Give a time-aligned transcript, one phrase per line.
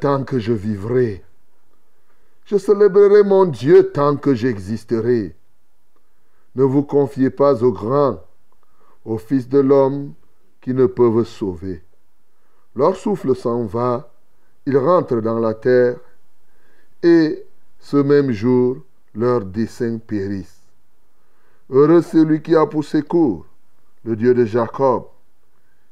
[0.00, 1.22] Tant que je vivrai.
[2.46, 5.36] Je célébrerai mon Dieu tant que j'existerai.
[6.56, 8.20] Ne vous confiez pas aux grands,
[9.04, 10.14] aux fils de l'homme
[10.60, 11.84] qui ne peuvent sauver.
[12.74, 14.12] Leur souffle s'en va,
[14.66, 15.96] ils rentrent dans la terre,
[17.02, 17.44] et
[17.78, 18.78] ce même jour,
[19.14, 20.68] leurs desseins périssent.
[21.70, 23.46] Heureux celui qui a pour secours
[24.04, 25.04] le Dieu de Jacob,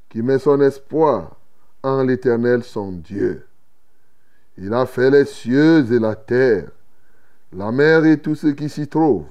[0.09, 1.37] qui met son espoir
[1.83, 3.48] en l'Éternel son Dieu.
[4.61, 6.71] Il a fait les cieux et la terre,
[7.53, 9.27] la mer et tout ce qui s'y trouve.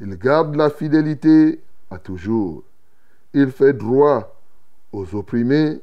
[0.00, 1.60] Il garde la fidélité
[1.90, 2.64] à toujours.
[3.34, 4.40] Il fait droit
[4.92, 5.80] aux opprimés.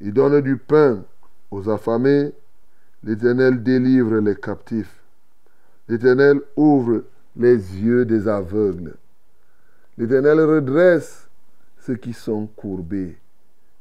[0.00, 1.04] Il donne du pain
[1.52, 2.32] aux affamés.
[3.04, 5.00] L'Éternel délivre les captifs.
[5.88, 7.04] L'Éternel ouvre
[7.36, 8.96] les yeux des aveugles.
[9.98, 11.28] L'Éternel redresse
[11.78, 13.16] ceux qui sont courbés.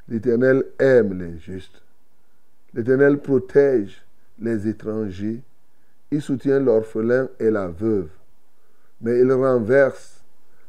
[0.07, 1.81] L'Éternel aime les justes.
[2.73, 4.02] L'Éternel protège
[4.39, 5.41] les étrangers.
[6.11, 8.09] Il soutient l'orphelin et la veuve.
[9.01, 10.23] Mais il renverse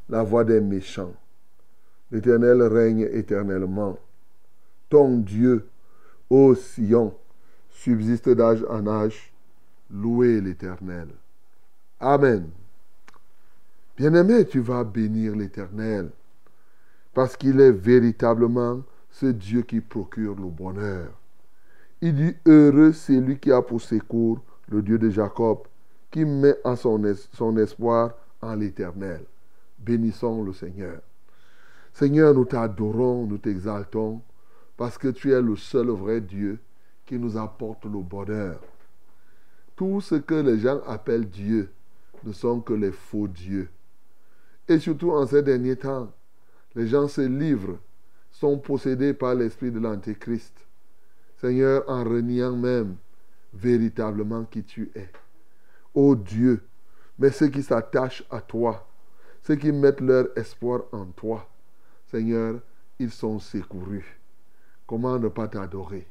[0.08, 1.14] la voix des méchants.
[2.10, 3.98] L'Éternel règne éternellement.
[4.88, 5.66] Ton Dieu,
[6.30, 7.14] ô Sion,
[7.70, 9.32] subsiste d'âge en âge.
[9.90, 11.08] Louez l'Éternel.
[12.00, 12.48] Amen.
[13.96, 16.10] Bien-aimé, tu vas bénir l'Éternel
[17.14, 21.12] parce qu'il est véritablement ce Dieu qui procure le bonheur.
[22.04, 24.38] Il dit heureux celui qui a pour secours
[24.68, 25.60] le Dieu de Jacob,
[26.10, 29.24] qui met en son, es- son espoir en l'Éternel.
[29.78, 31.00] Bénissons le Seigneur.
[31.94, 34.20] Seigneur, nous t'adorons, nous t'exaltons,
[34.76, 36.58] parce que tu es le seul vrai Dieu
[37.06, 38.60] qui nous apporte le bonheur.
[39.74, 41.70] Tout ce que les gens appellent Dieu
[42.22, 43.70] ne sont que les faux dieux.
[44.68, 46.12] Et surtout en ces derniers temps,
[46.74, 47.78] les gens se livrent,
[48.30, 50.52] sont possédés par l'esprit de l'Antéchrist.
[51.44, 52.96] Seigneur, en reniant même
[53.52, 55.10] véritablement qui tu es.
[55.92, 56.62] Ô Dieu,
[57.18, 58.88] mais ceux qui s'attachent à toi,
[59.42, 61.46] ceux qui mettent leur espoir en toi,
[62.10, 62.60] Seigneur,
[62.98, 64.18] ils sont secourus.
[64.86, 66.08] Comment ne pas t'adorer?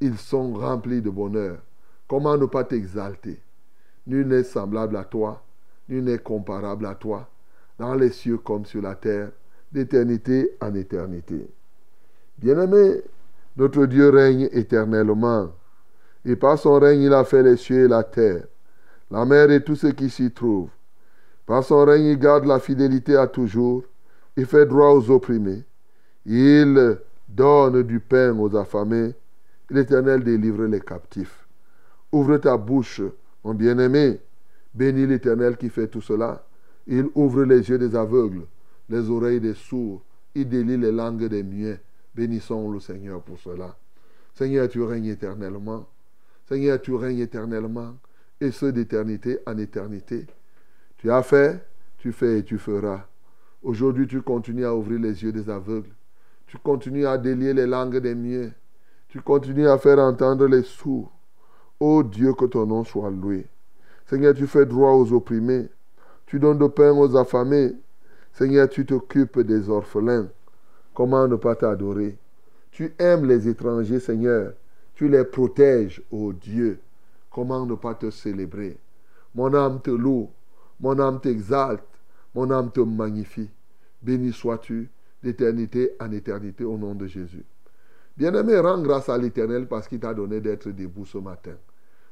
[0.00, 1.58] Ils sont remplis de bonheur.
[2.08, 3.40] Comment ne pas t'exalter?
[4.04, 5.44] Nul n'est semblable à toi,
[5.88, 7.30] nul n'est comparable à toi,
[7.78, 9.30] dans les cieux comme sur la terre,
[9.70, 11.48] d'éternité en éternité.
[12.36, 13.02] Bien-aimé,
[13.56, 15.50] notre Dieu règne éternellement.
[16.24, 18.44] Et par son règne, il a fait les cieux et la terre,
[19.10, 20.68] la mer et tout ce qui s'y trouve.
[21.46, 23.84] Par son règne, il garde la fidélité à toujours.
[24.36, 25.64] Il fait droit aux opprimés.
[26.26, 26.98] Il
[27.28, 29.14] donne du pain aux affamés.
[29.70, 31.46] L'Éternel délivre les captifs.
[32.12, 33.02] Ouvre ta bouche,
[33.44, 34.20] mon bien-aimé.
[34.74, 36.44] Bénis l'Éternel qui fait tout cela.
[36.86, 38.46] Il ouvre les yeux des aveugles,
[38.88, 40.02] les oreilles des sourds.
[40.34, 41.80] il délie les langues des muets.
[42.16, 43.76] Bénissons le Seigneur pour cela.
[44.34, 45.86] Seigneur, tu règnes éternellement.
[46.48, 47.94] Seigneur, tu règnes éternellement.
[48.40, 50.26] Et ce d'éternité en éternité.
[50.96, 51.62] Tu as fait,
[51.98, 53.06] tu fais et tu feras.
[53.62, 55.92] Aujourd'hui, tu continues à ouvrir les yeux des aveugles.
[56.46, 58.52] Tu continues à délier les langues des muets.
[59.08, 61.12] Tu continues à faire entendre les sourds.
[61.78, 63.46] Ô Dieu, que ton nom soit loué.
[64.06, 65.68] Seigneur, tu fais droit aux opprimés.
[66.24, 67.74] Tu donnes de pain aux affamés.
[68.32, 70.28] Seigneur, tu t'occupes des orphelins.
[70.96, 72.16] Comment ne pas t'adorer?
[72.70, 74.54] Tu aimes les étrangers, Seigneur.
[74.94, 76.80] Tu les protèges, ô Dieu.
[77.30, 78.78] Comment ne pas te célébrer?
[79.34, 80.30] Mon âme te loue.
[80.80, 81.84] Mon âme t'exalte.
[82.34, 83.50] Mon âme te magnifie.
[84.00, 84.88] Béni sois-tu
[85.22, 87.44] d'éternité en éternité au nom de Jésus.
[88.16, 91.56] Bien-aimé, rends grâce à l'Éternel parce qu'il t'a donné d'être debout ce matin.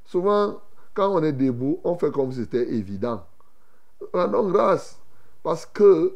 [0.04, 0.60] Souvent,
[0.92, 3.24] quand on est debout, on fait comme si c'était évident.
[4.12, 5.00] Rendons grâce
[5.42, 6.12] parce que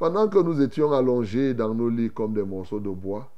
[0.00, 3.30] pendant que nous étions allongés dans nos lits comme des morceaux de bois,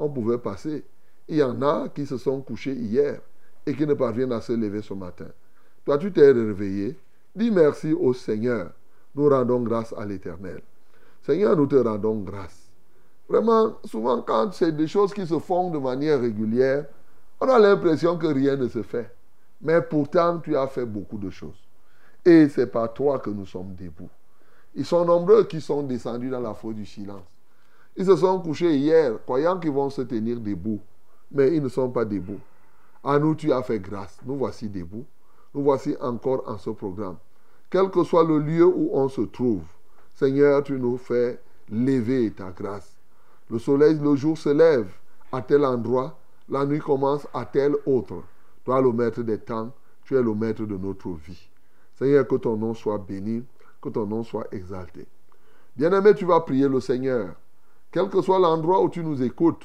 [0.00, 0.84] on pouvait passer.
[1.28, 3.20] Il y en a qui se sont couchés hier
[3.64, 5.28] et qui ne parviennent à se lever ce matin.
[5.84, 6.98] Toi, tu t'es réveillé.
[7.36, 8.72] Dis merci au Seigneur.
[9.14, 10.60] Nous rendons grâce à l'Éternel.
[11.22, 12.68] Seigneur, nous te rendons grâce.
[13.28, 16.86] Vraiment, souvent quand c'est des choses qui se font de manière régulière,
[17.40, 19.14] on a l'impression que rien ne se fait.
[19.60, 21.62] Mais pourtant, tu as fait beaucoup de choses.
[22.24, 24.10] Et c'est par toi que nous sommes debout.
[24.78, 27.26] Ils sont nombreux qui sont descendus dans la faute du silence.
[27.96, 30.78] Ils se sont couchés hier, croyant qu'ils vont se tenir debout.
[31.32, 32.38] Mais ils ne sont pas debout.
[33.02, 34.20] À nous, tu as fait grâce.
[34.24, 35.04] Nous voici debout.
[35.52, 37.16] Nous voici encore en ce programme.
[37.68, 39.64] Quel que soit le lieu où on se trouve,
[40.14, 42.96] Seigneur, tu nous fais lever ta grâce.
[43.50, 44.92] Le soleil, le jour se lève
[45.32, 46.16] à tel endroit,
[46.48, 48.22] la nuit commence à tel autre.
[48.64, 49.72] Toi, le maître des temps,
[50.04, 51.50] tu es le maître de notre vie.
[51.96, 53.42] Seigneur, que ton nom soit béni,
[53.80, 55.06] que ton nom soit exalté.
[55.76, 57.34] Bien-aimé, tu vas prier le Seigneur.
[57.90, 59.64] Quel que soit l'endroit où tu nous écoutes,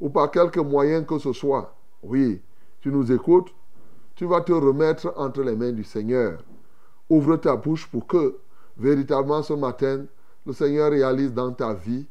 [0.00, 2.40] ou par quelque moyen que ce soit, oui,
[2.80, 3.54] tu nous écoutes,
[4.14, 6.42] tu vas te remettre entre les mains du Seigneur.
[7.08, 8.38] Ouvre ta bouche pour que,
[8.76, 10.04] véritablement ce matin,
[10.46, 12.06] le Seigneur réalise dans ta vie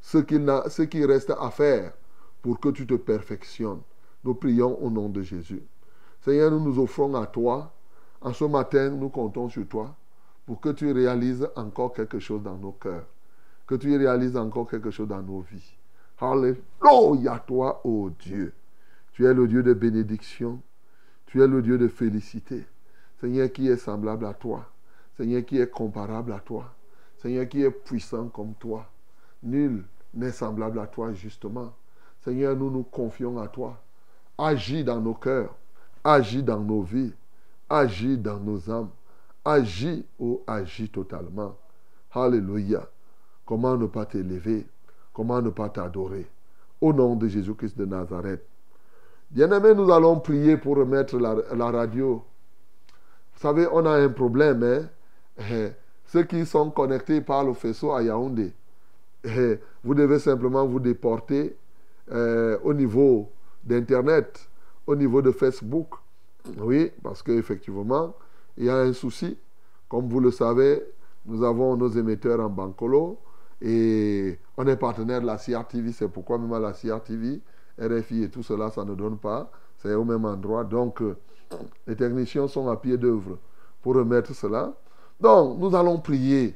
[0.00, 0.46] ce qu'il
[0.88, 1.92] qui reste à faire
[2.42, 3.80] pour que tu te perfectionnes.
[4.24, 5.62] Nous prions au nom de Jésus.
[6.20, 7.72] Seigneur, nous nous offrons à toi.
[8.20, 9.94] En ce matin, nous comptons sur toi
[10.48, 13.04] pour que tu réalises encore quelque chose dans nos cœurs.
[13.66, 15.76] Que tu réalises encore quelque chose dans nos vies.
[16.18, 18.54] Alléluia, toi, ô Dieu.
[19.12, 20.62] Tu es le Dieu de bénédiction.
[21.26, 22.66] Tu es le Dieu de félicité.
[23.20, 24.64] Seigneur, qui est semblable à toi.
[25.18, 26.74] Seigneur, qui est comparable à toi.
[27.20, 28.90] Seigneur, qui est puissant comme toi.
[29.42, 29.84] Nul
[30.14, 31.74] n'est semblable à toi, justement.
[32.24, 33.78] Seigneur, nous nous confions à toi.
[34.38, 35.54] Agis dans nos cœurs,
[36.02, 37.12] agis dans nos vies,
[37.68, 38.88] agis dans nos âmes,
[39.48, 41.56] agis ou agis totalement.
[42.12, 42.88] Alléluia.
[43.46, 44.66] Comment ne pas t'élever?
[45.12, 46.26] Comment ne pas t'adorer?
[46.80, 48.44] Au nom de Jésus-Christ de Nazareth.
[49.30, 52.24] Bien-aimés, nous allons prier pour remettre la, radio.
[53.34, 54.62] Vous savez, on a un problème.
[54.62, 54.88] Hein?
[55.50, 55.68] Eh,
[56.06, 58.52] ceux qui sont connectés par le faisceau à Yaoundé,
[59.24, 61.56] eh, vous devez simplement vous déporter
[62.10, 63.30] euh, au niveau
[63.64, 64.48] d'Internet,
[64.86, 65.94] au niveau de Facebook.
[66.58, 68.14] Oui, parce qu'effectivement,
[68.58, 69.38] il y a un souci.
[69.88, 70.82] Comme vous le savez,
[71.24, 73.18] nous avons nos émetteurs en Bancolo
[73.62, 75.92] et on est partenaire de la CRTV.
[75.92, 77.40] C'est pourquoi même à la CRTV,
[77.80, 79.50] RFI et tout cela, ça ne donne pas.
[79.78, 80.64] C'est au même endroit.
[80.64, 81.16] Donc, euh,
[81.86, 83.38] les techniciens sont à pied d'œuvre
[83.80, 84.74] pour remettre cela.
[85.20, 86.54] Donc, nous allons prier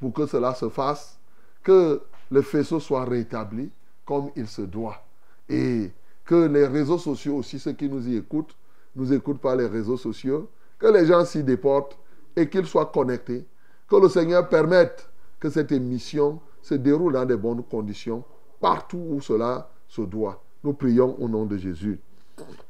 [0.00, 1.18] pour que cela se fasse
[1.62, 3.70] que le faisceau soit rétabli
[4.04, 5.02] comme il se doit.
[5.48, 5.90] Et
[6.24, 8.54] que les réseaux sociaux aussi, ceux qui nous y écoutent,
[8.94, 10.48] nous écoutent par les réseaux sociaux,
[10.82, 11.96] que les gens s'y déportent
[12.34, 13.46] et qu'ils soient connectés.
[13.88, 15.08] Que le Seigneur permette
[15.38, 18.24] que cette émission se déroule dans de bonnes conditions
[18.60, 20.42] partout où cela se doit.
[20.64, 22.00] Nous prions au nom de Jésus.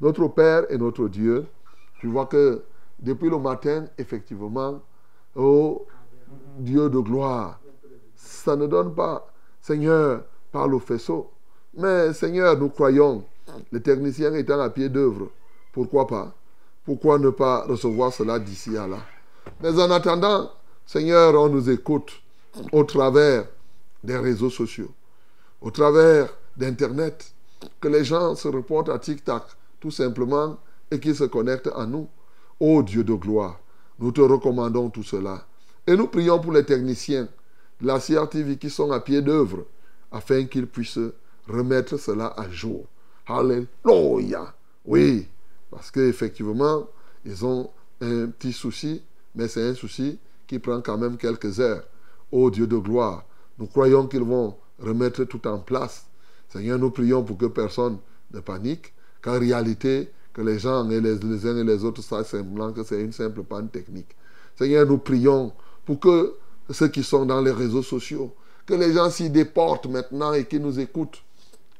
[0.01, 1.47] Notre Père et notre Dieu,
[2.01, 2.63] tu vois que
[2.99, 4.83] depuis le matin, effectivement,
[5.35, 5.87] oh
[6.59, 7.61] Dieu de gloire,
[8.15, 9.27] ça ne donne pas,
[9.61, 11.31] Seigneur, par le faisceau.
[11.75, 13.25] Mais Seigneur, nous croyons,
[13.71, 15.29] les techniciens étant à pied d'œuvre,
[15.73, 16.35] pourquoi pas
[16.85, 18.99] Pourquoi ne pas recevoir cela d'ici à là?
[19.61, 20.51] Mais en attendant,
[20.87, 22.11] Seigneur, on nous écoute
[22.73, 23.47] au travers
[24.03, 24.91] des réseaux sociaux,
[25.61, 27.33] au travers d'Internet,
[27.81, 29.45] que les gens se reportent à TikTok,
[29.81, 30.59] tout simplement,
[30.91, 32.09] et qu'ils se connectent à nous.
[32.59, 33.61] Ô Dieu de gloire,
[33.99, 35.47] nous te recommandons tout cela.
[35.87, 37.29] Et nous prions pour les techniciens
[37.83, 39.65] la CRTV qui sont à pied d'œuvre
[40.11, 40.99] afin qu'ils puissent
[41.49, 42.85] remettre cela à jour.
[43.27, 44.55] Alléluia.
[44.85, 45.29] Oui,
[45.73, 46.87] parce qu'effectivement,
[47.25, 47.71] ils ont
[48.03, 49.03] un petit souci,
[49.35, 51.83] mais c'est un souci qui prend quand même quelques heures.
[52.31, 53.25] Ô Dieu de gloire,
[53.59, 56.05] nous croyons qu'ils vont remettre tout en place.
[56.51, 57.99] Seigneur, nous prions pour que personne
[58.33, 62.27] ne panique, qu'en réalité, que les gens et les, les uns et les autres sachent
[62.27, 64.15] simplement que c'est une simple panne technique.
[64.57, 65.53] Seigneur, nous prions
[65.87, 66.35] pour que
[66.71, 68.35] ceux qui sont dans les réseaux sociaux,
[68.67, 71.23] que les gens s'y déportent maintenant et qui nous écoutent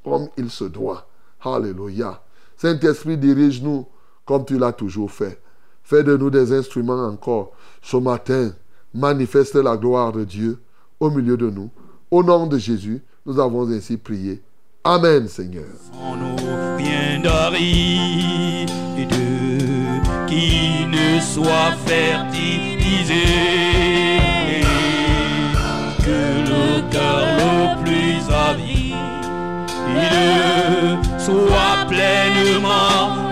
[0.03, 1.07] comme il se doit.
[1.43, 2.23] Alléluia.
[2.63, 3.87] Saint-Esprit, dirige-nous
[4.25, 5.41] comme tu l'as toujours fait.
[5.83, 7.51] Fais de nous des instruments encore.
[7.83, 8.53] Ce matin,
[8.95, 10.61] manifeste la gloire de Dieu
[11.01, 11.71] au milieu de nous.
[12.09, 14.41] Au nom de Jésus, nous avons ainsi prié.
[14.85, 15.65] Amen, Seigneur.
[20.93, 23.25] Ne soit fertilisé.
[25.99, 29.03] Que le cœur le plus avide
[31.25, 33.32] soit pleinement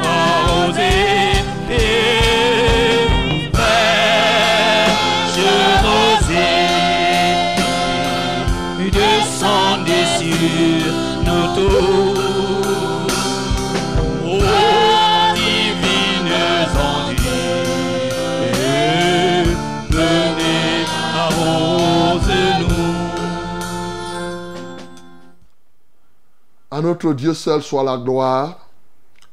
[26.82, 28.70] Notre Dieu seul soit la gloire,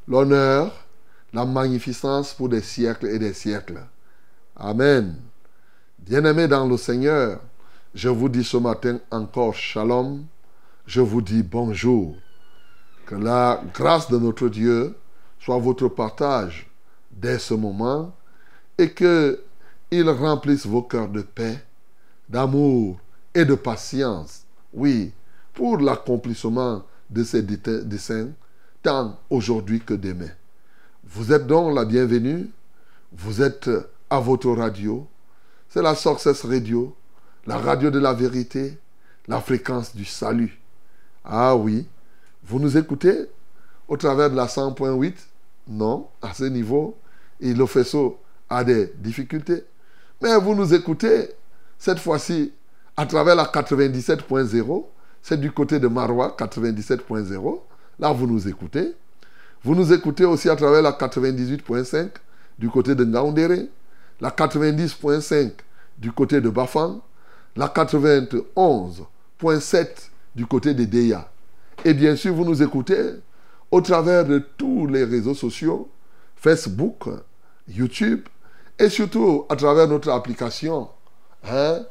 [0.05, 0.73] l'honneur,
[1.31, 3.81] la magnificence pour des siècles et des siècles.
[4.57, 5.15] Amen.
[5.97, 7.39] Bien-aimés dans le Seigneur,
[7.95, 10.25] je vous dis ce matin encore shalom.
[10.85, 12.15] Je vous dis bonjour.
[13.05, 14.97] Que la grâce de notre Dieu
[15.39, 16.69] soit votre partage
[17.11, 18.13] dès ce moment
[18.77, 19.41] et que
[19.89, 21.63] il remplisse vos cœurs de paix,
[22.27, 22.99] d'amour
[23.33, 24.43] et de patience.
[24.73, 25.13] Oui,
[25.53, 28.29] pour l'accomplissement de ces desseins,
[28.83, 30.29] tant aujourd'hui que demain.
[31.03, 32.49] Vous êtes donc la bienvenue.
[33.13, 33.69] Vous êtes
[34.09, 35.07] à votre radio.
[35.69, 36.95] C'est la Success Radio,
[37.45, 38.77] la radio de la vérité,
[39.27, 40.59] la fréquence du salut.
[41.23, 41.87] Ah oui,
[42.43, 43.29] vous nous écoutez
[43.87, 45.13] au travers de la 100.8
[45.67, 46.97] Non, à ce niveau,
[47.39, 49.63] le faisceau a des difficultés.
[50.21, 51.29] Mais vous nous écoutez
[51.77, 52.53] cette fois-ci
[52.95, 54.85] à travers la 97.0.
[55.27, 57.59] C'est du côté de Marois, 97.0.
[57.99, 58.95] Là, vous nous écoutez.
[59.61, 62.11] Vous nous écoutez aussi à travers la 98.5
[62.57, 63.67] du côté de Ngaoundéré,
[64.21, 65.51] la 90.5
[65.97, 67.01] du côté de Bafang,
[67.57, 69.87] la 91.7
[70.33, 71.29] du côté de Deya.
[71.83, 73.15] Et bien sûr, vous nous écoutez
[73.69, 75.89] au travers de tous les réseaux sociaux,
[76.37, 77.03] Facebook,
[77.67, 78.21] YouTube,
[78.79, 80.87] et surtout à travers notre application,
[81.43, 81.81] hein,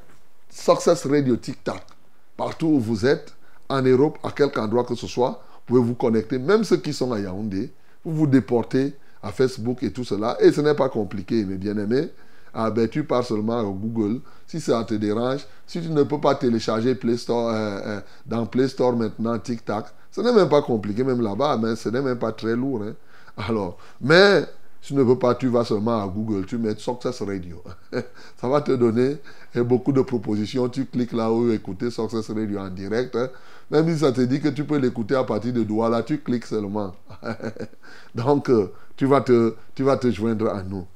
[0.48, 1.95] Success Radio TikTok.
[2.36, 3.34] Partout où vous êtes,
[3.68, 6.38] en Europe, à quelque endroit que ce soit, vous pouvez vous connecter.
[6.38, 7.72] Même ceux qui sont à Yaoundé,
[8.04, 10.36] vous vous déportez à Facebook et tout cela.
[10.40, 12.10] Et ce n'est pas compliqué, mes bien-aimés.
[12.54, 14.20] Ah ben, tu pars seulement à Google.
[14.46, 18.46] Si ça te dérange, si tu ne peux pas télécharger Play Store, euh, euh, dans
[18.46, 22.18] Play Store maintenant, TikTok, ce n'est même pas compliqué, même là-bas, mais ce n'est même
[22.18, 22.82] pas très lourd.
[22.82, 22.94] hein.
[23.36, 24.46] Alors, mais
[24.86, 27.60] tu ne peux pas, tu vas seulement à Google, tu mets Success Radio.
[28.40, 29.16] ça va te donner
[29.52, 30.68] eh, beaucoup de propositions.
[30.68, 33.16] Tu cliques là-haut, écouter Success Radio en direct.
[33.16, 33.28] hein.
[33.68, 36.46] Même si ça te dit que tu peux l'écouter à partir de Douala, tu cliques
[36.46, 36.94] seulement.
[38.14, 40.86] Donc, euh, tu, vas te, tu vas te joindre à nous.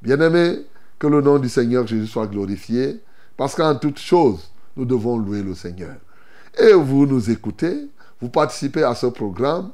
[0.00, 0.60] Bien-aimé,
[0.98, 3.02] que le nom du Seigneur Jésus soit glorifié,
[3.36, 5.96] parce qu'en toutes choses, nous devons louer le Seigneur.
[6.58, 7.90] Et vous nous écoutez,
[8.22, 9.70] vous participez à ce programme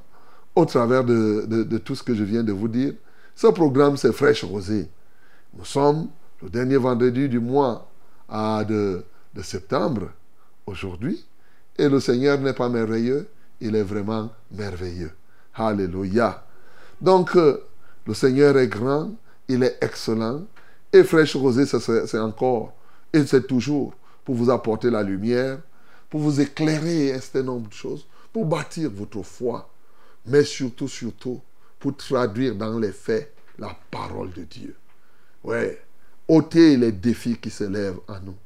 [0.56, 2.94] au travers de tout ce que je viens de vous dire.
[3.40, 4.86] Ce programme, c'est Fraîche Rosée.
[5.56, 6.08] Nous sommes
[6.42, 7.90] le dernier vendredi du mois
[8.28, 9.02] de,
[9.42, 10.10] septembre,
[10.66, 11.24] aujourd'hui,
[11.78, 13.30] et le Seigneur n'est pas merveilleux,
[13.62, 15.12] il est vraiment merveilleux.
[15.54, 16.44] Alléluia.
[17.00, 17.64] Donc, euh,
[18.06, 19.10] le Seigneur est grand,
[19.48, 20.42] il est excellent,
[20.92, 22.74] et Fraîche Rosée, c'est encore,
[23.10, 25.60] et c'est toujours pour vous apporter la lumière,
[26.10, 29.66] pour vous éclairer un certain nombre de choses, pour bâtir votre foi,
[30.26, 31.40] mais surtout, surtout,
[31.80, 34.76] pour traduire dans les faits la parole de Dieu.
[35.42, 35.82] Ouais,
[36.28, 38.36] ôter les défis qui se lèvent à nous.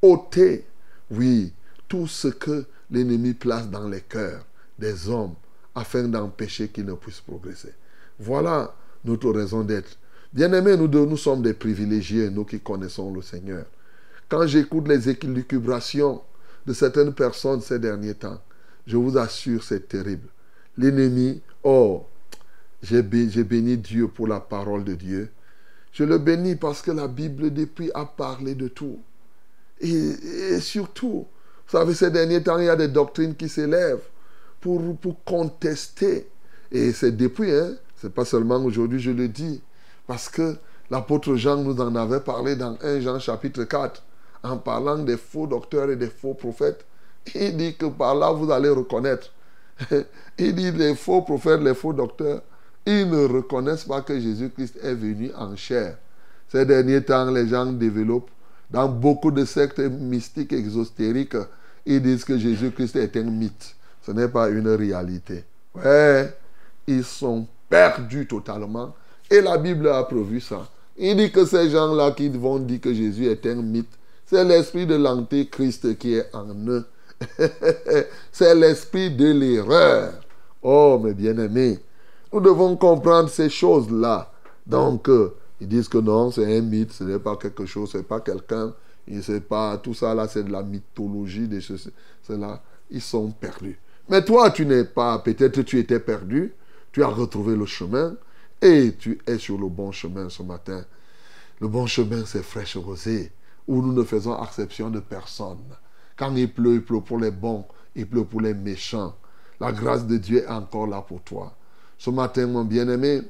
[0.00, 0.64] ôter,
[1.10, 1.52] oui,
[1.88, 4.44] tout ce que l'ennemi place dans les cœurs
[4.78, 5.34] des hommes
[5.74, 7.74] afin d'empêcher qu'ils ne puissent progresser.
[8.18, 8.74] Voilà
[9.04, 9.98] notre raison d'être.
[10.32, 13.66] Bien-aimés, nous, sommes des privilégiés, nous qui connaissons le Seigneur.
[14.28, 16.22] Quand j'écoute les élucubrations
[16.66, 18.40] de certaines personnes ces derniers temps,
[18.86, 20.28] je vous assure, c'est terrible.
[20.76, 22.06] L'ennemi, oh,
[22.84, 25.32] j'ai bé- j'ai béni Dieu pour la parole de Dieu.
[25.92, 29.00] Je le bénis parce que la Bible, depuis, a parlé de tout.
[29.80, 29.90] Et,
[30.54, 31.26] et surtout,
[31.66, 34.04] vous savez, ces derniers temps, il y a des doctrines qui s'élèvent
[34.60, 36.28] pour, pour contester.
[36.72, 39.62] Et c'est depuis, hein, c'est pas seulement aujourd'hui, je le dis,
[40.06, 40.56] parce que
[40.90, 44.02] l'apôtre Jean nous en avait parlé dans 1 Jean chapitre 4,
[44.44, 46.86] en parlant des faux docteurs et des faux prophètes
[47.34, 49.32] Il dit que par là, vous allez reconnaître.
[50.38, 52.42] Il dit les faux prophètes, les faux docteurs,
[52.86, 55.96] ils ne reconnaissent pas que Jésus-Christ est venu en chair.
[56.48, 58.30] Ces derniers temps, les gens développent,
[58.70, 61.36] dans beaucoup de sectes mystiques exostériques,
[61.86, 63.74] ils disent que Jésus-Christ est un mythe.
[64.02, 65.44] Ce n'est pas une réalité.
[65.74, 66.34] Ouais,
[66.86, 68.94] ils sont perdus totalement.
[69.30, 70.68] Et la Bible a prévu ça.
[70.96, 73.90] Il dit que ces gens-là qui vont dire que Jésus est un mythe,
[74.26, 76.86] c'est l'esprit de l'antéchrist qui est en eux.
[78.32, 80.12] c'est l'esprit de l'erreur.
[80.62, 81.78] Oh, mes bien-aimés,
[82.34, 84.32] nous devons comprendre ces choses-là.
[84.66, 87.98] Donc, euh, ils disent que non, c'est un mythe, ce n'est pas quelque chose, ce
[87.98, 88.74] n'est pas quelqu'un.
[89.22, 91.92] Sait pas, tout ça là, c'est de la mythologie, des choses.
[92.28, 92.60] Là,
[92.90, 93.78] ils sont perdus.
[94.08, 96.52] Mais toi, tu n'es pas, peut-être tu étais perdu,
[96.90, 98.16] tu as retrouvé le chemin
[98.60, 100.84] et tu es sur le bon chemin ce matin.
[101.60, 103.30] Le bon chemin, c'est fraîche rosée,
[103.68, 105.62] où nous ne faisons exception de personne.
[106.16, 107.64] Quand il pleut, il pleut pour les bons,
[107.94, 109.14] il pleut pour les méchants.
[109.60, 111.54] La grâce de Dieu est encore là pour toi.
[111.98, 113.22] Ce matin, mon bien-aimé,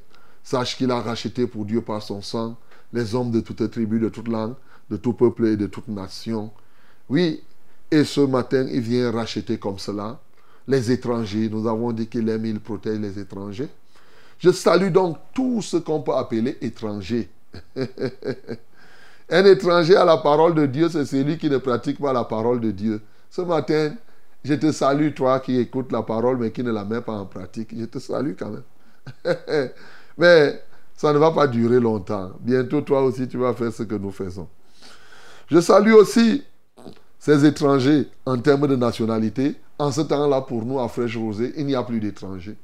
[0.43, 2.57] sache qu'il a racheté pour Dieu par son sang
[2.95, 4.55] les hommes de toute tribu, de toute langue,
[4.89, 6.51] de tout peuple et de toute nation.
[7.09, 7.43] Oui,
[7.91, 10.21] et ce matin, il vient racheter comme cela
[10.67, 11.49] les étrangers.
[11.51, 13.69] Nous avons dit qu'il aime, il protège les étrangers.
[14.39, 17.29] Je salue donc tout ce qu'on peut appeler étranger.
[19.31, 22.61] Un étranger à la parole de Dieu, c'est celui qui ne pratique pas la parole
[22.61, 23.01] de Dieu.
[23.31, 23.95] Ce matin,
[24.45, 27.27] je te salue, toi qui écoutes la parole mais qui ne la mets pas en
[27.27, 27.75] pratique.
[27.77, 29.35] Je te salue quand même.
[30.19, 30.63] mais
[30.95, 32.33] ça ne va pas durer longtemps.
[32.41, 34.49] Bientôt, toi aussi, tu vas faire ce que nous faisons.
[35.51, 36.45] Je salue aussi
[37.19, 39.57] ces étrangers en termes de nationalité.
[39.79, 42.57] En ce temps-là, pour nous, à Fraîche Rosée, il n'y a plus d'étrangers.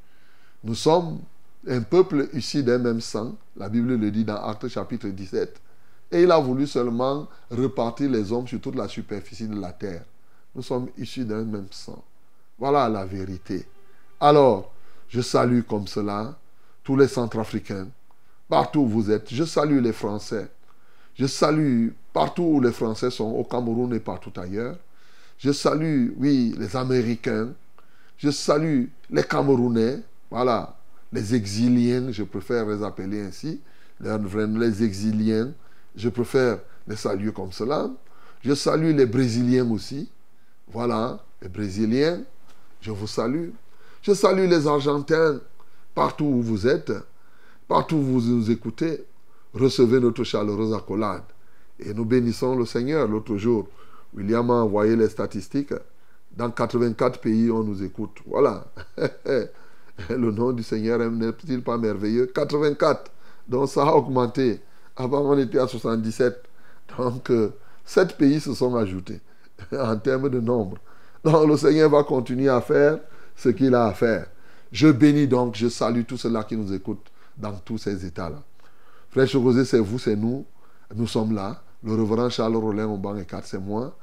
[0.63, 1.19] Nous sommes
[1.67, 3.35] un peuple issu d'un même sang.
[3.57, 5.61] La Bible le dit dans Actes chapitre 17.
[6.13, 10.03] Et il a voulu seulement repartir les hommes sur toute la superficie de la terre.
[10.55, 12.03] Nous sommes issus d'un même sang.
[12.59, 13.67] Voilà la vérité.
[14.21, 14.73] Alors,
[15.09, 16.37] je salue comme cela
[16.85, 17.89] tous les Centrafricains,
[18.49, 19.33] partout où vous êtes.
[19.33, 20.49] Je salue les Français.
[21.15, 24.77] Je salue partout où les Français sont, au Cameroun et partout ailleurs.
[25.39, 27.53] Je salue, oui, les Américains.
[28.19, 30.01] Je salue les Camerounais.
[30.31, 30.77] Voilà,
[31.13, 33.61] les exiliens, je préfère les appeler ainsi.
[34.01, 35.53] Les exiliens,
[35.97, 37.91] je préfère les saluer comme cela.
[38.43, 40.09] Je salue les Brésiliens aussi.
[40.73, 42.23] Voilà, les Brésiliens,
[42.81, 43.51] je vous salue.
[44.03, 45.41] Je salue les Argentins,
[45.97, 46.93] partout où vous êtes,
[47.67, 49.05] partout où vous nous écoutez.
[49.53, 51.25] Recevez notre chaleureuse accolade.
[51.81, 53.09] Et nous bénissons le Seigneur.
[53.09, 53.69] L'autre jour,
[54.15, 55.75] William a envoyé les statistiques.
[56.37, 58.19] Dans 84 pays, on nous écoute.
[58.27, 58.65] Voilà.
[60.09, 62.27] le nom du Seigneur n'est-il pas merveilleux?
[62.27, 63.11] 84.
[63.49, 64.61] Donc ça a augmenté.
[64.97, 66.45] Avant, on était à 77.
[66.97, 67.53] Donc, euh,
[67.85, 69.21] sept pays se sont ajoutés
[69.79, 70.79] en termes de nombre.
[71.25, 72.99] Donc, le Seigneur va continuer à faire
[73.37, 74.27] ce qu'il a à faire.
[74.73, 78.43] Je bénis donc, je salue tous ceux-là qui nous écoutent dans tous ces états-là.
[79.11, 80.45] Frère Rosé, c'est vous, c'est nous.
[80.95, 81.63] Nous sommes là.
[81.83, 83.97] Le reverend Charles Rollin au banc et 4, c'est moi.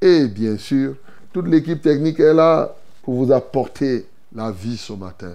[0.00, 0.96] Et bien sûr,
[1.32, 5.34] toute l'équipe technique est là pour vous apporter la vie ce matin.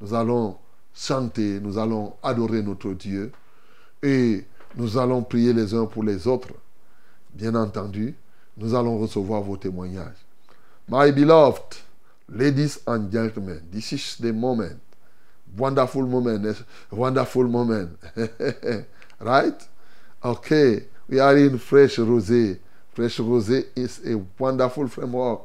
[0.00, 0.56] Nous allons
[0.94, 3.32] chanter, nous allons adorer notre Dieu
[4.02, 4.44] et
[4.76, 6.48] nous allons prier les uns pour les autres.
[7.34, 8.14] Bien entendu,
[8.56, 10.16] nous allons recevoir vos témoignages.
[10.88, 11.78] My beloved,
[12.28, 14.80] ladies and gentlemen, this is the moment.
[15.56, 17.98] Wonderful moment, wonderful moment.
[19.20, 19.68] right?
[20.24, 22.58] Okay, we are in Fresh Rosé.
[22.94, 25.42] Fresh Rosé is a wonderful framework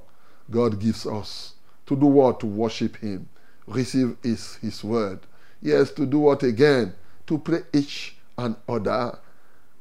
[0.50, 1.54] God gives us
[1.86, 2.40] to do what?
[2.42, 3.28] To worship Him,
[3.66, 5.20] receive His, his word.
[5.62, 6.94] Yes, to do what again?
[7.28, 9.18] To pray each and other,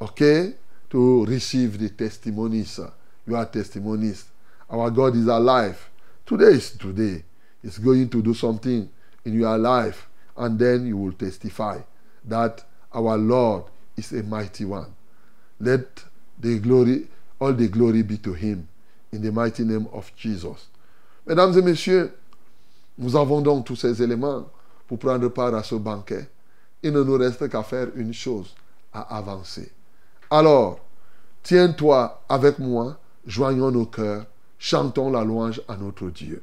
[0.01, 0.55] okay?
[0.91, 2.81] To receive the testimonies.
[3.27, 4.25] You are testimonies.
[4.71, 5.91] Our God is alive.
[6.25, 7.25] Today is today.
[7.63, 8.89] He's going to do something
[9.25, 11.81] in your life, and then you will testify
[12.25, 13.65] that our Lord
[13.97, 14.95] is a mighty one.
[15.59, 16.05] Let
[16.39, 17.09] the glory,
[17.41, 18.69] all the glory be to Him,
[19.13, 20.69] in the mighty name of Jesus.
[21.27, 22.13] Mesdames et messieurs,
[22.99, 24.49] nous avons donc tous ces éléments
[24.87, 26.29] pour prendre part à ce banquet.
[26.83, 28.55] Il ne nous reste qu'à faire une chose,
[28.93, 29.73] à avancer.
[30.31, 30.79] Alors,
[31.43, 34.27] tiens-toi avec moi, joignons nos cœurs,
[34.59, 36.43] chantons la louange à notre Dieu.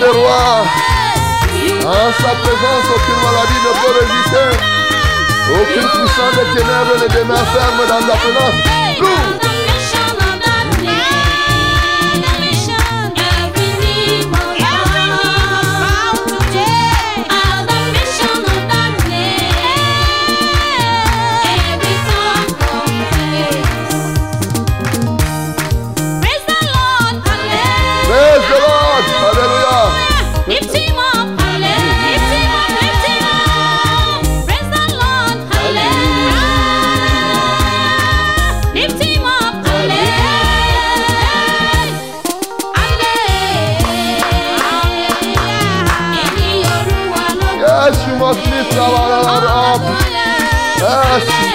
[0.00, 0.64] roi
[1.84, 4.48] En sa présence, aucune maladie ne peut résister.
[5.52, 9.51] Aucune puissance des ténèbres ne demeure ferme dans ta présence.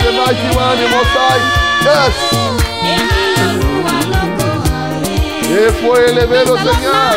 [0.07, 1.43] the mighty one, the Most High.
[1.83, 2.15] Yes.
[5.43, 7.15] Que fue elevado, Señor.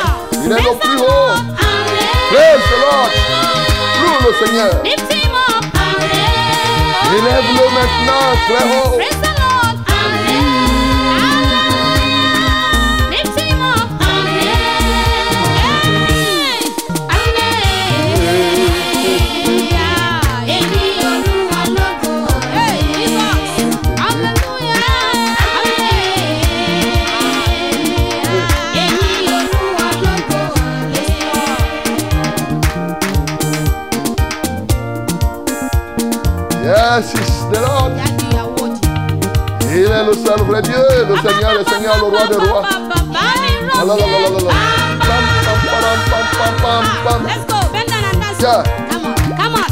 [2.30, 3.12] Praise the Lord.
[4.44, 4.72] Señor.
[8.48, 9.19] Lo
[36.92, 37.12] It's
[37.46, 37.94] the Lord.
[37.94, 38.82] Daddy, you are worthy.
[39.70, 40.74] Il est le seul vrai Dieu,
[41.08, 42.62] le Seigneur, le Seigneur, le roi des rois.
[42.66, 42.78] Ah.
[43.78, 43.96] Pam, pam,
[45.70, 47.26] pam, pam, pam, pam, pam.
[47.26, 47.60] Let's go.
[47.72, 48.42] Bend down and dance.
[48.42, 48.64] Yeah.
[48.90, 49.14] Come on.
[49.38, 49.70] Come on.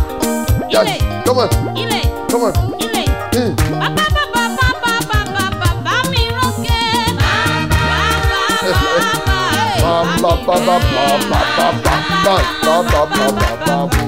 [0.71, 0.99] Ile.
[1.25, 2.01] come on, Ile.
[2.31, 2.53] come on.
[2.79, 3.03] Ile.
[3.35, 3.51] Hmm.
[3.81, 6.71] Ba, ba, ba, ba, ba, ba, ba, ba, ba, ba, mi roke.
[7.19, 9.43] Ba, ba, ba, ba, ba.
[9.83, 13.35] Pam, pam, pam, pam, pam, pam, pam, pam, pam, pam, pam, pam,
[13.67, 13.67] pam.
[13.67, 14.08] ba, mi, eh,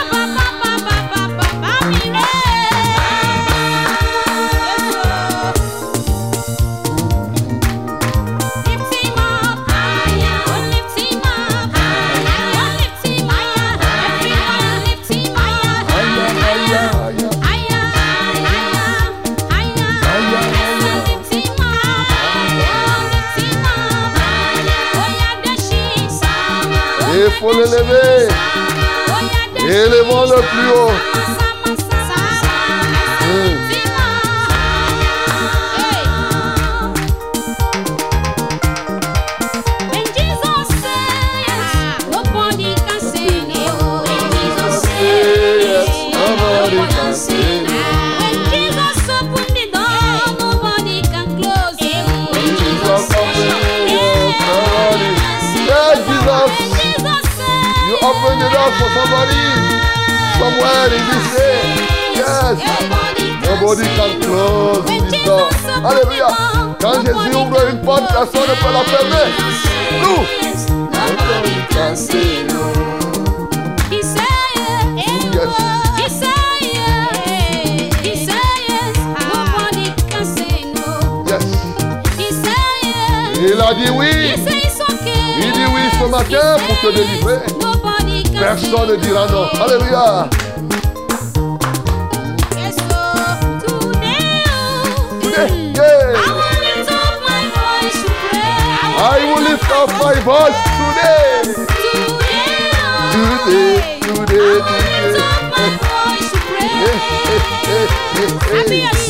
[27.41, 28.27] Faut l'élever.
[29.57, 31.40] Élevons le plus haut.
[58.77, 59.43] For somebody.
[60.37, 60.91] Somewhere.
[62.15, 62.57] Yes.
[63.45, 63.85] Nobody.
[65.83, 66.27] Alléluia.
[66.79, 69.27] Quand Jésus ouvre une porte, personne ne peut la fermer.
[70.01, 70.21] Nous.
[71.95, 72.41] Say
[81.31, 81.45] Yes.
[83.43, 84.33] Il a dit oui.
[85.39, 87.60] Il dit oui ce matin pour te délivrer.
[88.41, 89.47] Nobody can Personne ne say dira non.
[89.53, 89.63] no.
[89.63, 90.29] Alléluia.
[92.55, 93.01] Yes, so
[93.61, 95.49] today, oh, Today.
[95.51, 96.25] I Yeah.
[96.33, 98.57] will lift up my voice to pray.
[98.97, 101.29] I will lift up my voice today.
[101.53, 106.05] Today, oh, Today, today, I will
[108.17, 109.00] lift today.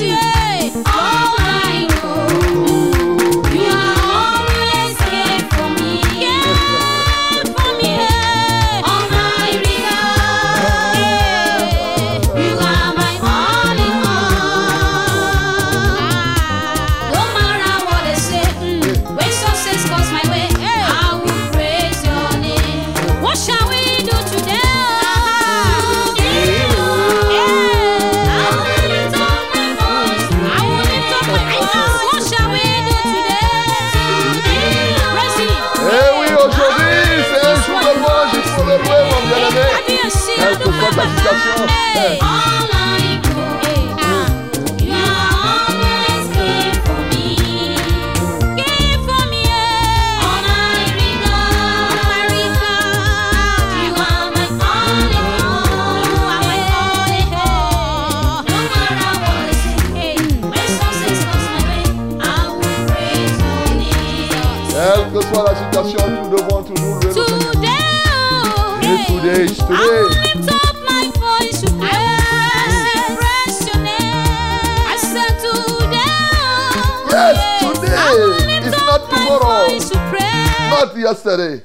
[81.02, 81.62] Yesterday.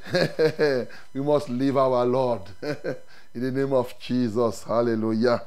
[1.14, 2.42] we must live our Lord.
[2.62, 4.64] In the name of Jesus.
[4.64, 5.42] Hallelujah.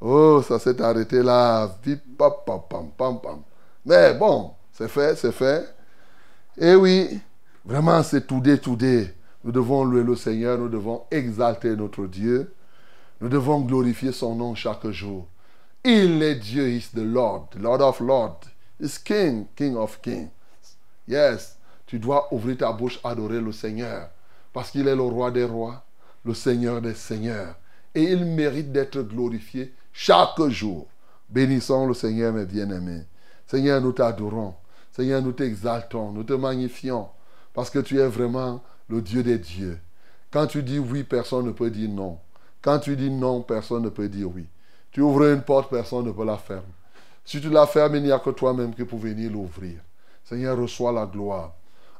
[0.00, 1.70] Oh, ça s'est arrêté là.
[3.84, 5.64] Mais bon, c'est fait, c'est fait.
[6.58, 7.20] Et oui,
[7.64, 9.14] vraiment, c'est today, today.
[9.44, 12.52] Nous devons louer le Seigneur, nous devons exalter notre Dieu.
[13.20, 15.28] Nous devons glorifier son nom chaque jour.
[15.84, 18.40] Il est Dieu, is the Lord, Lord of Lords,
[18.80, 20.30] is King, King of Kings.
[21.06, 21.56] Yes,
[21.92, 24.08] tu dois ouvrir ta bouche, adorer le Seigneur,
[24.54, 25.84] parce qu'il est le roi des rois,
[26.24, 27.54] le Seigneur des seigneurs,
[27.94, 30.86] et il mérite d'être glorifié chaque jour.
[31.28, 33.02] Bénissons le Seigneur, mes bien-aimés.
[33.46, 34.54] Seigneur, nous t'adorons.
[34.90, 37.08] Seigneur, nous t'exaltons, nous te magnifions,
[37.52, 39.78] parce que tu es vraiment le Dieu des dieux.
[40.30, 42.18] Quand tu dis oui, personne ne peut dire non.
[42.62, 44.46] Quand tu dis non, personne ne peut dire oui.
[44.92, 46.62] Tu ouvres une porte, personne ne peut la fermer.
[47.22, 49.80] Si tu la fermes, il n'y a que toi-même qui peux venir l'ouvrir.
[50.24, 51.52] Seigneur, reçois la gloire.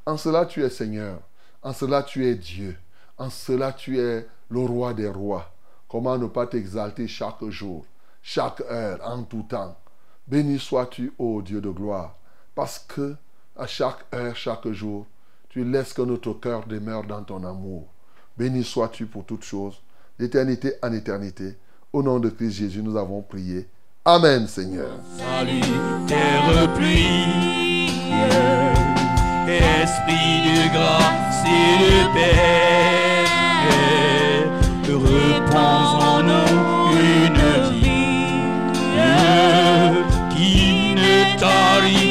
[0.05, 1.21] En cela, tu es Seigneur.
[1.63, 2.77] En cela, tu es Dieu.
[3.19, 5.53] En cela, tu es le roi des rois.
[5.89, 7.85] Comment ne pas t'exalter chaque jour,
[8.23, 9.77] chaque heure, en tout temps?
[10.27, 12.17] Béni sois-tu, ô Dieu de gloire,
[12.55, 13.15] parce que
[13.57, 15.07] à chaque heure, chaque jour,
[15.51, 17.87] tu laisses que notre cœur demeure dans ton amour.
[18.37, 19.83] Béni sois-tu pour toutes choses,
[20.19, 21.57] d'éternité en éternité.
[21.93, 23.69] Au nom de Christ Jésus, nous avons prié.
[24.05, 24.99] Amen, Seigneur.
[25.19, 27.43] salutaire pluie.
[29.59, 33.25] Esprit de grâce et de paix,
[34.89, 38.43] repose en nous une vie.
[40.31, 42.02] Qui ne tarisse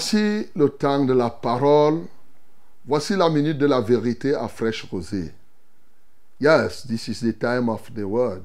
[0.00, 2.06] Voici le temps de la parole.
[2.86, 5.30] Voici la minute de la vérité à fraîche rosée.
[6.40, 8.44] Yes, this is the time of the word,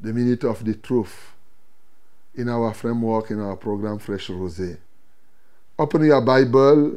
[0.00, 1.34] the minute of the truth
[2.36, 4.76] in our framework, in our program Fresh Rosé.
[5.80, 6.96] Open your Bible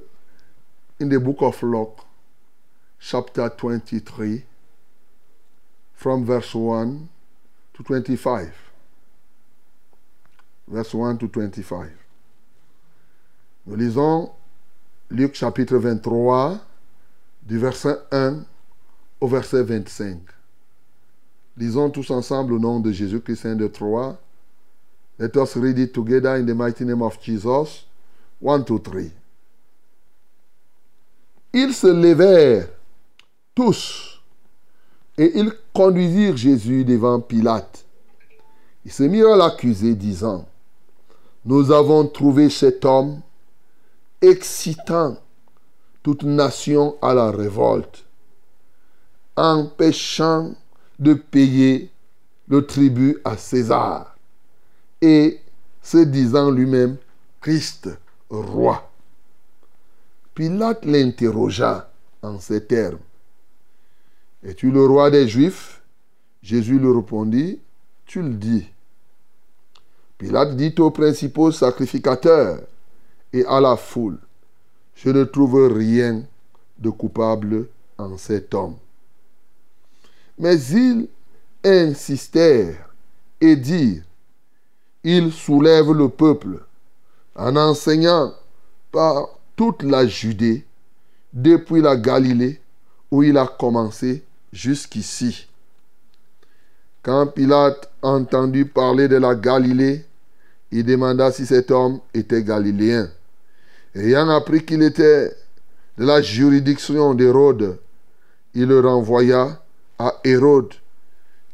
[1.00, 2.06] in the book of Luke,
[3.00, 4.44] chapter 23,
[5.96, 7.10] from verse 1
[7.74, 8.54] to 25.
[10.68, 11.99] Verse 1 to 25.
[13.70, 14.32] Nous lisons
[15.12, 16.58] Luc chapitre 23,
[17.44, 18.38] du verset 1
[19.22, 20.18] au verset 25.
[21.56, 24.18] Lisons tous ensemble au nom de Jésus-Christ Saint de Troyes.
[25.20, 27.86] Let us read it together in the mighty name of Jesus.
[28.42, 29.02] 1, 2, 3.
[31.54, 32.70] Ils se levèrent
[33.54, 34.20] tous
[35.16, 37.86] et ils conduisirent Jésus devant Pilate.
[38.84, 40.48] Ils se mirent à l'accuser, disant,
[41.46, 43.22] Nous avons trouvé cet homme
[44.22, 45.18] excitant
[46.04, 48.06] toute nation à la révolte,
[49.36, 50.54] empêchant
[50.98, 51.92] de payer
[52.48, 54.16] le tribut à César
[55.02, 55.40] et
[55.82, 56.98] se disant lui-même
[57.42, 57.90] Christ
[58.30, 58.90] roi.
[60.36, 61.90] Pilate l'interrogea
[62.22, 63.00] en ces termes.
[64.44, 65.82] Es-tu le roi des Juifs?
[66.42, 67.60] Jésus lui répondit,
[68.06, 68.70] tu le dis.
[70.18, 72.60] Pilate dit aux principaux sacrificateurs
[73.34, 74.18] et à la foule,
[74.96, 76.24] je ne trouve rien
[76.78, 78.76] de coupable en cet homme.
[80.38, 81.08] Mais ils
[81.64, 82.90] insistèrent
[83.42, 84.04] et dirent,
[85.04, 86.60] il soulève le peuple
[87.36, 88.34] en enseignant
[88.92, 90.66] par toute la Judée,
[91.34, 92.60] depuis la Galilée,
[93.12, 95.48] où il a commencé jusqu'ici.
[97.04, 100.06] Quand Pilate entendit parler de la Galilée,
[100.72, 103.10] il demanda si cet homme était galiléen.
[103.96, 105.36] Ayant appris qu'il était
[105.98, 107.80] de la juridiction d'Hérode,
[108.54, 109.62] il le renvoya
[109.98, 110.74] à Hérode,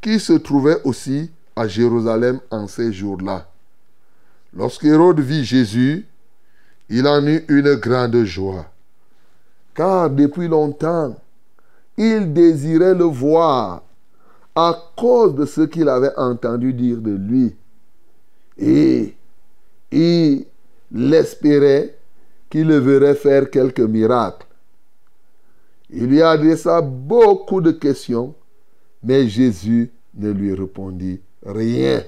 [0.02, 3.50] qui se trouvait aussi à Jérusalem en ces jours-là.
[4.54, 6.06] Lorsque Hérode vit Jésus,
[6.90, 8.66] il en eut une grande joie,
[9.74, 11.16] car depuis longtemps,
[11.98, 13.82] il désirait le voir
[14.54, 17.56] à cause de ce qu'il avait entendu dire de lui.
[18.58, 19.16] Et
[19.92, 20.46] il
[21.14, 21.98] espérait
[22.50, 24.46] qu'il le verrait faire quelques miracles.
[25.90, 28.34] Il lui adressa beaucoup de questions,
[29.04, 32.04] mais Jésus ne lui répondit rien.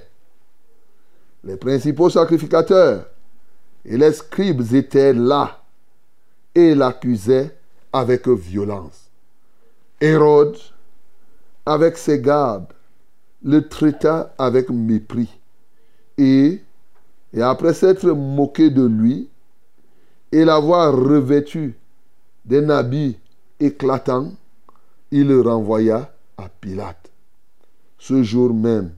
[1.44, 3.06] Les principaux sacrificateurs
[3.86, 5.64] et les scribes étaient là
[6.56, 7.56] et l'accusaient
[7.94, 9.10] avec violence.
[10.02, 10.58] Hérode,
[11.66, 12.74] avec ses gardes,
[13.44, 15.40] le traita avec mépris.
[16.18, 16.62] Et,
[17.34, 19.30] et après s'être moqué de lui
[20.32, 21.76] et l'avoir revêtu
[22.46, 23.18] d'un habit
[23.60, 24.32] éclatant,
[25.12, 27.12] il le renvoya à Pilate.
[27.98, 28.92] Ce jour même,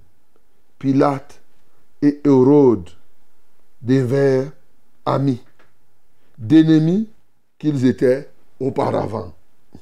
[0.78, 1.42] Pilate
[2.02, 2.90] et Hérode
[3.82, 4.52] devinrent
[5.06, 5.42] amis,
[6.38, 7.10] d'ennemis
[7.58, 9.34] qu'ils étaient auparavant.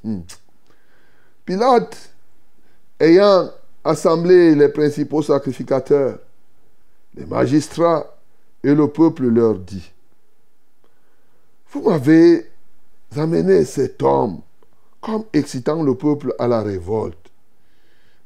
[0.03, 0.21] Hmm.
[1.45, 2.13] Pilate,
[2.99, 3.49] ayant
[3.83, 6.19] assemblé les principaux sacrificateurs,
[7.15, 8.05] les magistrats
[8.63, 9.91] et le peuple leur dit,
[11.71, 12.49] vous m'avez
[13.15, 14.41] amené cet homme
[15.01, 17.31] comme excitant le peuple à la révolte.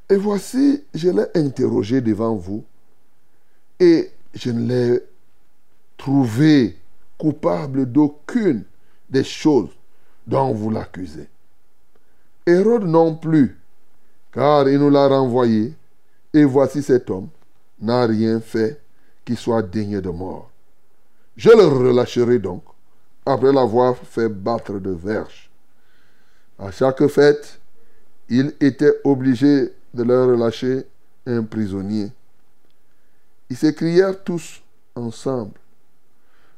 [0.10, 2.64] Et voici, je l'ai interrogé devant vous
[3.80, 5.00] et je ne l'ai
[5.98, 6.78] trouvé
[7.18, 8.64] coupable d'aucune
[9.10, 9.70] des choses
[10.26, 11.28] dont vous l'accusez.
[12.46, 13.58] Hérode non plus,
[14.32, 15.74] car il nous l'a renvoyé,
[16.34, 17.30] et voici cet homme
[17.80, 18.82] n'a rien fait
[19.26, 20.50] qui soit digne de mort.
[21.38, 22.64] Je le relâcherai donc,
[23.26, 25.50] après l'avoir fait battre de verge.
[26.58, 27.60] À chaque fête,
[28.30, 30.86] il était obligé de leur relâcher
[31.26, 32.12] un prisonnier.
[33.50, 34.62] Ils s'écrièrent tous
[34.96, 35.60] ensemble.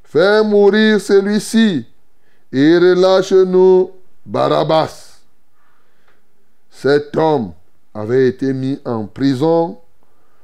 [0.04, 1.88] Fais mourir celui-ci
[2.52, 3.92] et relâche-nous
[4.26, 5.22] Barabbas.
[6.70, 7.54] Cet homme
[7.94, 9.80] avait été mis en prison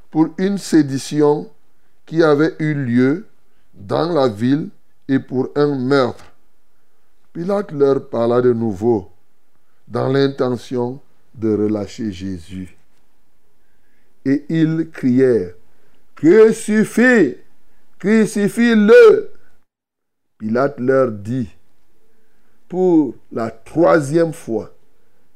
[0.09, 1.49] pour une sédition
[2.05, 3.27] qui avait eu lieu
[3.73, 4.69] dans la ville
[5.09, 6.23] et pour un meurtre.
[7.33, 9.11] Pilate leur parla de nouveau
[9.87, 11.01] dans l'intention
[11.33, 12.77] de relâcher Jésus.
[14.23, 15.53] Et ils crièrent,
[16.15, 17.37] Crucifie,
[17.97, 19.31] crucifie-le.
[20.37, 21.49] Pilate leur dit,
[22.67, 24.73] pour la troisième fois,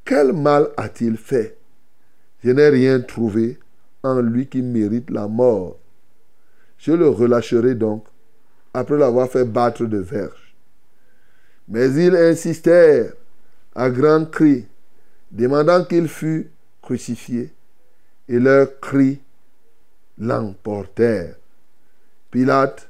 [0.06, 1.58] quel mal a-t-il fait?
[2.44, 3.58] Je n'ai rien trouvé
[4.04, 5.80] en lui qui mérite la mort.
[6.78, 8.06] Je le relâcherai donc
[8.74, 10.56] après l'avoir fait battre de verge.
[11.68, 13.14] Mais ils insistèrent
[13.76, 14.68] à grands cris,
[15.32, 16.50] demandant qu'il fût
[16.82, 17.54] crucifié,
[18.28, 19.22] et leurs cris
[20.18, 21.36] l'emportèrent.
[22.32, 22.90] Pilate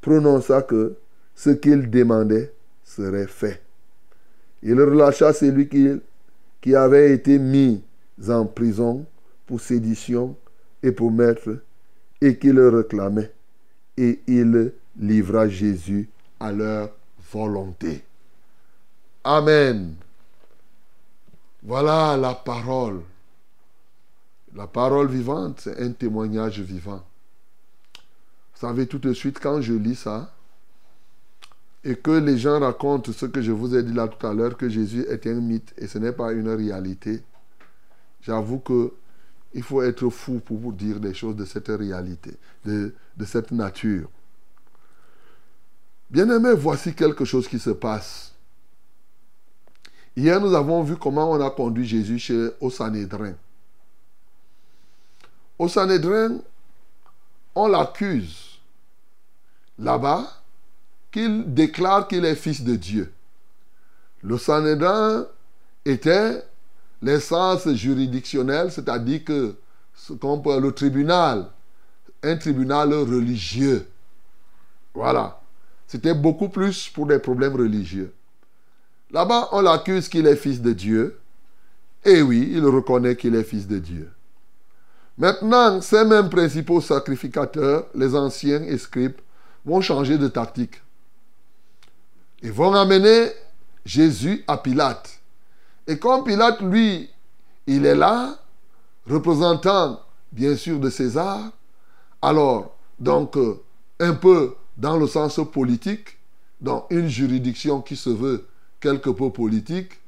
[0.00, 0.94] prononça que
[1.34, 2.52] ce qu'il demandait
[2.84, 3.62] serait fait.
[4.62, 7.82] Il relâcha celui qui, avait été mis
[8.28, 9.04] en prison
[9.46, 10.36] pour sédition
[10.82, 11.58] et pour meurtre,
[12.20, 13.32] et qui le réclamait,
[13.96, 16.08] et il livra Jésus
[16.40, 16.90] à leur
[17.32, 18.04] volonté.
[19.24, 19.94] Amen.
[21.62, 23.02] Voilà la parole.
[24.54, 27.02] La parole vivante, c'est un témoignage vivant.
[28.54, 30.34] Vous savez, tout de suite, quand je lis ça,
[31.84, 34.56] et que les gens racontent ce que je vous ai dit là tout à l'heure,
[34.56, 37.22] que Jésus est un mythe et ce n'est pas une réalité,
[38.20, 38.92] j'avoue que
[39.54, 42.30] il faut être fou pour vous dire des choses de cette réalité,
[42.64, 44.08] de, de cette nature.
[46.12, 48.34] Bien-aimés, voici quelque chose qui se passe.
[50.14, 53.32] Hier, nous avons vu comment on a conduit Jésus chez, au Sanhédrin.
[55.58, 55.68] Au
[57.54, 58.58] on l'accuse
[59.78, 60.30] là-bas
[61.10, 63.10] qu'il déclare qu'il est fils de Dieu.
[64.22, 65.26] Le Sanhédrin
[65.86, 66.44] était
[67.00, 69.54] l'essence juridictionnelle, c'est-à-dire que
[70.10, 71.48] le tribunal,
[72.22, 73.88] un tribunal religieux.
[74.92, 75.41] Voilà.
[75.92, 78.14] C'était beaucoup plus pour des problèmes religieux.
[79.10, 81.20] Là-bas, on l'accuse qu'il est fils de Dieu.
[82.02, 84.10] Et oui, il reconnaît qu'il est fils de Dieu.
[85.18, 89.20] Maintenant, ces mêmes principaux sacrificateurs, les anciens et scribes,
[89.66, 90.80] vont changer de tactique.
[92.42, 93.30] Ils vont amener
[93.84, 95.20] Jésus à Pilate.
[95.86, 97.10] Et comme Pilate, lui,
[97.66, 98.38] il est là,
[99.06, 100.00] représentant
[100.32, 101.50] bien sûr de César,
[102.22, 103.60] alors, donc, euh,
[104.00, 106.18] un peu dans le sens politique,
[106.60, 108.46] dans une juridiction qui se veut
[108.80, 110.00] quelque peu politique,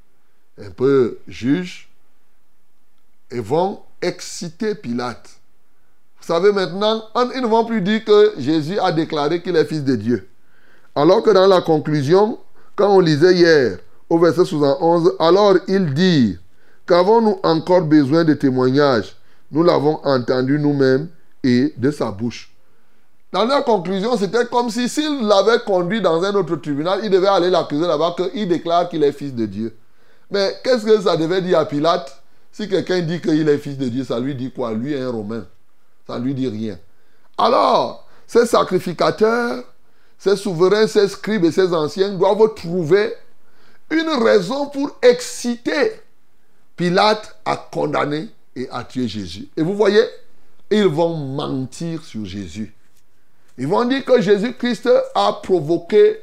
[0.58, 1.88] un peu juge,
[3.30, 5.30] et vont exciter Pilate.
[6.20, 7.04] Vous savez maintenant,
[7.34, 10.28] ils ne vont plus dire que Jésus a déclaré qu'il est fils de Dieu.
[10.94, 12.38] Alors que dans la conclusion,
[12.76, 16.38] quand on lisait hier au verset 71, alors il dit,
[16.86, 19.16] qu'avons-nous encore besoin de témoignages?
[19.50, 21.08] Nous l'avons entendu nous-mêmes
[21.42, 22.53] et de sa bouche.
[23.34, 27.26] Dans leur conclusion, c'était comme si s'il l'avait conduit dans un autre tribunal, il devait
[27.26, 29.76] aller l'accuser là-bas qu'il déclare qu'il est fils de Dieu.
[30.30, 32.22] Mais qu'est-ce que ça devait dire à Pilate?
[32.52, 34.72] Si quelqu'un dit qu'il est fils de Dieu, ça lui dit quoi?
[34.72, 35.44] Lui est un Romain.
[36.06, 36.78] Ça ne lui dit rien.
[37.36, 39.64] Alors, ces sacrificateurs,
[40.16, 43.14] ces souverains, ces scribes et ces anciens doivent trouver
[43.90, 45.90] une raison pour exciter
[46.76, 49.48] Pilate à condamner et à tuer Jésus.
[49.56, 50.04] Et vous voyez,
[50.70, 52.72] ils vont mentir sur Jésus.
[53.56, 56.20] Ils vont dire que Jésus-Christ a provoqué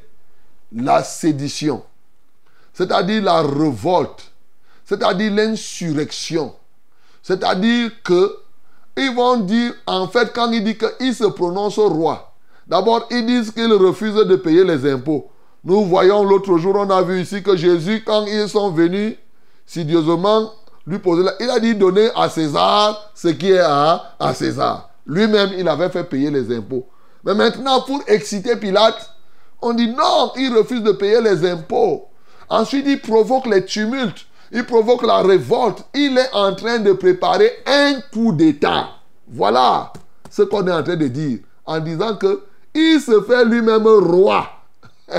[0.74, 1.82] la sédition,
[2.72, 4.32] c'est-à-dire la révolte,
[4.84, 6.54] c'est-à-dire l'insurrection.
[7.22, 8.36] C'est-à-dire que
[8.96, 12.34] ils vont dire, en fait, quand il dit qu'il se prononce roi,
[12.66, 15.30] d'abord, ils disent qu'il refuse de payer les impôts.
[15.64, 19.16] Nous voyons l'autre jour, on a vu ici que Jésus, quand ils sont venus,
[19.64, 20.52] sidieusement,
[20.86, 21.32] lui poser la...
[21.40, 24.90] Il a dit donner à César ce qui est à, à César.
[25.06, 26.86] Lui-même, il avait fait payer les impôts.
[27.24, 29.14] Mais maintenant, pour exciter Pilate,
[29.60, 32.08] on dit non, il refuse de payer les impôts.
[32.48, 34.26] Ensuite, il provoque les tumultes.
[34.50, 35.84] Il provoque la révolte.
[35.94, 38.88] Il est en train de préparer un coup d'État.
[39.28, 39.92] Voilà
[40.28, 41.38] ce qu'on est en train de dire.
[41.64, 42.42] En disant que
[42.74, 44.46] il se fait lui-même roi.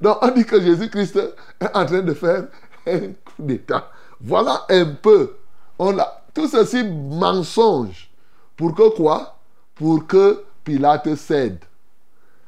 [0.00, 1.16] Donc on dit que Jésus-Christ
[1.60, 2.44] est en train de faire
[2.86, 3.90] un coup d'État.
[4.20, 5.36] Voilà un peu.
[5.78, 8.10] On a, tout ceci mensonge.
[8.56, 9.36] Pour que quoi?
[9.74, 11.60] Pour que Pilate cède.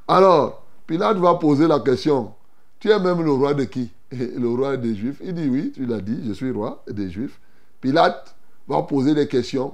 [0.07, 2.35] Alors, Pilate va poser la question.
[2.79, 3.91] Tu es même le roi de qui?
[4.11, 5.23] Le roi des Juifs.
[5.25, 7.41] Il dit oui, tu l'as dit, je suis roi des Juifs.
[7.81, 8.35] Pilate
[8.69, 9.73] va poser des questions.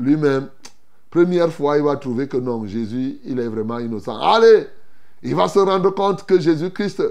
[0.00, 0.48] Lui-même,
[1.10, 4.18] première fois, il va trouver que non, Jésus, il est vraiment innocent.
[4.18, 4.66] Allez,
[5.22, 7.04] il va se rendre compte que Jésus-Christ,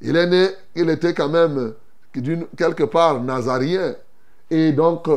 [0.00, 1.74] il est né, il était quand même
[2.56, 3.94] quelque part nazarien.
[4.50, 5.08] Et donc,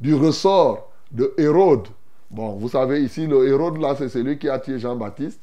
[0.00, 1.88] du ressort de Hérode.
[2.32, 5.40] Bon, vous savez, ici, le Hérode, là, c'est celui qui a tué Jean-Baptiste.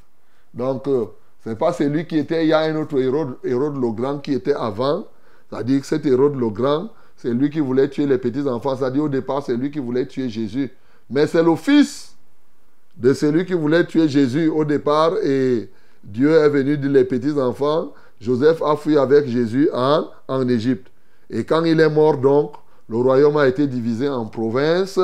[0.56, 1.06] Donc, euh,
[1.44, 4.18] ce n'est pas celui qui était, il y a un autre Hérode, Hérode le Grand
[4.18, 5.06] qui était avant.
[5.50, 8.76] C'est-à-dire que cet Hérode le Grand, c'est lui qui voulait tuer les petits-enfants.
[8.76, 10.72] C'est-à-dire au départ, c'est lui qui voulait tuer Jésus.
[11.12, 12.16] Mais c'est le fils
[12.98, 15.14] de celui qui voulait tuer Jésus au départ.
[15.24, 15.70] Et
[16.04, 17.94] Dieu est venu dire les petits-enfants.
[18.20, 20.88] Joseph a fui avec Jésus en, en Égypte.
[21.30, 22.54] Et quand il est mort, donc,
[22.90, 25.00] le royaume a été divisé en provinces.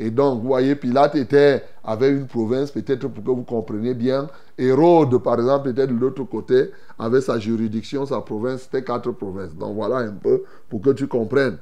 [0.00, 4.28] Et donc, vous voyez, Pilate était, avait une province, peut-être pour que vous compreniez bien.
[4.56, 6.70] Hérode, par exemple, était de l'autre côté,
[7.00, 9.54] avait sa juridiction, sa province, c'était quatre provinces.
[9.56, 11.58] Donc voilà un peu pour que tu comprennes.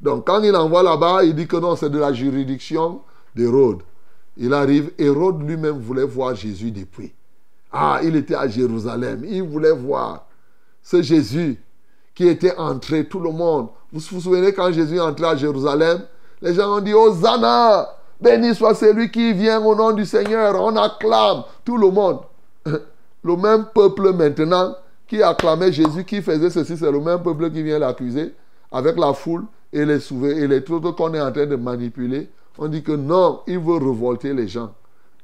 [0.00, 3.00] Donc quand il envoie là-bas, il dit que non, c'est de la juridiction
[3.34, 3.80] d'Hérode.
[4.36, 7.12] Il arrive, Hérode lui-même voulait voir Jésus depuis.
[7.72, 10.28] Ah, il était à Jérusalem, il voulait voir
[10.80, 11.60] ce Jésus
[12.14, 13.68] qui était entré, tout le monde.
[13.92, 16.02] Vous vous souvenez quand Jésus est entré à Jérusalem?
[16.42, 17.88] Les gens ont dit, Hosanna,
[18.20, 20.60] béni soit celui qui vient au nom du Seigneur.
[20.62, 22.20] On acclame tout le monde.
[23.22, 24.74] Le même peuple maintenant
[25.06, 28.32] qui acclamait Jésus, qui faisait ceci, c'est le même peuple qui vient l'accuser
[28.72, 32.30] avec la foule et les souvenirs et les trucs qu'on est en train de manipuler.
[32.56, 34.72] On dit que non, il veut révolter les gens.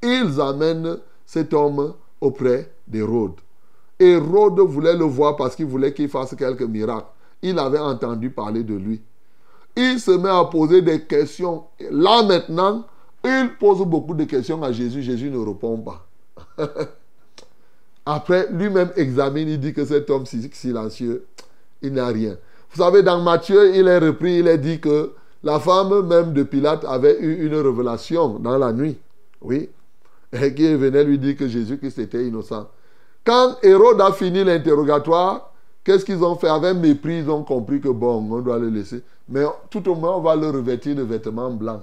[0.03, 3.35] Ils amènent cet homme auprès d'Hérode.
[3.99, 7.07] Hérode voulait le voir parce qu'il voulait qu'il fasse quelques miracles.
[7.43, 9.01] Il avait entendu parler de lui.
[9.77, 11.64] Il se met à poser des questions.
[11.91, 12.87] Là maintenant,
[13.24, 15.03] il pose beaucoup de questions à Jésus.
[15.03, 16.07] Jésus ne répond pas.
[18.07, 21.27] Après, lui-même examine, il dit que cet homme silencieux,
[21.83, 22.37] il n'a rien.
[22.70, 25.12] Vous savez, dans Matthieu, il est repris, il est dit que
[25.43, 28.97] la femme même de Pilate avait eu une révélation dans la nuit.
[29.43, 29.68] Oui.
[30.33, 32.68] Et qui venait lui dire que Jésus-Christ était innocent.
[33.24, 35.53] Quand Hérode a fini l'interrogatoire,
[35.87, 39.05] qu'est-ce qu'ils ont fait Avec mépris, ils ont compris que bon, on doit le laisser.
[39.28, 41.82] Mais tout au moins, on va le revêtir de vêtements blancs.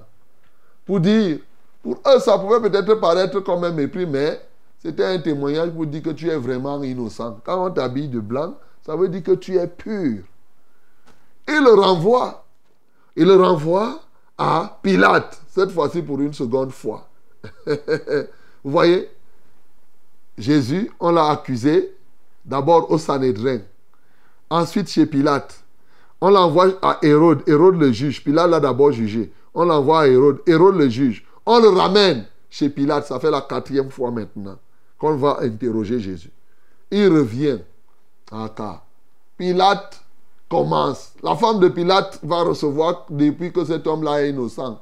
[0.84, 1.38] Pour dire,
[1.82, 4.40] pour eux, ça pouvait peut-être paraître comme un mépris, mais
[4.78, 7.38] c'était un témoignage pour dire que tu es vraiment innocent.
[7.44, 10.22] Quand on t'habille de blanc, ça veut dire que tu es pur.
[11.48, 12.44] Il le renvoie.
[13.16, 14.00] Il le renvoie
[14.36, 17.08] à Pilate, cette fois-ci pour une seconde fois.
[17.66, 19.08] Vous voyez
[20.36, 21.94] Jésus, on l'a accusé
[22.44, 23.60] d'abord au Sanhédrin,
[24.50, 25.62] ensuite chez Pilate.
[26.20, 28.22] On l'envoie à Hérode, Hérode le juge.
[28.24, 29.32] Pilate l'a d'abord jugé.
[29.54, 31.26] On l'envoie à Hérode, Hérode le juge.
[31.46, 34.56] On le ramène chez Pilate, ça fait la quatrième fois maintenant
[34.98, 36.30] qu'on va interroger Jésus.
[36.90, 37.58] Il revient
[38.30, 38.84] à Car.
[39.36, 40.00] Pilate
[40.48, 41.12] commence.
[41.22, 44.80] La femme de Pilate va recevoir depuis que cet homme-là est innocent.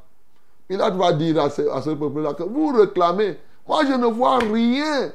[0.69, 3.39] Pilate va dire à ce, ce peuple-là que vous réclamez.
[3.67, 5.13] Moi, je ne vois rien.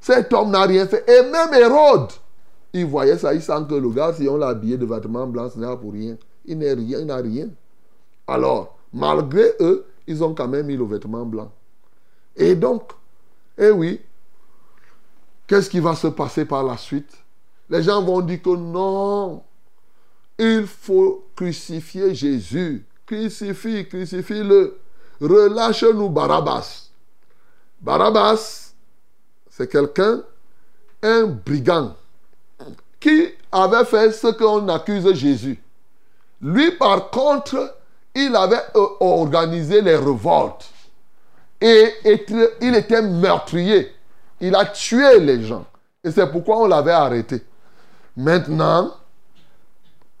[0.00, 1.04] Cet homme n'a rien fait.
[1.08, 2.10] Et même Hérode,
[2.72, 5.52] il voyait ça, il sent que le gars, si on l'a habillé de vêtements blancs,
[5.54, 6.16] ce n'est pas pour rien.
[6.44, 7.48] Il n'a rien, il n'a rien.
[8.26, 11.52] Alors, malgré eux, ils ont quand même mis le vêtement blanc.
[12.36, 12.92] Et donc,
[13.58, 14.00] eh oui,
[15.46, 17.12] qu'est-ce qui va se passer par la suite?
[17.68, 19.42] Les gens vont dire que non.
[20.38, 22.86] Il faut crucifier Jésus.
[23.04, 24.78] Crucifie, crucifie-le.
[25.20, 26.90] Relâche-nous Barabbas.
[27.80, 28.74] Barabbas,
[29.50, 30.22] c'est quelqu'un,
[31.02, 31.94] un brigand,
[33.00, 35.60] qui avait fait ce qu'on accuse Jésus.
[36.40, 37.74] Lui, par contre,
[38.14, 40.70] il avait euh, organisé les révoltes.
[41.60, 41.92] Et
[42.60, 43.92] il était meurtrier.
[44.40, 45.66] Il a tué les gens.
[46.02, 47.42] Et c'est pourquoi on l'avait arrêté.
[48.16, 48.92] Maintenant,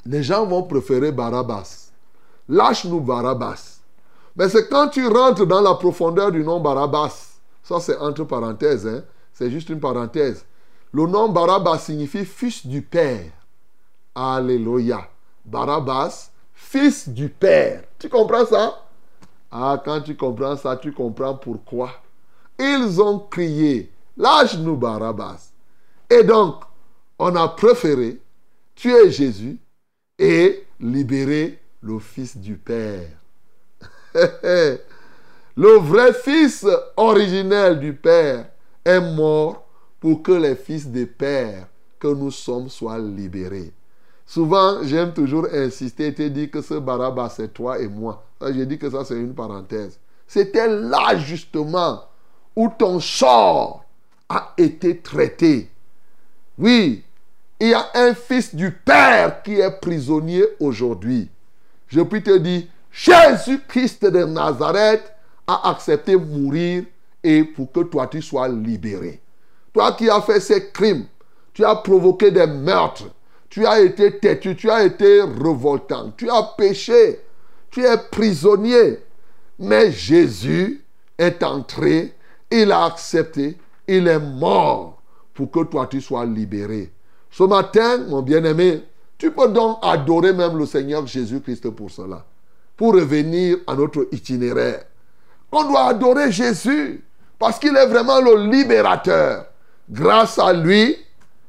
[0.04, 1.90] les gens vont préférer Barabbas.
[2.48, 3.78] Lâche-nous Barabbas.
[4.36, 7.28] Mais c'est quand tu rentres dans la profondeur du nom Barabbas.
[7.62, 8.86] Ça, c'est entre parenthèses.
[8.86, 9.02] hein.
[9.32, 10.44] C'est juste une parenthèse.
[10.92, 13.30] Le nom Barabbas signifie fils du Père.
[14.14, 15.08] Alléluia.
[15.44, 17.84] Barabbas, fils du Père.
[17.98, 18.86] Tu comprends ça?
[19.52, 21.92] Ah, quand tu comprends ça, tu comprends pourquoi.
[22.58, 25.52] Ils ont crié, lâche-nous Barabbas.
[26.08, 26.56] Et donc,
[27.18, 28.20] on a préféré
[28.74, 29.58] tuer Jésus
[30.18, 33.08] et libérer le fils du Père.
[34.14, 36.66] le vrai fils
[36.96, 38.46] originel du Père
[38.84, 39.69] est mort
[40.00, 43.72] pour que les fils des pères que nous sommes soient libérés.
[44.26, 48.24] Souvent, j'aime toujours insister et te dire que ce Barabbas, c'est toi et moi.
[48.52, 49.98] J'ai dit que ça, c'est une parenthèse.
[50.26, 52.04] C'était là, justement,
[52.56, 53.84] où ton sort
[54.28, 55.68] a été traité.
[56.56, 57.02] Oui,
[57.58, 61.28] il y a un fils du Père qui est prisonnier aujourd'hui.
[61.88, 65.12] Je puis te dire, Jésus-Christ de Nazareth
[65.46, 66.84] a accepté mourir
[67.22, 69.20] et pour que toi tu sois libéré.
[69.72, 71.06] Toi qui as fait ces crimes,
[71.52, 73.10] tu as provoqué des meurtres,
[73.48, 77.20] tu as été têtu, tu as été revoltant, tu as péché,
[77.70, 79.00] tu es prisonnier.
[79.58, 80.84] Mais Jésus
[81.18, 82.14] est entré,
[82.50, 85.00] il a accepté, il est mort
[85.34, 86.90] pour que toi tu sois libéré.
[87.30, 88.84] Ce matin, mon bien-aimé,
[89.18, 92.24] tu peux donc adorer même le Seigneur Jésus-Christ pour cela.
[92.76, 94.84] Pour revenir à notre itinéraire.
[95.52, 97.04] On doit adorer Jésus
[97.38, 99.49] parce qu'il est vraiment le libérateur.
[99.90, 100.96] Grâce à lui,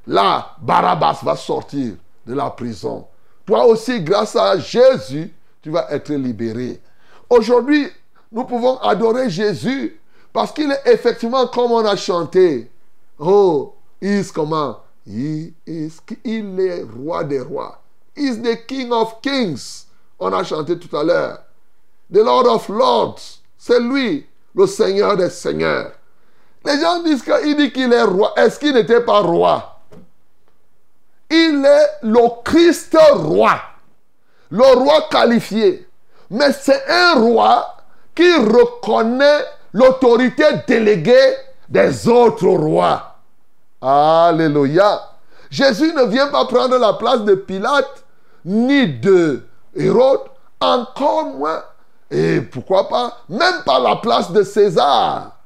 [0.07, 1.93] là, Barabbas va sortir
[2.25, 3.05] de la prison.
[3.45, 5.31] Toi aussi, grâce à Jésus,
[5.61, 6.81] tu vas être libéré.
[7.29, 7.87] Aujourd'hui,
[8.31, 9.99] nous pouvons adorer Jésus
[10.33, 12.71] parce qu'il est effectivement comme on a chanté.
[13.19, 17.81] Oh, il est comment He is, il est roi des rois.
[18.15, 19.85] Is the king of kings.
[20.19, 21.39] On a chanté tout à l'heure.
[22.11, 23.39] The Lord of lords.
[23.57, 24.25] C'est lui,
[24.55, 25.91] le Seigneur des seigneurs.
[26.65, 28.33] Les gens disent qu'il dit qu'il est roi.
[28.37, 29.79] Est-ce qu'il n'était pas roi?
[31.29, 33.59] Il est le Christ roi.
[34.49, 35.87] Le roi qualifié.
[36.29, 37.77] Mais c'est un roi
[38.13, 41.35] qui reconnaît l'autorité déléguée
[41.69, 43.15] des autres rois.
[43.81, 45.01] Alléluia.
[45.49, 48.03] Jésus ne vient pas prendre la place de Pilate,
[48.45, 49.43] ni de
[49.75, 50.21] Hérode,
[50.59, 51.63] encore moins,
[52.09, 55.37] et pourquoi pas, même pas la place de César.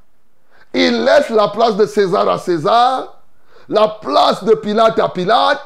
[0.78, 3.22] Il laisse la place de César à César,
[3.70, 5.66] la place de Pilate à Pilate,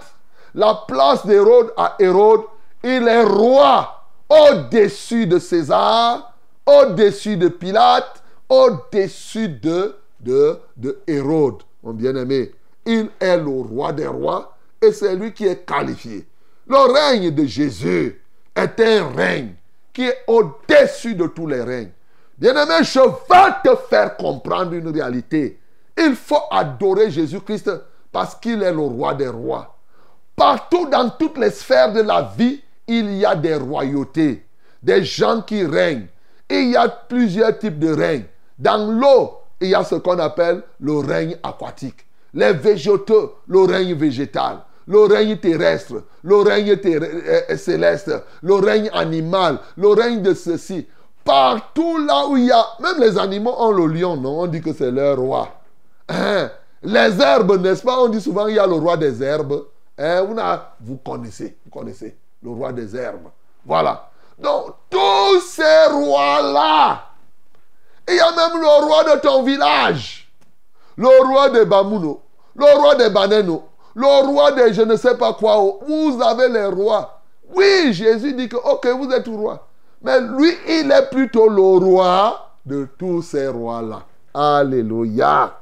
[0.53, 2.43] la place d'Hérode à Hérode.
[2.83, 6.31] Il est roi au-dessus de César,
[6.63, 12.51] au-dessus de Pilate, au-dessus de, de, de Hérode, mon bien-aimé.
[12.85, 16.27] Il est le roi des rois et c'est lui qui est qualifié.
[16.67, 18.21] Le règne de Jésus
[18.55, 19.55] est un règne
[19.91, 21.93] qui est au-dessus de tous les règnes.
[22.39, 25.59] Bien-aimé, je vais te faire comprendre une réalité.
[25.97, 27.69] Il faut adorer Jésus-Christ
[28.13, 29.75] parce qu'il est le roi des rois.
[30.37, 34.45] Partout dans toutes les sphères de la vie, il y a des royautés,
[34.81, 36.07] des gens qui règnent.
[36.49, 38.25] Il y a plusieurs types de règnes.
[38.57, 42.05] Dans l'eau, il y a ce qu'on appelle le règne aquatique.
[42.33, 44.59] Les végétaux, le règne végétal.
[44.87, 47.03] Le règne terrestre, le règne terre-
[47.59, 48.11] céleste,
[48.41, 50.87] le règne animal, le règne de ceci.
[51.29, 54.39] Partout là où il y a, même les animaux ont le lion, non?
[54.39, 55.47] On dit que c'est leur roi.
[56.07, 56.49] Hein?
[56.81, 57.99] Les herbes, n'est-ce pas?
[57.99, 59.65] On dit souvent qu'il y a le roi des herbes.
[59.95, 60.25] Hein?
[60.81, 63.27] Vous connaissez, vous connaissez, le roi des herbes.
[63.63, 64.09] Voilà.
[64.39, 67.03] Donc, tous ces rois-là,
[68.07, 70.31] il y a même le roi de ton village,
[70.97, 72.23] le roi des Bamouno,
[72.55, 75.57] le roi des Baneno, le roi des je ne sais pas quoi.
[75.87, 77.21] Vous avez les rois.
[77.53, 79.68] Oui, Jésus dit que, ok, vous êtes roi.
[80.01, 84.03] Mais lui, il est plutôt le roi de tous ces rois-là.
[84.33, 85.59] Alléluia.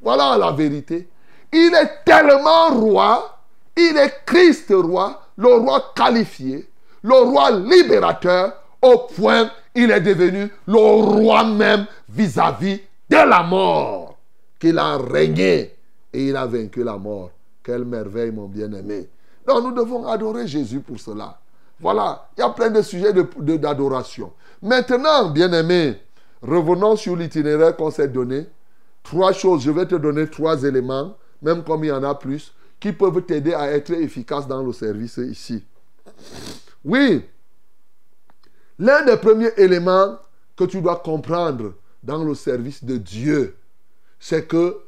[0.00, 1.08] Voilà la vérité.
[1.52, 3.38] Il est tellement roi,
[3.76, 6.68] il est Christ roi, le roi qualifié,
[7.02, 8.52] le roi libérateur,
[8.82, 14.16] au point il est devenu le roi même vis-à-vis de la mort,
[14.58, 15.74] qu'il a régné
[16.12, 17.30] et il a vaincu la mort.
[17.62, 19.08] Quelle merveille, mon bien-aimé.
[19.46, 21.38] Non, nous devons adorer Jésus pour cela.
[21.80, 24.32] Voilà, il y a plein de sujets d'adoration.
[24.60, 26.00] Maintenant, bien-aimés,
[26.42, 28.46] revenons sur l'itinéraire qu'on s'est donné.
[29.02, 32.52] Trois choses, je vais te donner trois éléments, même comme il y en a plus,
[32.80, 35.64] qui peuvent t'aider à être efficace dans le service ici.
[36.84, 37.24] Oui,
[38.78, 40.18] l'un des premiers éléments
[40.56, 43.56] que tu dois comprendre dans le service de Dieu,
[44.18, 44.78] c'est que,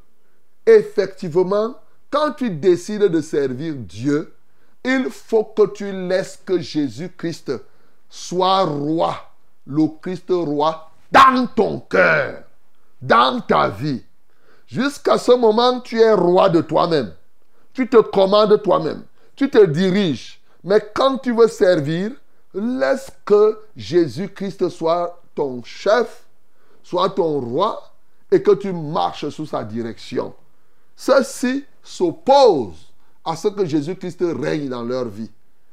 [0.66, 1.76] effectivement,
[2.10, 4.32] quand tu décides de servir Dieu,
[4.84, 7.52] il faut que tu laisses que Jésus-Christ
[8.08, 9.16] soit roi,
[9.66, 12.42] le Christ roi, dans ton cœur,
[13.00, 14.02] dans ta vie.
[14.66, 17.12] Jusqu'à ce moment, tu es roi de toi-même.
[17.72, 19.02] Tu te commandes toi-même.
[19.34, 20.40] Tu te diriges.
[20.62, 22.12] Mais quand tu veux servir,
[22.54, 26.24] laisse que Jésus-Christ soit ton chef,
[26.82, 27.82] soit ton roi,
[28.30, 30.34] et que tu marches sous sa direction.
[30.94, 32.89] Ceci s'oppose
[33.24, 35.30] à ce que Jésus-Christ règne dans leur vie.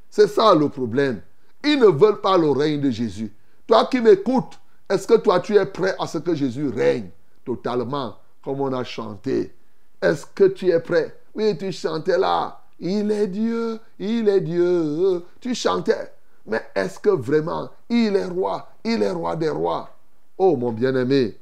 [0.10, 1.22] C'est ça le problème.
[1.64, 3.34] Ils ne veulent pas le règne de Jésus.
[3.66, 7.10] Toi qui m'écoutes, est-ce que toi tu es prêt à ce que Jésus règne
[7.44, 9.54] totalement, comme on a chanté?
[10.02, 11.20] Est-ce que tu es prêt?
[11.36, 12.62] Oui, tu chantais là.
[12.80, 15.24] Il est Dieu, il est Dieu.
[15.42, 16.14] Tu chantais.
[16.46, 19.90] Mais est-ce que vraiment il est roi Il est roi des rois?
[20.38, 21.38] Oh mon bien-aimé,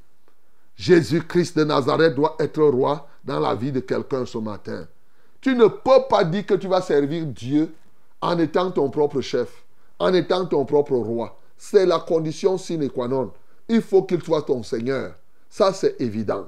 [0.76, 4.88] Jésus-Christ de Nazareth doit être roi dans la vie de quelqu'un ce matin.
[5.46, 7.72] Tu ne peux pas dire que tu vas servir Dieu
[8.20, 9.64] en étant ton propre chef,
[10.00, 11.38] en étant ton propre roi.
[11.56, 13.32] C'est la condition sine qua non.
[13.70, 15.14] Il faut qu'il soit ton Seigneur.
[15.48, 16.48] Ça, c'est évident.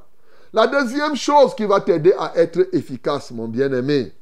[0.51, 4.13] La deuxième chose qui va t'aider à être efficace, mon bien-aimé,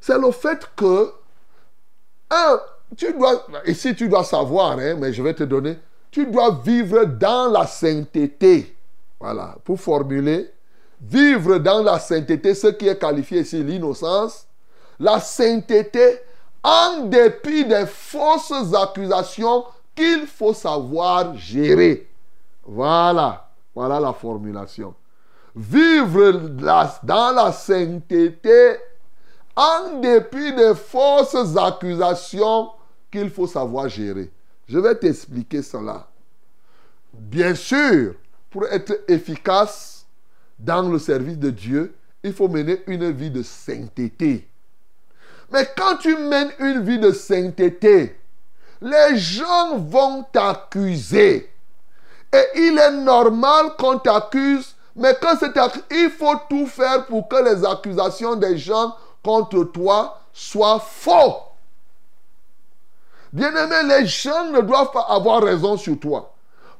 [0.00, 1.10] c'est le fait que,
[2.30, 2.60] un,
[2.96, 5.76] tu dois, ici tu dois savoir, hein, mais je vais te donner,
[6.12, 8.76] tu dois vivre dans la sainteté.
[9.18, 10.52] Voilà, pour formuler,
[11.00, 14.46] vivre dans la sainteté, ce qui est qualifié ici l'innocence,
[14.98, 16.20] la sainteté
[16.62, 22.08] en dépit des fausses accusations qu'il faut savoir gérer.
[22.64, 24.94] Voilà, voilà la formulation.
[25.54, 26.32] Vivre
[27.02, 28.76] dans la sainteté
[29.54, 32.70] en dépit des fausses accusations
[33.10, 34.30] qu'il faut savoir gérer.
[34.68, 36.08] Je vais t'expliquer cela.
[37.12, 38.14] Bien sûr,
[38.50, 39.95] pour être efficace
[40.58, 44.48] dans le service de Dieu, il faut mener une vie de sainteté.
[45.50, 48.18] Mais quand tu mènes une vie de sainteté,
[48.80, 51.50] les gens vont t'accuser.
[52.32, 57.36] Et il est normal qu'on t'accuse, mais cet acc- il faut tout faire pour que
[57.36, 61.36] les accusations des gens contre toi soient faux.
[63.32, 66.32] Bien-aimé, les gens ne doivent pas avoir raison sur toi.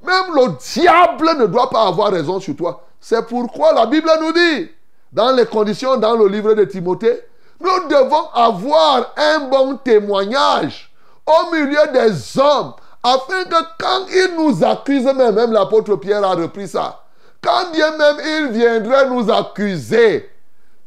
[0.03, 2.86] Même le diable ne doit pas avoir raison sur toi.
[3.09, 4.69] C'est pourquoi la Bible nous dit,
[5.13, 7.23] dans les conditions dans le livre de Timothée,
[7.61, 10.93] nous devons avoir un bon témoignage
[11.25, 16.67] au milieu des hommes, afin que quand ils nous accusent, même, l'apôtre Pierre a repris
[16.67, 17.05] ça,
[17.41, 20.29] quand bien même ils viendraient nous accuser,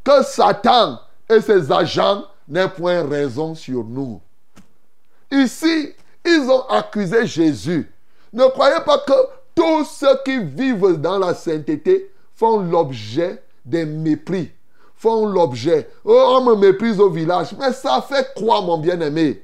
[0.04, 1.00] que Satan
[1.30, 4.20] et ses agents n'aient point raison sur nous.
[5.32, 5.96] Ici,
[6.26, 7.90] ils ont accusé Jésus.
[8.34, 9.14] Ne croyez pas que
[9.60, 14.52] tous ceux qui vivent dans la sainteté font l'objet des mépris,
[14.96, 15.90] font l'objet.
[16.06, 17.54] Oh, on me méprise au village.
[17.60, 19.44] Mais ça fait quoi, mon bien-aimé?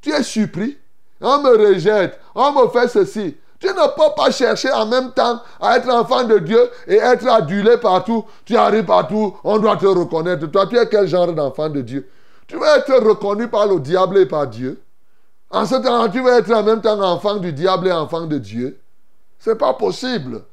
[0.00, 0.78] Tu es surpris?
[1.20, 3.36] On me rejette, on me fait ceci.
[3.58, 7.28] Tu ne peux pas chercher en même temps à être enfant de Dieu et être
[7.28, 8.24] adulé partout.
[8.44, 10.46] Tu arrives partout, on doit te reconnaître.
[10.46, 12.08] Toi, tu es quel genre d'enfant de Dieu?
[12.46, 14.80] Tu veux être reconnu par le diable et par Dieu?
[15.50, 18.38] En ce temps, tu veux être en même temps enfant du diable et enfant de
[18.38, 18.78] Dieu?
[19.42, 20.44] C'est pas possible.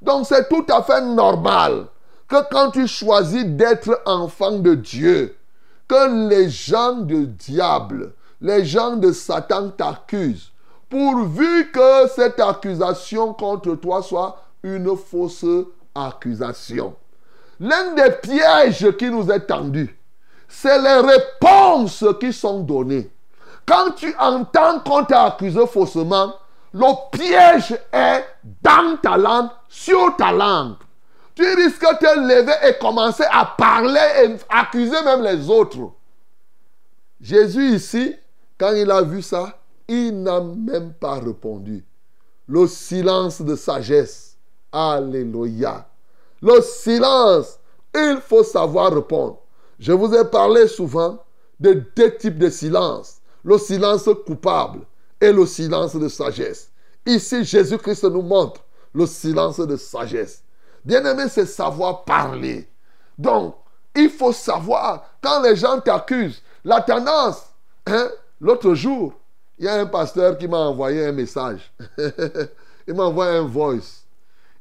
[0.00, 1.86] Donc, c'est tout à fait normal
[2.28, 5.36] que quand tu choisis d'être enfant de Dieu,
[5.88, 10.52] que les gens de diable, les gens de Satan t'accusent,
[10.88, 15.44] pourvu que cette accusation contre toi soit une fausse
[15.92, 16.94] accusation.
[17.58, 19.98] L'un des pièges qui nous est tendu,
[20.46, 23.10] c'est les réponses qui sont données.
[23.66, 26.34] Quand tu entends qu'on t'a accusé faussement,
[26.78, 28.24] le piège est
[28.60, 30.74] dans ta langue, sur ta langue.
[31.34, 35.92] Tu risques de te lever et commencer à parler et accuser même les autres.
[37.18, 38.14] Jésus ici,
[38.58, 39.58] quand il a vu ça,
[39.88, 41.82] il n'a même pas répondu.
[42.46, 44.36] Le silence de sagesse.
[44.70, 45.88] Alléluia.
[46.42, 47.58] Le silence.
[47.94, 49.38] Il faut savoir répondre.
[49.78, 51.18] Je vous ai parlé souvent
[51.58, 53.22] de deux types de silence.
[53.42, 54.80] Le silence coupable
[55.20, 56.70] et le silence de sagesse.
[57.04, 58.62] Ici, Jésus-Christ nous montre
[58.92, 60.42] le silence de sagesse.
[60.84, 62.68] Bien-aimé, c'est savoir parler.
[63.18, 63.56] Donc,
[63.94, 67.42] il faut savoir, quand les gens t'accusent, la tendance,
[67.86, 68.08] hein,
[68.40, 69.12] l'autre jour,
[69.58, 71.72] il y a un pasteur qui m'a envoyé un message.
[72.86, 74.04] il m'a envoyé un voice.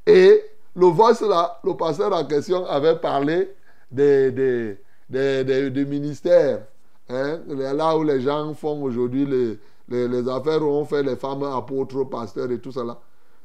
[0.06, 0.43] Et
[0.76, 3.53] le voice là, le pasteur en question avait parlé
[3.91, 4.78] des, des,
[5.10, 6.62] des, des- des ministères.
[7.10, 11.43] hein, là où les gens font aujourd'hui les, les, affaires où on fait les femmes
[11.43, 12.97] apôtres, pasteurs et tout là.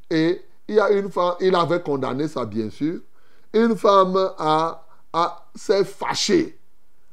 [0.08, 3.00] Et il y a une femme, il avait condamné ça bien sûr.
[3.52, 6.58] Une femme a, a, s'est fâchée,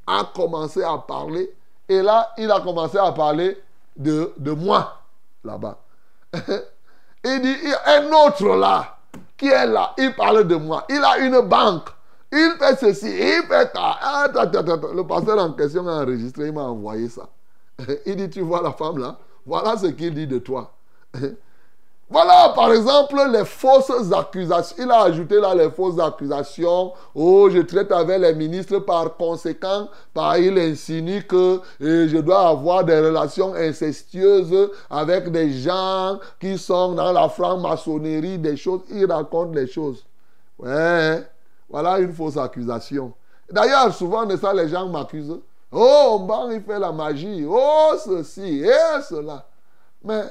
[0.06, 1.52] a commencé à parler.
[1.90, 3.58] Et là, il a commencé à parler
[3.96, 5.02] de, de moi
[5.44, 5.80] là-bas.
[7.24, 8.98] Il dit, il y a un autre là,
[9.36, 10.86] qui est là, il parle de moi.
[10.90, 11.90] Il a une banque.
[12.32, 13.98] Il fait ceci, il fait ça.
[14.02, 14.28] Ah.
[14.28, 17.28] Le pasteur en question a enregistré, il m'a envoyé ça.
[18.06, 20.74] Il dit, tu vois la femme là, voilà ce qu'il dit de toi.
[22.10, 24.78] Voilà, par exemple, les fausses accusations.
[24.80, 26.94] Il a ajouté là les fausses accusations.
[27.14, 29.90] Oh, je traite avec les ministres par conséquent.
[30.14, 36.58] Par, il insinue que euh, je dois avoir des relations incestueuses avec des gens qui
[36.58, 38.82] sont dans la franc-maçonnerie, des choses.
[38.90, 40.06] Il raconte les choses.
[40.60, 41.28] Ouais,
[41.70, 43.12] voilà une fausse accusation.
[43.52, 45.40] D'ailleurs, souvent de ça, les gens m'accusent.
[45.72, 47.46] Oh, bon, il fait la magie.
[47.48, 49.48] Oh, ceci et cela.
[50.04, 50.24] Mais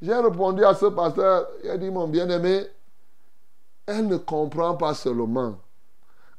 [0.00, 2.66] j'ai répondu à ce pasteur, il a dit, mon bien-aimé,
[3.86, 5.56] elle ne comprend pas seulement.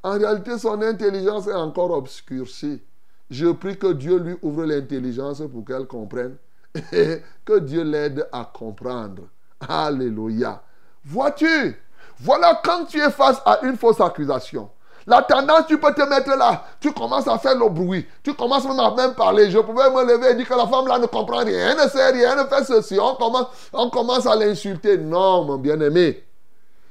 [0.03, 2.81] En réalité, son intelligence est encore obscurcie.
[3.29, 6.37] Je prie que Dieu lui ouvre l'intelligence pour qu'elle comprenne
[6.91, 9.23] et que Dieu l'aide à comprendre.
[9.67, 10.61] Alléluia.
[11.03, 11.75] Vois-tu,
[12.19, 14.69] voilà quand tu es face à une fausse accusation.
[15.07, 18.65] La tendance, tu peux te mettre là, tu commences à faire le bruit, tu commences
[18.65, 19.51] même à même parler.
[19.51, 21.89] Je pouvais me lever et dire que la femme là ne comprend rien, elle ne
[21.89, 22.99] sait rien, elle ne fait ceci.
[22.99, 24.97] On commence, on commence à l'insulter.
[24.97, 26.23] Non, mon bien-aimé.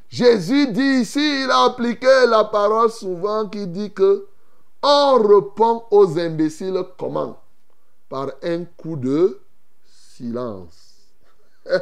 [0.09, 4.29] Jésus dit ici, il a appliqué la parole souvent qui dit que
[4.81, 7.41] on répond aux imbéciles comment?
[8.09, 9.41] Par un coup de
[9.87, 10.95] silence.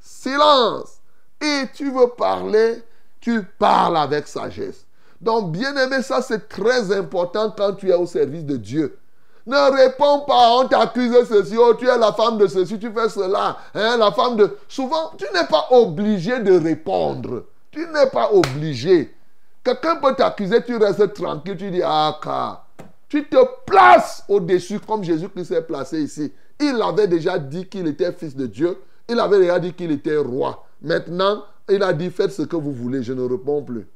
[0.00, 0.98] silence.
[1.40, 2.82] Et tu veux parler,
[3.20, 4.84] tu parles avec sagesse.
[5.20, 8.98] Donc, bien aimé, ça c'est très important quand tu es au service de Dieu.
[9.46, 12.90] Ne réponds pas, on t'accuse de ceci, oh, tu es la femme de ceci, tu
[12.92, 14.56] fais cela, hein, la femme de...
[14.68, 17.44] Souvent, tu n'es pas obligé de répondre.
[17.70, 19.14] Tu n'es pas obligé.
[19.62, 22.66] Quelqu'un peut t'accuser, tu restes tranquille, tu dis, ah, car.
[23.08, 26.32] Tu te places au-dessus comme Jésus-Christ s'est placé ici.
[26.60, 28.78] Il avait déjà dit qu'il était fils de Dieu.
[29.08, 30.64] Il avait déjà dit qu'il était roi.
[30.80, 33.86] Maintenant, il a dit, faites ce que vous voulez, je ne réponds plus.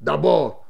[0.00, 0.64] D'abord,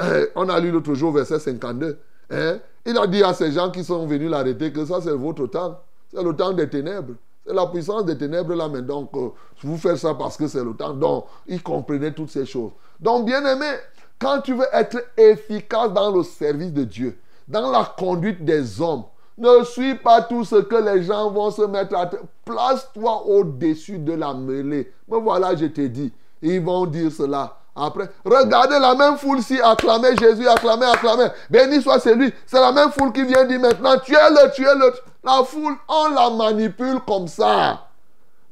[0.00, 1.98] euh, on a lu l'autre jour, verset 52.
[2.30, 2.58] Hein?
[2.84, 5.78] Il a dit à ces gens qui sont venus l'arrêter que ça, c'est votre temps.
[6.12, 7.14] C'est le temps des ténèbres.
[7.46, 9.30] C'est la puissance des ténèbres là, mais donc, euh,
[9.62, 10.94] vous faites ça parce que c'est le temps.
[10.94, 12.72] Donc, il comprenait toutes ces choses.
[13.00, 13.70] Donc, bien aimé,
[14.18, 17.18] quand tu veux être efficace dans le service de Dieu,
[17.48, 19.04] dans la conduite des hommes,
[19.38, 22.08] ne suis pas tout ce que les gens vont se mettre à...
[22.44, 24.92] Place-toi au-dessus de la mêlée.
[25.08, 26.12] Mais voilà, je t'ai dit.
[26.42, 27.58] Ils vont dire cela.
[27.74, 31.28] Après, regardez la même foule-ci acclamer Jésus, acclamer, acclamer.
[31.48, 32.32] Béni soit celui.
[32.46, 34.92] C'est la même foule qui vient dire maintenant, tuez-le, tuez-le.
[35.24, 37.86] La foule, on la manipule comme ça.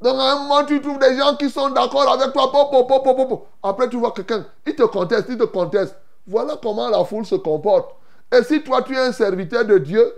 [0.00, 2.50] Donc à un moment, tu trouves des gens qui sont d'accord avec toi.
[2.50, 3.46] Pop, pop, pop.
[3.62, 5.94] Après, tu vois quelqu'un, il te conteste, il te conteste.
[6.26, 7.90] Voilà comment la foule se comporte.
[8.32, 10.14] Et si toi, tu es un serviteur de Dieu,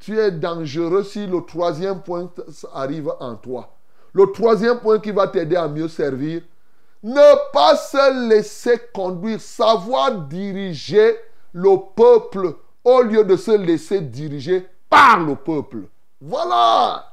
[0.00, 2.30] tu es dangereux si le troisième point
[2.74, 3.70] arrive en toi.
[4.12, 6.42] Le troisième point qui va t'aider à mieux servir,
[7.04, 11.16] ne pas se laisser conduire, savoir diriger
[11.52, 15.82] le peuple au lieu de se laisser diriger par le peuple.
[16.18, 17.12] Voilà.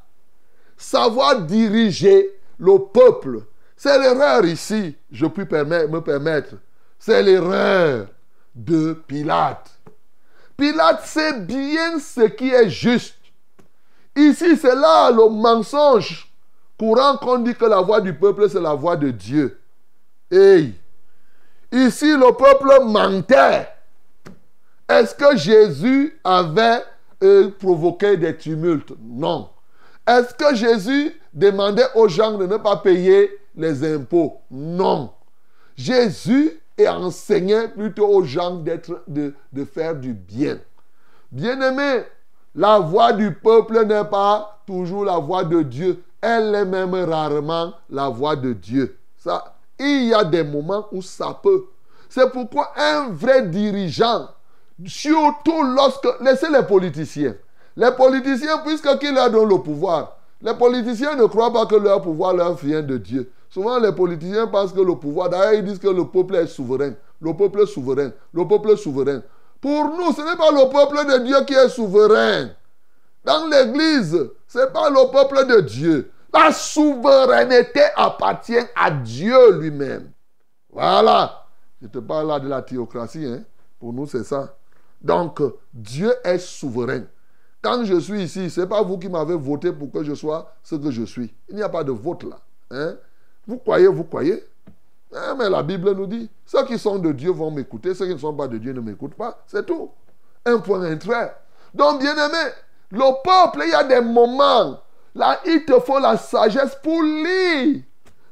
[0.77, 3.41] Savoir diriger le peuple.
[3.75, 6.55] C'est l'erreur ici, je puis me permettre.
[6.97, 8.07] C'est l'erreur
[8.55, 9.71] de Pilate.
[10.55, 13.15] Pilate sait bien ce qui est juste.
[14.15, 16.31] Ici, c'est là le mensonge
[16.77, 19.60] courant qu'on dit que la voix du peuple, c'est la voix de Dieu.
[20.31, 20.73] Hey,
[21.73, 23.67] ici le peuple mentait.
[24.87, 26.83] Est-ce que Jésus avait
[27.21, 28.93] euh, provoqué des tumultes?
[29.01, 29.49] Non.
[30.07, 34.39] Est-ce que Jésus demandait aux gens de ne pas payer les impôts?
[34.49, 35.11] Non.
[35.75, 40.59] Jésus enseignait plutôt aux gens de, de faire du bien.
[41.31, 42.03] Bien-aimé,
[42.55, 46.03] la voix du peuple n'est pas toujours la voix de Dieu.
[46.21, 48.97] Elle est même rarement la voix de Dieu.
[49.17, 51.65] Ça, il y a des moments où ça peut.
[52.09, 54.29] C'est pourquoi un vrai dirigeant,
[54.85, 56.07] surtout lorsque...
[56.21, 57.35] Laissez les politiciens.
[57.75, 62.33] Les politiciens, puisqu'ils leur donnent le pouvoir, les politiciens ne croient pas que leur pouvoir
[62.33, 63.31] leur vient de Dieu.
[63.49, 66.93] Souvent, les politiciens pensent que le pouvoir, d'ailleurs, ils disent que le peuple est souverain.
[67.21, 68.11] Le peuple est souverain.
[68.33, 69.21] Le peuple est souverain.
[69.59, 72.49] Pour nous, ce n'est pas le peuple de Dieu qui est souverain.
[73.23, 76.11] Dans l'église, ce n'est pas le peuple de Dieu.
[76.33, 80.11] La souveraineté appartient à Dieu lui-même.
[80.71, 81.45] Voilà.
[81.81, 83.25] Je te parle là de la théocratie.
[83.25, 83.43] Hein.
[83.79, 84.55] Pour nous, c'est ça.
[85.01, 85.41] Donc,
[85.73, 87.03] Dieu est souverain.
[87.61, 90.53] Quand je suis ici, ce n'est pas vous qui m'avez voté pour que je sois
[90.63, 91.33] ce que je suis.
[91.49, 92.39] Il n'y a pas de vote là.
[92.71, 92.95] Hein?
[93.45, 94.43] Vous croyez, vous croyez.
[95.13, 98.13] Hein, mais la Bible nous dit, ceux qui sont de Dieu vont m'écouter, ceux qui
[98.13, 99.43] ne sont pas de Dieu ne m'écoutent pas.
[99.45, 99.89] C'est tout.
[100.45, 101.35] Un point, un trait.
[101.73, 102.51] Donc, bien aimé,
[102.91, 104.79] le peuple, il y a des moments,
[105.15, 107.81] là, il te faut la sagesse pour lire.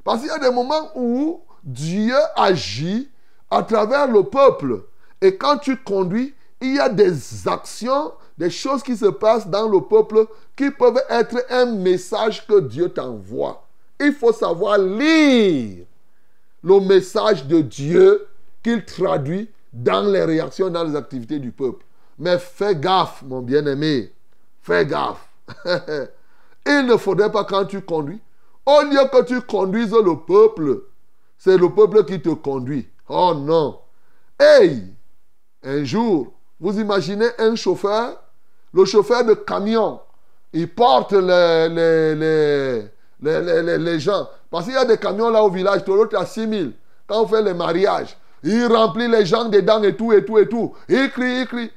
[0.03, 3.09] Parce qu'il y a des moments où Dieu agit
[3.49, 4.83] à travers le peuple.
[5.21, 9.67] Et quand tu conduis, il y a des actions, des choses qui se passent dans
[9.67, 10.25] le peuple
[10.55, 13.65] qui peuvent être un message que Dieu t'envoie.
[13.99, 15.85] Il faut savoir lire
[16.63, 18.27] le message de Dieu
[18.63, 21.85] qu'il traduit dans les réactions, dans les activités du peuple.
[22.17, 24.11] Mais fais gaffe, mon bien-aimé.
[24.61, 25.27] Fais gaffe.
[26.69, 28.21] Il ne faudrait pas quand tu conduis,
[28.63, 30.83] au lieu que tu conduises le peuple,
[31.39, 32.87] c'est le peuple qui te conduit.
[33.07, 33.79] Oh non.
[34.39, 34.83] Hey,
[35.63, 38.21] un jour, vous imaginez un chauffeur,
[38.71, 39.99] le chauffeur de camion,
[40.53, 41.69] il porte les,
[43.19, 44.29] les, les, gens.
[44.51, 46.69] Parce qu'il y a des camions là au village, l'autre à 6 000.
[47.07, 50.47] Quand on fait les mariages, il remplit les gens dedans et tout, et tout, et
[50.47, 50.75] tout.
[50.87, 51.71] Il crie, il crie.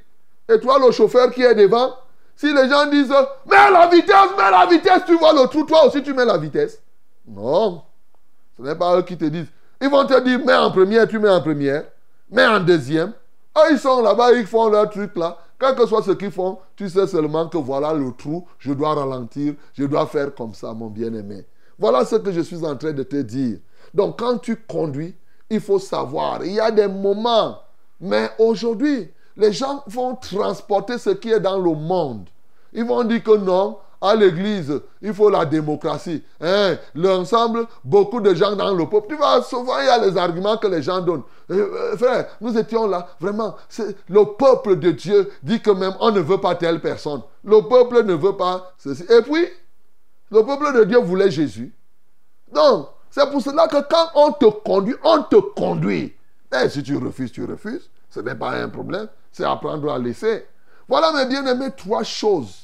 [0.47, 1.95] Et toi, le chauffeur qui est devant,
[2.43, 3.13] si les gens disent
[3.45, 6.37] Mets la vitesse, mets la vitesse, tu vois le trou, toi aussi tu mets la
[6.37, 6.81] vitesse.
[7.25, 7.83] Non.
[8.57, 9.47] Ce n'est pas eux qui te disent.
[9.81, 11.85] Ils vont te dire Mets en première, tu mets en première.
[12.29, 13.13] Mets en deuxième.
[13.55, 15.37] Ah, ils sont là-bas, ils font leur truc là.
[15.57, 18.93] Quel que soit ce qu'ils font, tu sais seulement que voilà le trou, je dois
[18.93, 21.45] ralentir, je dois faire comme ça, mon bien-aimé.
[21.79, 23.59] Voilà ce que je suis en train de te dire.
[23.93, 25.15] Donc quand tu conduis,
[25.49, 27.59] il faut savoir, il y a des moments,
[28.01, 32.27] mais aujourd'hui, les gens vont transporter ce qui est dans le monde.
[32.73, 36.21] Ils vont dire que non, à l'église, il faut la démocratie.
[36.41, 36.75] Hein?
[36.93, 39.07] L'ensemble, beaucoup de gens dans le peuple.
[39.09, 41.23] Tu vois, souvent, il y a les arguments que les gens donnent.
[41.49, 43.55] Euh, euh, frère, nous étions là, vraiment.
[44.09, 47.21] Le peuple de Dieu dit que même on ne veut pas telle personne.
[47.45, 49.03] Le peuple ne veut pas ceci.
[49.03, 49.47] Et puis,
[50.31, 51.73] le peuple de Dieu voulait Jésus.
[52.51, 56.13] Donc, c'est pour cela que quand on te conduit, on te conduit.
[56.61, 57.89] Et si tu refuses, tu refuses.
[58.09, 59.07] Ce n'est pas un problème.
[59.31, 60.45] C'est apprendre à laisser.
[60.89, 62.62] Voilà, mes bien-aimés, trois choses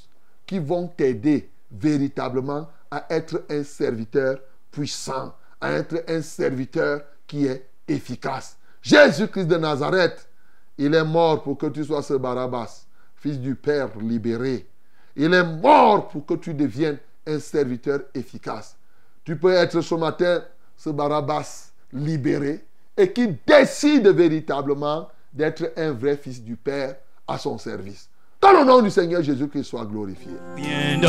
[0.50, 4.40] qui vont t'aider véritablement à être un serviteur
[4.72, 8.58] puissant, à être un serviteur qui est efficace.
[8.82, 10.28] Jésus-Christ de Nazareth,
[10.76, 12.88] il est mort pour que tu sois ce Barabbas,
[13.18, 14.68] fils du Père libéré.
[15.16, 16.98] Il est mort pour que tu deviennes
[17.28, 18.76] un serviteur efficace.
[19.24, 20.44] Tu peux être ce matin
[20.76, 22.66] ce Barabbas libéré
[22.98, 26.96] et qui décide véritablement d'être un vrai fils du Père
[27.28, 28.09] à son service.
[28.42, 30.32] Dans le nom du Seigneur Jésus-Christ soit glorifié.
[30.56, 31.08] Bien de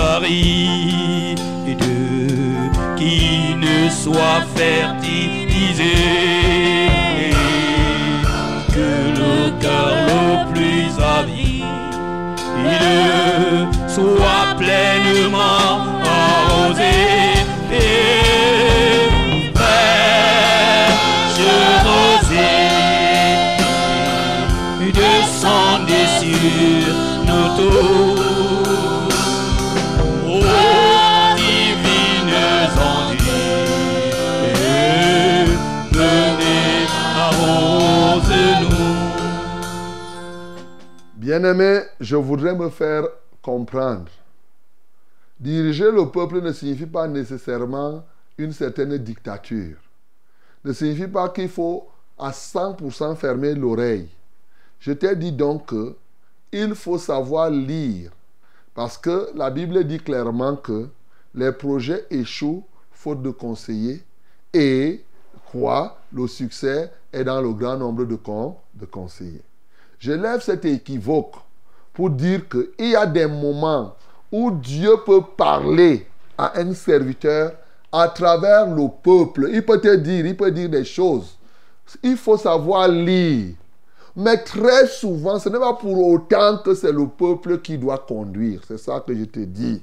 [2.97, 5.95] qui ne soit fertilisé,
[8.75, 11.65] que le cœur le plus avide
[13.89, 17.11] soit pleinement arrosé.
[24.93, 26.90] Descendez sur
[27.61, 29.17] nous tous.
[30.27, 30.41] Ô
[31.37, 32.35] divines
[32.79, 33.21] ondes,
[35.93, 36.87] venez
[37.17, 38.71] arrose-nous.
[41.17, 43.05] Bien-aimé, je voudrais me faire
[43.43, 44.11] comprendre.
[45.39, 48.05] Diriger le peuple ne signifie pas nécessairement
[48.37, 49.77] une certaine dictature.
[50.65, 51.89] Ne signifie pas qu'il faut
[52.19, 54.09] à 100% fermer l'oreille.
[54.79, 55.97] Je t'ai dit donc que
[56.53, 58.11] il faut savoir lire.
[58.75, 60.89] Parce que la Bible dit clairement que
[61.35, 64.03] les projets échouent faute de conseillers
[64.53, 65.05] et
[65.51, 69.43] quoi Le succès est dans le grand nombre de, con- de conseillers.
[69.99, 71.35] Je lève cet équivoque
[71.93, 73.95] pour dire qu'il y a des moments
[74.33, 76.07] où Dieu peut parler
[76.39, 77.53] à un serviteur
[77.93, 79.51] à travers le peuple.
[79.53, 81.37] Il peut te dire, il peut dire des choses.
[82.03, 83.55] Il faut savoir lire.
[84.17, 88.61] Mais très souvent, ce n'est pas pour autant que c'est le peuple qui doit conduire.
[88.67, 89.83] C'est ça que je te dis.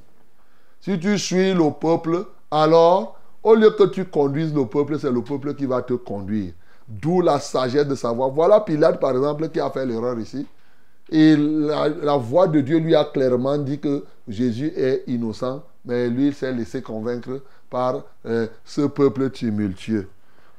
[0.82, 5.22] Si tu suis le peuple, alors, au lieu que tu conduises le peuple, c'est le
[5.22, 6.54] peuple qui va te conduire.
[6.88, 8.30] D'où la sagesse de savoir.
[8.30, 10.46] Voilà Pilate, par exemple, qui a fait l'erreur ici.
[11.10, 16.28] Et la, voix de Dieu lui a clairement dit que Jésus est innocent, mais lui
[16.28, 20.10] il s'est laissé convaincre par euh, ce peuple tumultueux.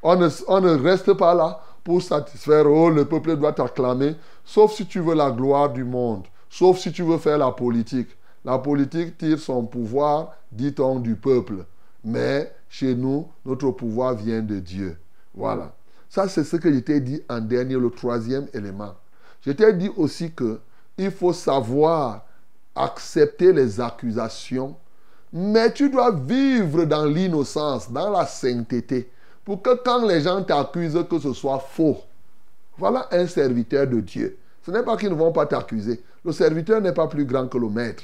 [0.02, 4.14] On ne, on ne reste pas là pour satisfaire, oh, le peuple doit t'acclamer,
[4.44, 8.10] sauf si tu veux la gloire du monde, sauf si tu veux faire la politique.
[8.44, 11.64] La politique tire son pouvoir, dit-on, du peuple.
[12.04, 14.98] Mais chez nous, notre pouvoir vient de Dieu.
[15.34, 15.72] Voilà.
[16.10, 18.92] Ça, c'est ce que je t'ai dit en dernier, le troisième élément.
[19.40, 20.60] Je t'ai dit aussi que
[20.98, 22.26] il faut savoir
[22.76, 24.76] accepter les accusations,
[25.32, 29.10] mais tu dois vivre dans l'innocence, dans la sainteté,
[29.48, 31.96] pour que quand les gens t'accusent, que ce soit faux.
[32.76, 34.36] Voilà un serviteur de Dieu.
[34.60, 36.02] Ce n'est pas qu'ils ne vont pas t'accuser.
[36.22, 38.02] Le serviteur n'est pas plus grand que le maître.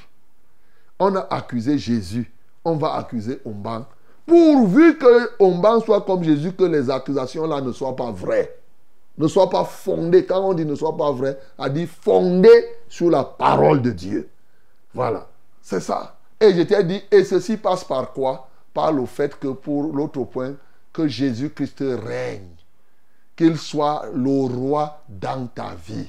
[0.98, 2.32] On a accusé Jésus,
[2.64, 3.84] on va accuser Omban.
[4.24, 8.56] Pourvu que Omban soit comme Jésus, que les accusations là ne soient pas vraies.
[9.18, 10.24] Ne soient pas fondées.
[10.24, 14.30] Quand on dit ne soient pas vraies, on dit fondées sur la parole de Dieu.
[14.94, 15.26] Voilà.
[15.60, 16.16] C'est ça.
[16.40, 18.48] Et je t'ai dit, et ceci passe par quoi?
[18.72, 20.54] Par le fait que pour l'autre point,
[20.94, 22.48] que Jésus-Christ règne.
[23.36, 26.08] Qu'il soit le roi dans ta vie.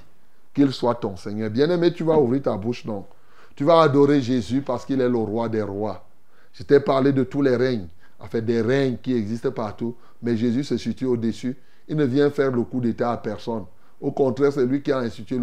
[0.54, 1.50] Qu'il soit ton Seigneur.
[1.50, 3.06] Bien-aimé, tu vas ouvrir ta bouche, non?
[3.56, 6.06] Tu vas adorer Jésus parce qu'il est le roi des rois.
[6.54, 7.88] Je t'ai parlé de tous les règnes.
[8.20, 9.96] Enfin, des règnes qui existent partout.
[10.22, 11.58] Mais Jésus se situe au-dessus.
[11.88, 13.66] Il ne vient faire le coup d'État à personne.
[14.00, 15.40] Au contraire, c'est lui qui a institué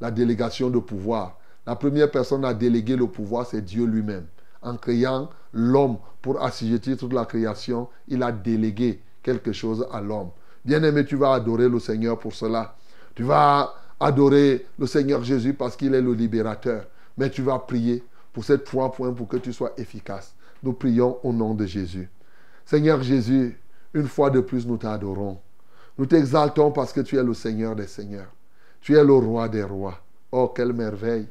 [0.00, 1.38] la délégation de pouvoir.
[1.66, 4.26] La première personne à déléguer le pouvoir, c'est Dieu lui-même.
[4.66, 10.30] En créant l'homme pour assujettir toute la création, il a délégué quelque chose à l'homme.
[10.64, 12.74] Bien-aimé, tu vas adorer le Seigneur pour cela.
[13.14, 16.84] Tu vas adorer le Seigneur Jésus parce qu'il est le libérateur.
[17.16, 18.02] Mais tu vas prier
[18.32, 20.34] pour ces trois points pour que tu sois efficace.
[20.64, 22.10] Nous prions au nom de Jésus.
[22.64, 23.56] Seigneur Jésus,
[23.94, 25.38] une fois de plus, nous t'adorons.
[25.96, 28.32] Nous t'exaltons parce que tu es le Seigneur des Seigneurs.
[28.80, 30.00] Tu es le roi des rois.
[30.32, 31.28] Oh, quelle merveille,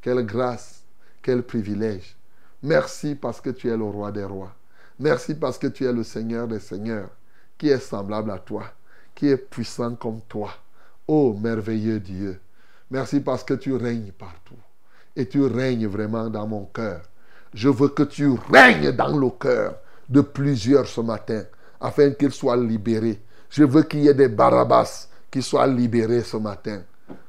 [0.00, 0.84] quelle grâce,
[1.20, 2.16] quel privilège.
[2.62, 4.52] Merci parce que tu es le roi des rois.
[4.98, 7.10] Merci parce que tu es le Seigneur des Seigneurs,
[7.58, 8.64] qui est semblable à toi,
[9.14, 10.50] qui est puissant comme toi.
[11.06, 12.40] Oh, merveilleux Dieu.
[12.90, 14.56] Merci parce que tu règnes partout.
[15.14, 17.02] Et tu règnes vraiment dans mon cœur.
[17.52, 19.76] Je veux que tu règnes dans le cœur
[20.08, 21.44] de plusieurs ce matin,
[21.80, 23.20] afin qu'ils soient libérés.
[23.50, 26.82] Je veux qu'il y ait des Barabbas qui soient libérés ce matin.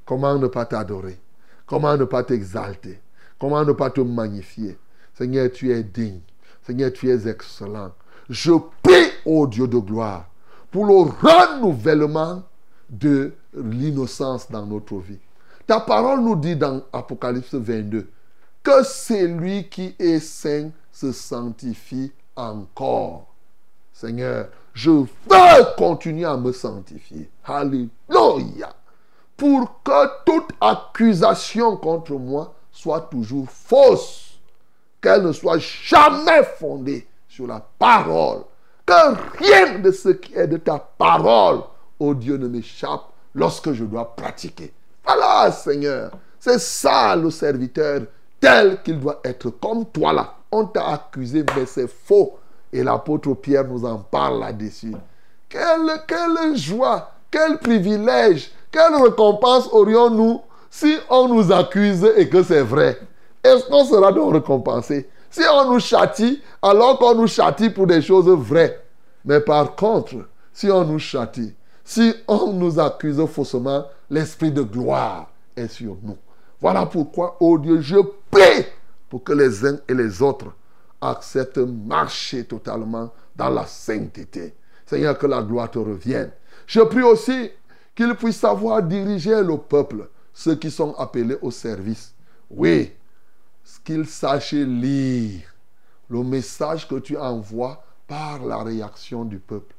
[0.05, 1.19] Comment ne pas t'adorer?
[1.65, 2.99] Comment ne pas t'exalter?
[3.39, 4.77] Comment ne pas te magnifier?
[5.17, 6.19] Seigneur, tu es digne.
[6.63, 7.91] Seigneur, tu es excellent.
[8.29, 8.51] Je
[8.83, 10.29] prie, ô Dieu de gloire,
[10.69, 12.43] pour le renouvellement
[12.89, 15.19] de l'innocence dans notre vie.
[15.65, 18.07] Ta parole nous dit dans Apocalypse 22
[18.61, 23.33] que celui qui est saint se sanctifie encore.
[23.93, 27.29] Seigneur, je veux continuer à me sanctifier.
[27.43, 28.75] Alléluia.
[29.35, 34.26] Pour que toute accusation contre moi soit toujours fausse.
[35.07, 38.41] Qu'elle ne soit jamais fondée sur la parole.
[38.85, 41.61] Que rien de ce qui est de ta parole,
[41.97, 44.73] ô Dieu, ne m'échappe lorsque je dois pratiquer.
[45.05, 46.11] Voilà, Seigneur.
[46.37, 48.01] C'est ça le serviteur
[48.41, 49.49] tel qu'il doit être.
[49.49, 50.33] Comme toi là.
[50.51, 52.37] On t'a accusé, mais c'est faux.
[52.73, 54.93] Et l'apôtre Pierre nous en parle là-dessus.
[55.47, 62.61] Quelle, quelle joie, quel privilège, quelle récompense aurions-nous si on nous accuse et que c'est
[62.61, 62.99] vrai?
[63.47, 68.01] Est-ce qu'on sera donc récompensé Si on nous châtie, alors qu'on nous châtie pour des
[68.01, 68.81] choses vraies.
[69.23, 70.15] Mais par contre,
[70.51, 76.17] si on nous châtie, si on nous accuse faussement, l'esprit de gloire est sur nous.
[76.59, 77.95] Voilà pourquoi, oh Dieu, je
[78.29, 78.65] prie
[79.09, 80.53] pour que les uns et les autres
[80.99, 84.53] acceptent marcher totalement dans la sainteté.
[84.85, 86.31] Seigneur, que la gloire te revienne.
[86.65, 87.51] Je prie aussi
[87.95, 92.13] qu'il puisse savoir diriger le peuple, ceux qui sont appelés au service.
[92.49, 92.91] Oui,
[93.83, 95.41] qu'ils sachent lire
[96.09, 99.75] le message que tu envoies par la réaction du peuple.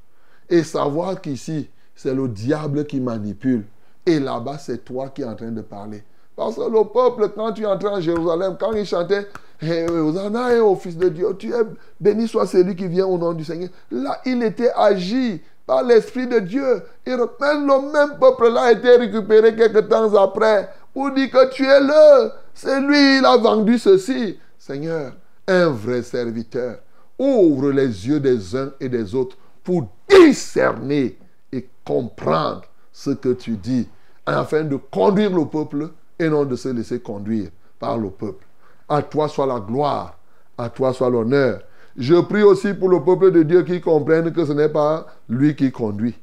[0.51, 3.65] Et savoir qu'ici, c'est le diable qui manipule.
[4.05, 6.03] Et là-bas, c'est toi qui es en train de parler.
[6.37, 9.27] Parce que le peuple, quand tu entrais en Jérusalem, quand il chantait
[9.61, 11.63] eh, Hosanna et au Fils de Dieu, tu es
[11.99, 13.71] béni soit celui qui vient au nom du Seigneur.
[13.91, 16.83] Là, il était agi par l'Esprit de Dieu.
[17.05, 21.65] Et même le même peuple-là a été récupéré quelques temps après pour dire que tu
[21.65, 22.31] es le.
[22.61, 24.37] C'est lui, il a vendu ceci.
[24.59, 25.13] Seigneur,
[25.47, 26.81] un vrai serviteur,
[27.17, 31.17] ouvre les yeux des uns et des autres pour discerner
[31.53, 33.89] et comprendre ce que tu dis,
[34.27, 38.45] afin de conduire le peuple et non de se laisser conduire par le peuple.
[38.89, 40.19] À toi soit la gloire,
[40.59, 41.61] à toi soit l'honneur.
[41.97, 45.55] Je prie aussi pour le peuple de Dieu qui comprenne que ce n'est pas lui
[45.55, 46.19] qui conduit,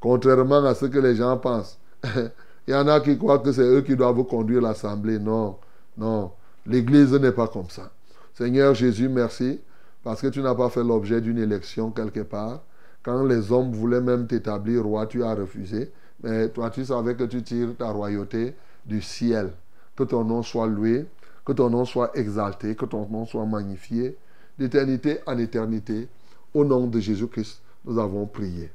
[0.00, 1.78] contrairement à ce que les gens pensent.
[2.66, 5.20] Il y en a qui croient que c'est eux qui doivent conduire l'assemblée.
[5.20, 5.56] Non,
[5.98, 6.30] non,
[6.64, 7.90] l'Église n'est pas comme ça.
[8.34, 9.60] Seigneur Jésus, merci,
[10.04, 12.60] parce que tu n'as pas fait l'objet d'une élection quelque part.
[13.02, 15.90] Quand les hommes voulaient même t'établir roi, tu as refusé.
[16.22, 18.54] Mais toi, tu savais que tu tires ta royauté
[18.86, 19.50] du ciel.
[19.96, 21.06] Que ton nom soit loué,
[21.44, 24.16] que ton nom soit exalté, que ton nom soit magnifié,
[24.58, 26.08] d'éternité en éternité.
[26.54, 28.70] Au nom de Jésus-Christ, nous avons prié.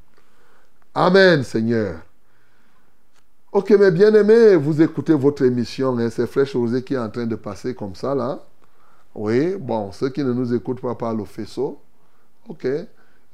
[0.93, 2.01] Amen, Seigneur.
[3.53, 7.27] Ok, mes bien-aimés, vous écoutez votre émission, hein, c'est Fraîche Rosée qui est en train
[7.27, 8.39] de passer comme ça, là.
[9.13, 11.79] Oui, bon, ceux qui ne nous écoutent pas par le faisceau,
[12.49, 12.65] ok.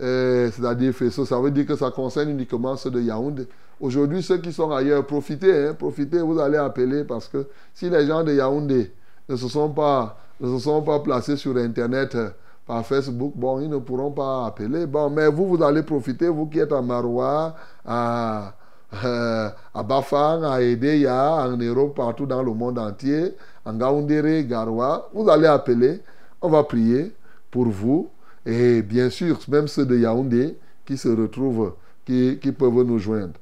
[0.01, 3.47] Euh, C'est-à-dire faisceau, ça veut dire que ça concerne uniquement ceux de Yaoundé.
[3.79, 8.05] Aujourd'hui, ceux qui sont ailleurs, profitez, hein, profitez, vous allez appeler parce que si les
[8.05, 8.91] gens de Yaoundé
[9.29, 12.29] ne se sont pas, ne se sont pas placés sur Internet, euh,
[12.67, 14.85] par Facebook, bon, ils ne pourront pas appeler.
[14.85, 17.55] Bon, mais vous, vous allez profiter, vous qui êtes à Maroua,
[17.85, 18.53] à,
[18.91, 23.35] à Bafang, à Edeya, en Europe, partout dans le monde entier,
[23.65, 26.01] en Gaoundéré, Garoua, vous allez appeler,
[26.41, 27.13] on va prier
[27.51, 28.09] pour vous.
[28.45, 31.73] Et bien sûr, même ceux de Yaoundé qui se retrouvent,
[32.05, 33.33] qui, qui peuvent nous joindre.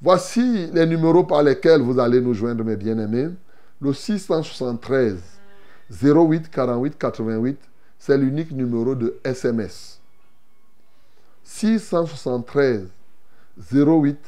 [0.00, 3.28] Voici les numéros par lesquels vous allez nous joindre, mes bien-aimés.
[3.80, 5.16] Le 673
[5.90, 7.58] 08 48 88,
[7.98, 10.00] c'est l'unique numéro de SMS.
[11.44, 12.88] 673
[13.72, 14.18] 08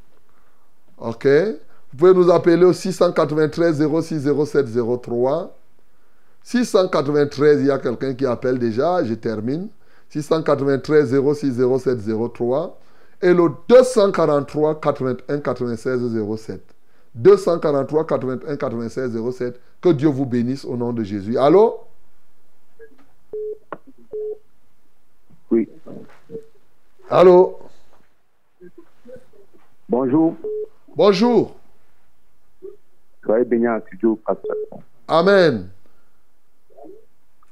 [1.00, 1.56] OK.
[1.94, 4.66] Vous pouvez nous appeler au 693 06 07
[5.04, 5.56] 03.
[6.42, 9.70] 693, il y a quelqu'un qui appelle déjà, je termine.
[10.10, 12.00] 693 06 07
[12.34, 12.80] 03.
[13.22, 16.02] Et le 243 81 96
[16.36, 16.62] 07.
[17.14, 19.60] 243 81 96 07.
[19.80, 21.38] Que Dieu vous bénisse au nom de Jésus.
[21.38, 21.78] Allô?
[25.52, 25.70] Oui.
[27.08, 27.60] Allô?
[29.88, 30.36] Bonjour.
[30.96, 31.56] Bonjour.
[33.26, 34.56] Soyez bénis en studio, pasteur.
[35.08, 35.70] Amen.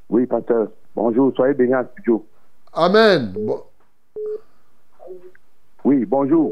[0.09, 0.69] Oui, pasteur.
[0.95, 2.25] Bonjour, soyez bénis en studio.
[2.73, 3.31] Amen.
[3.33, 3.63] Bon-
[5.83, 6.51] Oui, bonjour.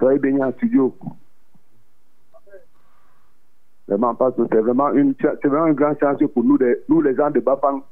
[0.00, 0.96] Soyez bénis en studio.
[3.86, 7.02] Vraiment, parce que c'est vraiment une, c'est vraiment une grande chance pour nous, les, nous
[7.02, 7.82] les gens de Bafang.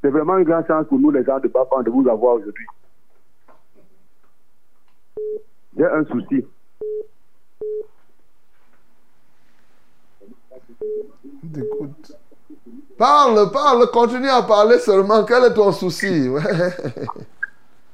[0.00, 2.66] C'est vraiment une grande chance pour nous les gens de Bafang de vous avoir aujourd'hui.
[5.78, 6.44] J'ai un souci.
[11.56, 12.12] Écoute.
[12.98, 15.24] Parle, parle, continue à parler seulement.
[15.24, 16.28] Quel est ton souci?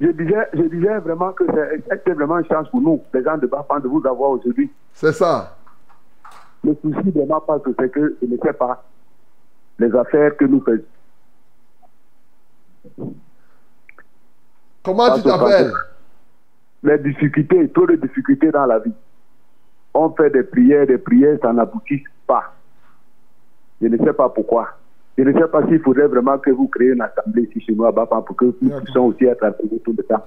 [0.01, 1.45] Je disais, je disais vraiment que
[1.89, 4.69] c'est vraiment une chance pour nous, les gens de Bafang, de vous avoir aujourd'hui.
[4.93, 5.57] C'est ça.
[6.65, 8.83] Le souci de ma part, c'est que je ne sais pas
[9.79, 10.83] les affaires que nous faisons.
[14.83, 15.73] Comment tu Parce t'appelles?
[16.85, 18.93] Les difficultés, trop de difficultés dans la vie.
[19.95, 22.53] On fait des prières, des prières, ça n'aboutit pas.
[23.81, 24.69] Je ne sais pas pourquoi.
[25.17, 27.85] Je ne sais pas s'il faudrait vraiment que vous créez une assemblée ici chez nous
[27.87, 30.25] à Bafang pour que nous puissions aussi être appelés tout le temps.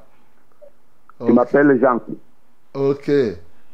[1.19, 1.33] Je Ok.
[1.33, 1.99] m'appelle Jean.
[2.73, 3.11] Ok.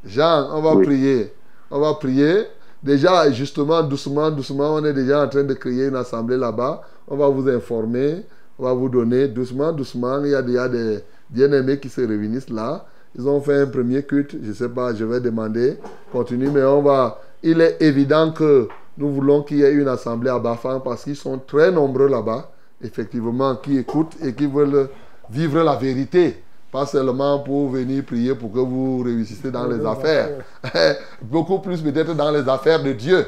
[0.03, 0.83] Jean, on va Oui.
[0.85, 1.31] prier.
[1.71, 2.43] On va prier.
[2.81, 6.81] Déjà, justement, doucement, doucement, on est déjà en train de créer une assemblée là-bas.
[7.07, 8.23] On va vous informer.
[8.59, 10.21] On va vous donner doucement, doucement.
[10.23, 10.99] Il y a des
[11.33, 12.85] bien-aimés qui se réunissent là.
[13.17, 14.35] Ils ont fait un premier culte.
[14.41, 15.77] Je ne sais pas, je vais demander.
[16.11, 17.19] Continue, mais on va.
[17.41, 21.15] Il est évident que nous voulons qu'il y ait une assemblée à Bafang parce qu'ils
[21.15, 22.51] sont très nombreux là-bas,
[22.81, 24.89] effectivement, qui écoutent et qui veulent
[25.29, 26.43] vivre la vérité.
[26.71, 30.29] Pas seulement pour venir prier pour que vous réussissiez dans les affaires.
[31.21, 33.25] Beaucoup plus peut-être dans les affaires de Dieu.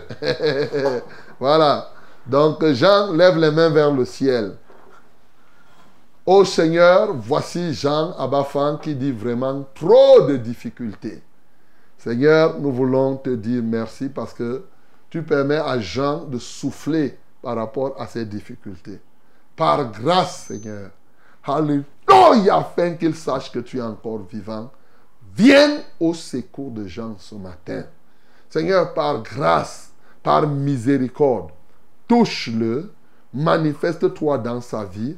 [1.40, 1.91] voilà.
[2.26, 4.53] Donc Jean lève les mains vers le ciel.
[6.27, 11.22] Ô Seigneur, voici Jean Abafan qui dit vraiment trop de difficultés.
[11.99, 14.65] Seigneur, nous voulons te dire merci parce que
[15.11, 18.99] tu permets à Jean de souffler par rapport à ses difficultés.
[19.56, 20.89] Par grâce, Seigneur.
[21.43, 24.72] Alléluia, afin qu'il sache que tu es encore vivant.
[25.35, 27.84] Viens au secours de Jean ce matin.
[28.49, 29.91] Seigneur, par grâce,
[30.23, 31.52] par miséricorde,
[32.07, 32.91] touche-le,
[33.31, 35.18] manifeste-toi dans sa vie.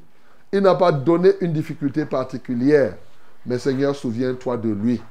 [0.51, 2.95] Il n'a pas donné une difficulté particulière,
[3.45, 5.01] mais Seigneur, souviens-toi de lui,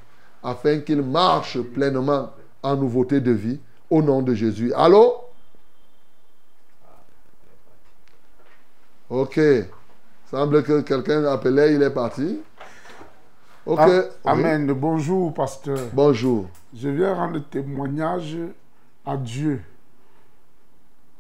[0.43, 2.31] afin qu'il marche pleinement
[2.63, 3.61] en nouveauté de vie,
[3.91, 4.73] au nom de Jésus.
[4.75, 5.15] Allô?
[9.09, 9.39] Ok.
[10.31, 12.41] Semble que quelqu'un appelait, il est parti.
[13.65, 13.81] Ok.
[13.87, 14.01] Oui.
[14.25, 14.73] Amen.
[14.73, 15.79] Bonjour, pasteur.
[15.93, 16.49] Bonjour.
[16.75, 18.37] Je viens rendre témoignage
[19.05, 19.63] à Dieu,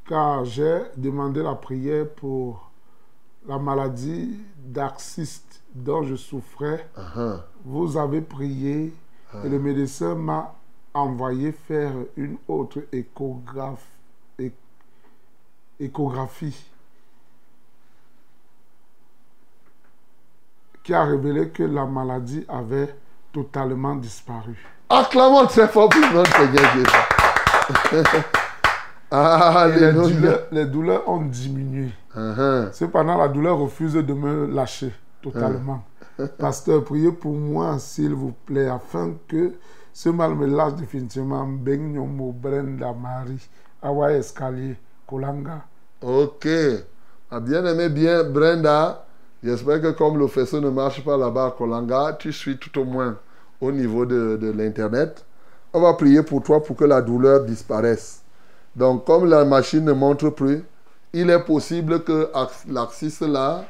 [0.08, 2.65] car j'ai demandé la prière pour
[3.48, 6.88] la maladie d'arciste dont je souffrais.
[6.96, 7.40] Uh-huh.
[7.64, 8.92] Vous avez prié
[9.44, 10.54] et le médecin m'a
[10.94, 13.78] envoyé faire une autre échographe-
[15.78, 16.64] échographie
[20.82, 22.94] qui a révélé que la maladie avait
[23.32, 24.56] totalement disparu.
[24.88, 26.86] Acclamons très fort pour notre Seigneur Jésus.
[27.92, 29.92] Et les, Alléluia.
[29.92, 31.90] douleurs, les douleurs ont diminué.
[32.16, 32.72] Uh-huh.
[32.72, 35.84] Cependant, la douleur refuse de me lâcher totalement.
[36.38, 39.52] Pasteur, priez pour moi, s'il vous plaît, afin que
[39.92, 41.46] ce mal me lâche définitivement.
[41.46, 43.46] Benyomo Brenda Marie,
[43.82, 44.76] Hawaii Escalier,
[45.06, 45.64] Kolanga.
[46.00, 46.48] Ok.
[47.30, 49.04] Ah, bien aimé, bien, Brenda.
[49.42, 52.84] J'espère que comme le faisceau ne marche pas là-bas à Kolanga, tu suis tout au
[52.84, 53.16] moins
[53.60, 55.24] au niveau de, de l'Internet.
[55.74, 58.22] On va prier pour toi pour que la douleur disparaisse.
[58.74, 60.62] Donc, comme la machine ne montre plus,
[61.18, 62.30] il est possible que
[62.68, 63.64] l'axis là,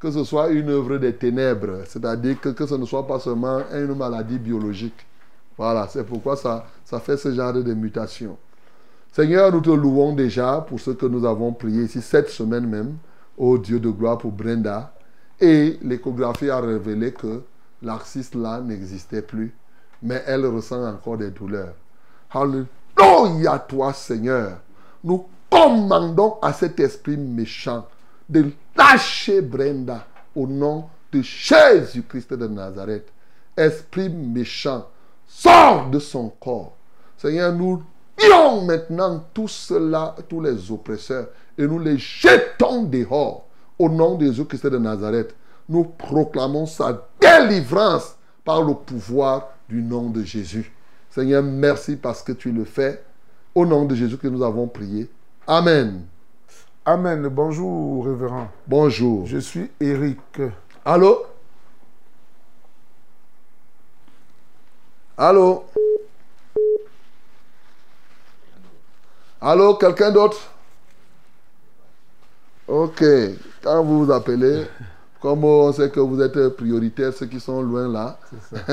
[0.00, 3.60] que ce soit une œuvre des ténèbres, c'est-à-dire que, que ce ne soit pas seulement
[3.72, 5.06] une maladie biologique.
[5.56, 8.36] Voilà, c'est pourquoi ça, ça fait ce genre de mutation.
[9.12, 12.96] Seigneur, nous te louons déjà pour ce que nous avons prié ici cette semaine même,
[13.36, 14.92] au Dieu de gloire pour Brenda.
[15.40, 17.42] Et l'échographie a révélé que
[17.80, 19.54] l'arciste là n'existait plus,
[20.02, 21.74] mais elle ressent encore des douleurs.
[22.32, 24.58] Alléluia toi, Seigneur.
[25.04, 27.86] Nous commandons à cet esprit méchant
[28.28, 33.08] de lâcher Brenda au nom de Jésus-Christ de Nazareth.
[33.56, 34.86] Esprit méchant,
[35.26, 36.76] sors de son corps.
[37.16, 37.82] Seigneur, nous
[38.18, 43.46] lions maintenant tout cela, tous les oppresseurs, et nous les jetons dehors.
[43.78, 45.34] Au nom de Jésus-Christ de Nazareth,
[45.68, 50.72] nous proclamons sa délivrance par le pouvoir du nom de Jésus.
[51.10, 53.02] Seigneur, merci parce que tu le fais.
[53.54, 55.10] Au nom de Jésus que nous avons prié.
[55.50, 56.06] Amen.
[56.84, 57.26] Amen.
[57.28, 58.48] Bonjour, révérend.
[58.66, 59.26] Bonjour.
[59.26, 60.20] Je suis Eric.
[60.84, 61.24] Allô?
[65.16, 65.64] Allô?
[69.40, 70.36] Allô, quelqu'un d'autre?
[72.66, 73.02] Ok.
[73.62, 74.66] Quand vous vous appelez,
[75.22, 78.18] comme on sait que vous êtes prioritaire, ceux qui sont loin là.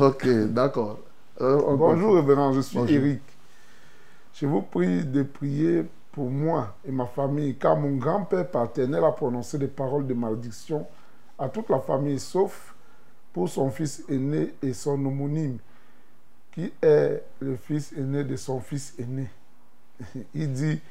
[0.00, 1.00] ok, d'accord.
[1.42, 2.54] Euh, on Bonjour, révérend.
[2.54, 2.96] Je suis Bonjour.
[2.96, 3.20] Eric.
[4.38, 9.12] Je vous prie de prier pour moi et ma famille, car mon grand-père paternel a
[9.12, 10.86] prononcé des paroles de malédiction
[11.38, 12.74] à toute la famille, sauf
[13.32, 15.56] pour son fils aîné et son homonyme,
[16.52, 19.26] qui est le fils aîné de son fils aîné.
[20.34, 20.82] Il dit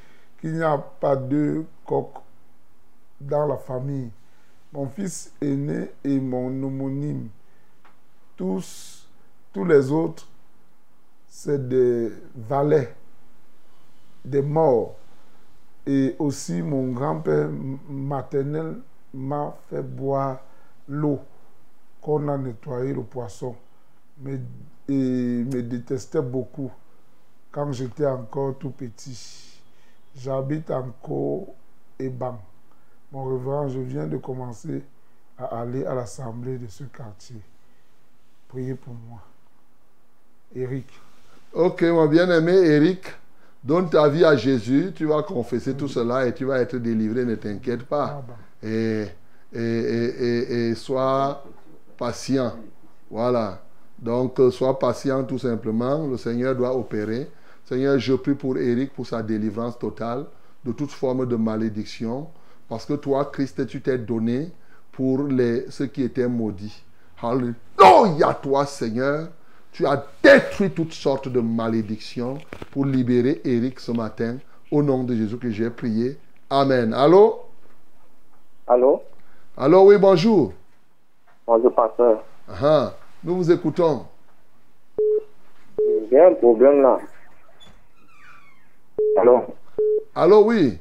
[0.42, 2.14] qu'il n'y a pas de coq
[3.22, 4.10] dans la famille.
[4.74, 7.30] Mon fils aîné et mon homonyme,
[8.36, 9.08] tous,
[9.54, 10.28] tous les autres,
[11.28, 12.96] c'est des valets,
[14.26, 14.95] des morts.
[15.85, 17.49] Et aussi, mon grand-père
[17.89, 18.77] maternel
[19.14, 20.39] m'a fait boire
[20.88, 21.19] l'eau
[22.02, 23.56] qu'on a nettoyé le poisson.
[24.19, 24.39] Mais,
[24.88, 24.93] et
[25.43, 26.72] me détestait beaucoup
[27.52, 29.61] quand j'étais encore tout petit.
[30.15, 31.47] J'habite encore
[31.99, 32.39] Eban.
[33.11, 34.84] Mon révérend, je viens de commencer
[35.38, 37.41] à aller à l'assemblée de ce quartier.
[38.47, 39.19] Priez pour moi.
[40.56, 40.88] Eric.
[41.53, 43.06] Ok, mon bien-aimé Eric,
[43.66, 47.26] donne ta vie à Jésus, tu vas confesser tout cela et tu vas être délivré,
[47.26, 48.24] ne t'inquiète pas.
[48.30, 48.68] Ah.
[48.68, 49.06] Et,
[49.54, 51.44] et, et, et- et sois
[51.98, 52.54] patient.
[53.10, 53.62] Voilà.
[54.00, 56.08] Donc, euh, sois patient tout simplement.
[56.08, 57.30] Le Seigneur doit opérer.
[57.64, 60.26] Seigneur, je prie pour Eric pour sa délivrance totale
[60.64, 62.28] de toute forme de malédiction.
[62.70, 64.52] Parce que toi, Christ, tu t'es donné
[64.92, 66.84] pour les, ceux qui étaient maudits.
[67.22, 69.30] Alléluia, toi, Seigneur.
[69.76, 72.38] Tu as détruit toutes sortes de malédictions
[72.72, 74.38] pour libérer Eric ce matin.
[74.72, 76.18] Au nom de Jésus que j'ai prié.
[76.49, 76.93] Amen.
[76.93, 77.41] Allô?
[78.68, 79.03] Allô?
[79.57, 80.53] Allô, oui, bonjour.
[81.45, 82.23] Bonjour, pasteur.
[82.47, 84.06] Ah, nous vous écoutons.
[86.10, 86.97] J'ai un problème là.
[89.18, 89.41] Allô?
[90.15, 90.77] Allô, oui.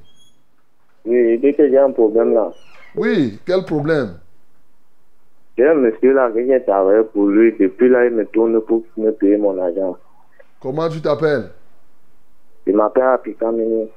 [1.04, 2.52] Oui, il dit que j'ai un problème là.
[2.94, 4.20] Oui, quel problème?
[5.56, 7.55] J'ai un monsieur là qui vient travailler pour lui?
[7.59, 9.97] Depuis là, il me tourne pour me payer mon argent.
[10.60, 11.51] Comment tu t'appelles?
[12.66, 13.89] Je m'appelle Apikamini.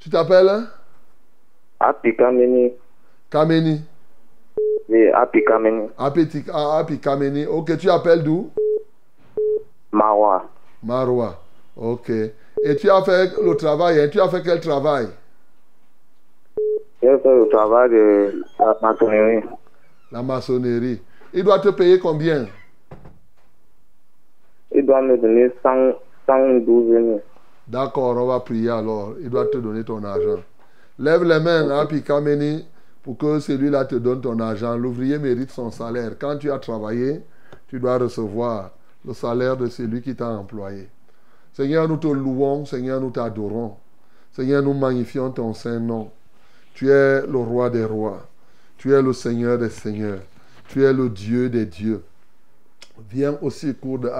[0.00, 0.66] Tu t'appelles hein?
[1.78, 2.72] Apikamini.
[3.30, 3.80] Kameni.
[4.88, 5.88] Oui, Apikamini.
[5.98, 6.84] Apeti, ah.
[7.50, 8.50] Ok, tu appelles d'où?
[9.92, 10.48] Mawa.
[10.82, 11.38] Marwa.
[11.76, 12.10] Ok.
[12.10, 14.08] Et tu as fait le travail, hein?
[14.10, 15.06] tu as fait quel travail?
[17.02, 19.44] J'ai fait le travail de la maçonnerie.
[20.12, 21.00] La maçonnerie.
[21.32, 22.46] Il doit te payer combien?
[24.72, 25.92] Il doit me donner 100,
[26.26, 27.20] 112 000.
[27.66, 29.14] D'accord, on va prier alors.
[29.20, 30.40] Il doit te donner ton argent.
[30.98, 32.64] Lève les mains, Api Kameni,
[33.02, 34.76] pour que celui-là te donne ton argent.
[34.76, 36.12] L'ouvrier mérite son salaire.
[36.18, 37.22] Quand tu as travaillé,
[37.68, 38.70] tu dois recevoir
[39.04, 40.88] le salaire de celui qui t'a employé.
[41.52, 43.76] Seigneur, nous te louons, Seigneur, nous t'adorons.
[44.32, 46.10] Seigneur, nous magnifions ton saint nom.
[46.74, 48.26] Tu es le roi des rois.
[48.78, 50.20] Tu es le Seigneur des seigneurs.
[50.68, 52.04] Tu es le Dieu des dieux.
[53.10, 54.10] Viens au secours de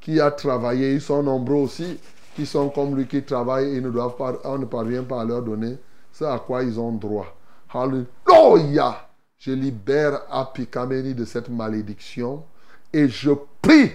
[0.00, 0.94] qui a travaillé.
[0.94, 1.98] Ils sont nombreux aussi,
[2.34, 5.24] qui sont comme lui, qui travaillent et ne doivent pas, on ne parvient pas à
[5.24, 5.76] leur donner
[6.12, 7.36] ce à quoi ils ont droit.
[7.72, 9.08] Alléluia!
[9.38, 10.22] Je libère
[10.70, 12.44] Kameni de cette malédiction
[12.92, 13.30] et je
[13.62, 13.92] prie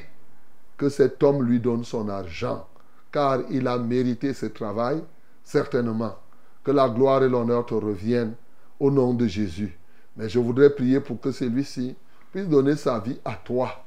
[0.78, 2.66] que cet homme lui donne son argent,
[3.12, 5.04] car il a mérité ce travail,
[5.44, 6.16] certainement.
[6.64, 8.36] Que la gloire et l'honneur te reviennent
[8.80, 9.78] au nom de Jésus.
[10.16, 11.96] Mais je voudrais prier pour que celui-ci
[12.32, 13.84] puisse donner sa vie à toi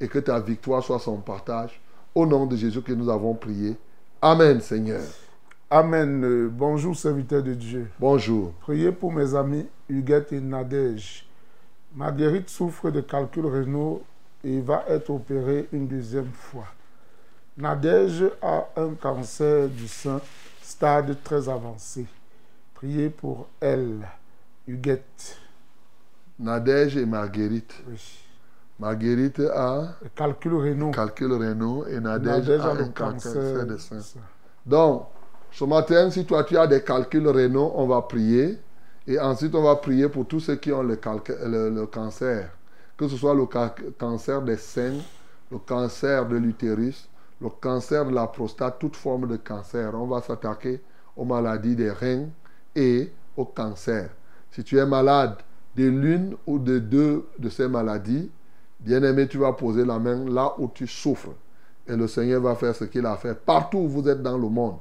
[0.00, 1.80] et que ta victoire soit son partage.
[2.14, 3.76] Au nom de Jésus que nous avons prié.
[4.20, 5.02] Amen, Seigneur.
[5.70, 6.24] Amen.
[6.24, 7.88] Euh, Bonjour, serviteur de Dieu.
[7.98, 8.52] Bonjour.
[8.60, 11.26] Priez pour mes amis Huguette et Nadège.
[11.94, 14.02] Marguerite souffre de calculs rénaux
[14.42, 16.66] et va être opérée une deuxième fois.
[17.56, 20.20] Nadège a un cancer du sein,
[20.62, 22.06] stade très avancé.
[22.74, 24.08] Priez pour elle,
[24.66, 25.38] Huguette.
[26.38, 27.74] Nadège et Marguerite.
[27.88, 28.00] Oui.
[28.78, 30.90] Marguerite a rénaux.
[30.90, 33.98] calcul rénaux et Nadège, Nadège a a le un cancer cancer de sein.
[34.64, 35.06] Donc,
[35.52, 38.58] ce matin, si toi tu as des calculs rénaux, on va prier.
[39.06, 40.98] Et ensuite, on va prier pour tous ceux qui ont le,
[41.46, 42.50] le- le cancer.
[42.96, 44.98] Que ce soit le ca- cancer des seins,
[45.50, 47.08] le cancer de l'utérus,
[47.40, 49.90] le cancer de la prostate, toute forme de cancer.
[49.94, 50.80] On va s'attaquer
[51.16, 52.26] aux maladies des reins
[52.74, 54.10] et au cancer.
[54.50, 55.36] Si tu es malade
[55.76, 58.30] de l'une ou de deux de ces maladies,
[58.80, 61.34] bien aimé, tu vas poser la main là où tu souffres.
[61.86, 64.48] Et le Seigneur va faire ce qu'il a fait partout où vous êtes dans le
[64.48, 64.76] monde.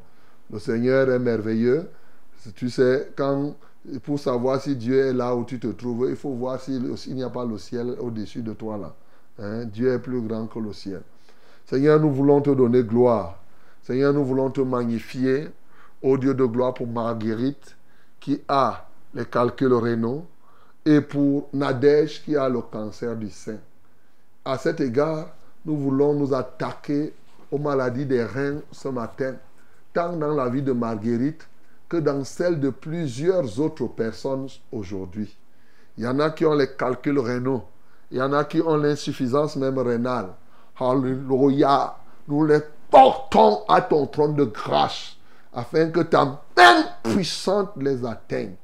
[0.52, 1.90] Le Seigneur est merveilleux.
[2.56, 3.12] Tu sais,
[4.04, 7.16] pour savoir si Dieu est là où tu te trouves, il faut voir s'il s'il
[7.16, 8.96] n'y a pas le ciel au-dessus de toi là.
[9.42, 11.02] Hein, Dieu est plus grand que le ciel.
[11.66, 13.42] Seigneur, nous voulons te donner gloire.
[13.84, 15.48] Seigneur, nous voulons te magnifier.
[16.02, 17.76] Ô Dieu de gloire pour Marguerite
[18.20, 20.26] qui a les calculs rénaux
[20.86, 23.58] et pour Nadège qui a le cancer du sein.
[24.46, 25.28] À cet égard,
[25.66, 27.14] nous voulons nous attaquer
[27.52, 29.36] aux maladies des reins ce matin,
[29.94, 31.48] tant dans la vie de Marguerite
[31.88, 35.36] que dans celle de plusieurs autres personnes aujourd'hui.
[35.98, 37.64] Il y en a qui ont les calculs rénaux,
[38.12, 40.30] il y en a qui ont l'insuffisance même rénale.
[40.80, 41.96] Alléluia.
[42.28, 42.60] Nous les
[42.90, 45.16] portons à ton trône de grâce
[45.54, 48.56] afin que ta main puissante les atteigne.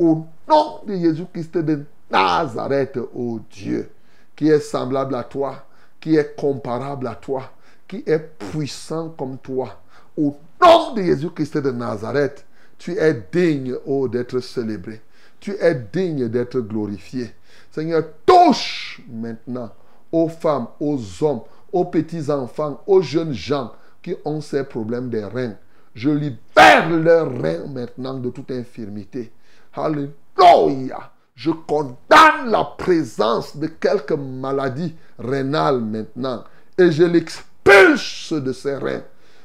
[0.00, 3.90] Au nom de Jésus-Christ de Nazareth, ô Dieu,
[4.34, 5.66] qui est semblable à toi,
[6.00, 7.50] qui est comparable à toi,
[7.86, 9.78] qui est puissant comme toi.
[10.16, 12.46] Au nom de Jésus-Christ de Nazareth,
[12.78, 15.02] tu es digne, ô, d'être célébré.
[15.38, 17.34] Tu es digne d'être glorifié.
[17.70, 19.70] Seigneur, touche maintenant
[20.10, 21.42] aux femmes, aux hommes,
[21.74, 23.72] aux petits-enfants, aux jeunes gens
[24.02, 25.56] qui ont ces problèmes des reins.
[25.94, 29.30] Je libère leurs reins maintenant de toute infirmité.
[29.74, 31.10] Alléluia.
[31.34, 36.44] Je condamne la présence de quelque maladie rénale maintenant
[36.76, 39.02] et je l'expulse de ces reins.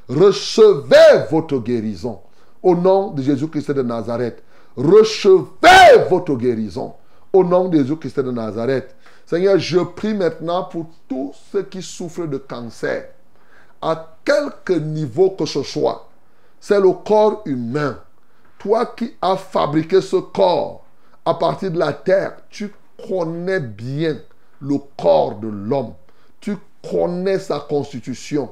[0.10, 2.20] Recevez votre guérison
[2.62, 4.44] au nom de Jésus-Christ de Nazareth.
[4.76, 6.96] Recevez votre guérison
[7.32, 8.96] au nom de Jésus-Christ de Nazareth.
[9.26, 13.10] Seigneur, je prie maintenant pour tous ceux qui souffrent de cancer,
[13.82, 16.10] à quelque niveau que ce soit.
[16.60, 17.98] C'est le corps humain.
[18.66, 20.84] Toi qui as fabriqué ce corps
[21.24, 22.74] à partir de la terre, tu
[23.08, 24.18] connais bien
[24.60, 25.94] le corps de l'homme.
[26.42, 28.50] Tu connais sa constitution.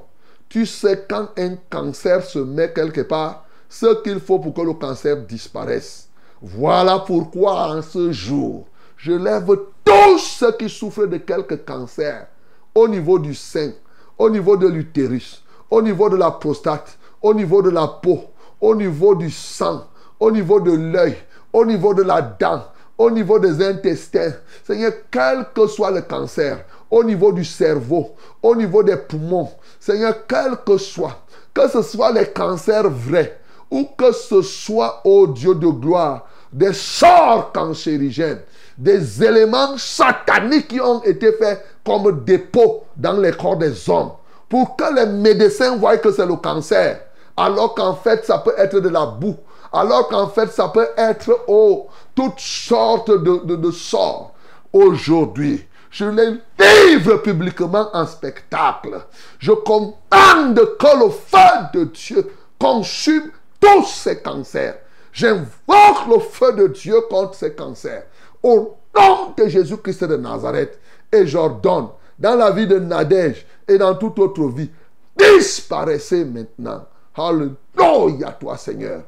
[0.49, 4.73] Tu sais quand un cancer se met quelque part, ce qu'il faut pour que le
[4.73, 6.09] cancer disparaisse.
[6.43, 8.67] Voilà pourquoi en ce jour,
[8.97, 9.47] je lève
[9.83, 12.27] tous ceux qui souffrent de quelque cancer
[12.75, 13.71] au niveau du sein,
[14.19, 18.25] au niveau de l'utérus, au niveau de la prostate, au niveau de la peau,
[18.61, 19.87] au niveau du sang,
[20.23, 21.17] au niveau de l'œil,
[21.51, 22.63] au niveau de la dent,
[22.97, 24.31] au niveau des intestins.
[24.65, 29.49] Seigneur, quel que soit le cancer, au niveau du cerveau, au niveau des poumons,
[29.81, 31.17] Seigneur, quel que soit,
[31.53, 33.37] que ce soit les cancers vrais,
[33.69, 38.39] ou que ce soit, ô Dieu de gloire, des sorts cancérigènes,
[38.77, 44.11] des éléments sataniques qui ont été faits comme dépôt dans les corps des hommes,
[44.47, 47.01] pour que les médecins voient que c'est le cancer,
[47.35, 49.35] alors qu'en fait ça peut être de la boue,
[49.73, 54.33] alors qu'en fait ça peut être oh, toutes sortes de, de, sorts.
[54.71, 59.01] Aujourd'hui, je les livre publiquement en spectacle.
[59.39, 64.77] Je commande que le feu de Dieu consume tous ces cancers.
[65.11, 68.05] J'invoque le feu de Dieu contre ces cancers.
[68.41, 70.79] Au nom de Jésus-Christ de Nazareth.
[71.11, 74.69] Et j'ordonne dans la vie de Nadège et dans toute autre vie,
[75.17, 76.85] disparaissez maintenant.
[77.15, 79.03] Alléluia toi Seigneur.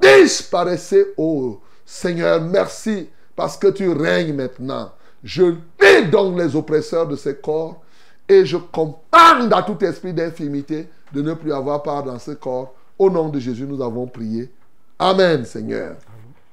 [0.00, 4.92] Disparaissez, oh Seigneur, merci parce que tu règnes maintenant.
[5.22, 7.82] Je lis donc les oppresseurs de ces corps
[8.28, 12.74] et je commande à tout esprit d'infimité de ne plus avoir part dans ce corps.
[12.98, 14.50] Au nom de Jésus, nous avons prié.
[14.98, 15.96] Amen, Seigneur.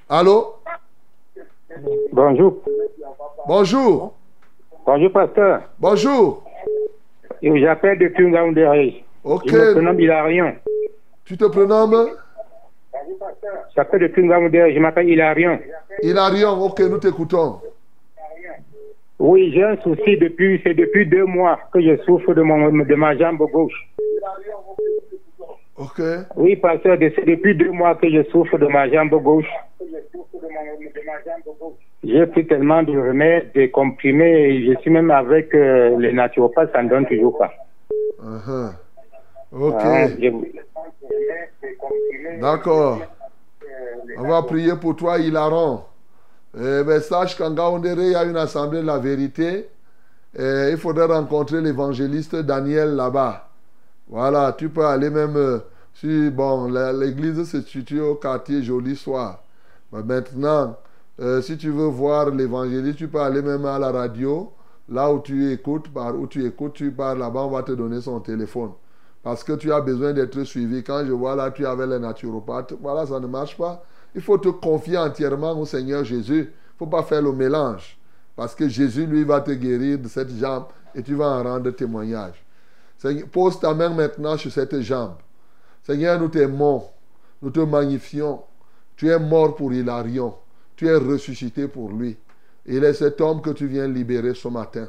[0.10, 0.56] Allô?
[2.12, 2.62] Bonjour.
[3.48, 4.14] Bonjour.
[4.86, 5.62] Bonjour, pasteur.
[5.78, 6.44] Bonjour.
[7.42, 9.04] Et j'appelle depuis Ngaoundéré.
[9.24, 9.44] Ok.
[9.48, 10.56] Je me prénomme Hilarion.
[11.26, 12.10] Tu te prénommes?
[14.22, 14.74] Ngaoundéré.
[14.74, 15.60] Je m'appelle Hilarion.
[16.02, 16.52] Hilarion.
[16.64, 17.60] Ok, nous t'écoutons.
[19.20, 22.96] Oui, j'ai un souci depuis, c'est depuis deux mois que je souffre de, mon, de
[22.96, 23.74] ma jambe gauche.
[25.76, 26.02] Ok.
[26.36, 29.50] Oui, pasteur, c'est depuis deux mois que je souffre de ma jambe gauche.
[32.04, 36.72] J'ai pris tellement de remèdes, de comprimés, et je suis même avec euh, les naturopathes,
[36.72, 37.52] ça ne donne toujours pas.
[38.24, 38.72] Uh-huh.
[39.52, 39.74] Ok.
[39.80, 40.08] Ah,
[42.42, 43.02] D'accord.
[44.18, 45.84] On va prier pour toi, Hilaron.
[46.56, 49.70] Eh ben, sache qu'en Gaoundéré, il y a une assemblée de la vérité.
[50.38, 53.50] Eh, il faudrait rencontrer l'évangéliste Daniel là-bas.
[54.10, 55.60] Voilà, tu peux aller même euh,
[55.94, 59.44] si, bon, l'église se situe au quartier Joli Soir.
[59.92, 60.78] Mais maintenant,
[61.20, 64.52] euh, si tu veux voir l'évangéliste, tu peux aller même à la radio,
[64.90, 68.02] là où tu écoutes, par où tu écoutes, tu pars là-bas, on va te donner
[68.02, 68.72] son téléphone.
[69.28, 70.82] Parce que tu as besoin d'être suivi.
[70.82, 73.84] Quand je vois là, tu avec les naturopathes, voilà, ça ne marche pas.
[74.16, 76.44] Il faut te confier entièrement au Seigneur Jésus.
[76.44, 78.00] Il ne faut pas faire le mélange.
[78.38, 81.72] Parce que Jésus, lui, va te guérir de cette jambe et tu vas en rendre
[81.72, 82.42] témoignage.
[83.30, 85.16] Pose ta main maintenant sur cette jambe.
[85.84, 86.86] Seigneur, nous t'aimons,
[87.42, 88.44] nous te magnifions.
[88.96, 90.36] Tu es mort pour Hilarion.
[90.78, 92.16] Tu es ressuscité pour lui.
[92.66, 94.88] Il est cet homme que tu viens libérer ce matin.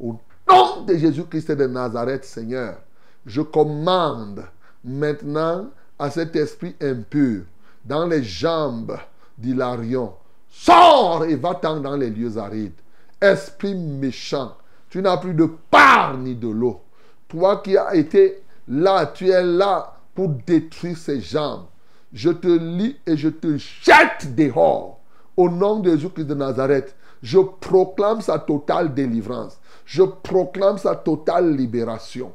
[0.00, 0.16] Au
[0.48, 2.78] nom de Jésus-Christ de Nazareth, Seigneur,
[3.26, 4.44] je commande
[4.84, 7.42] maintenant à cet esprit impur
[7.84, 8.96] dans les jambes
[9.38, 10.14] d'Hilarion.
[10.50, 12.72] Sors et va-t'en dans les lieux arides.
[13.20, 14.56] Esprit méchant,
[14.90, 16.80] tu n'as plus de part ni de l'eau.
[17.28, 21.64] Toi qui as été là, tu es là pour détruire ces jambes.
[22.12, 25.00] Je te lis et je te jette dehors.
[25.36, 29.58] Au nom de Jésus-Christ de Nazareth, je proclame sa totale délivrance.
[29.84, 32.32] Je proclame sa totale libération.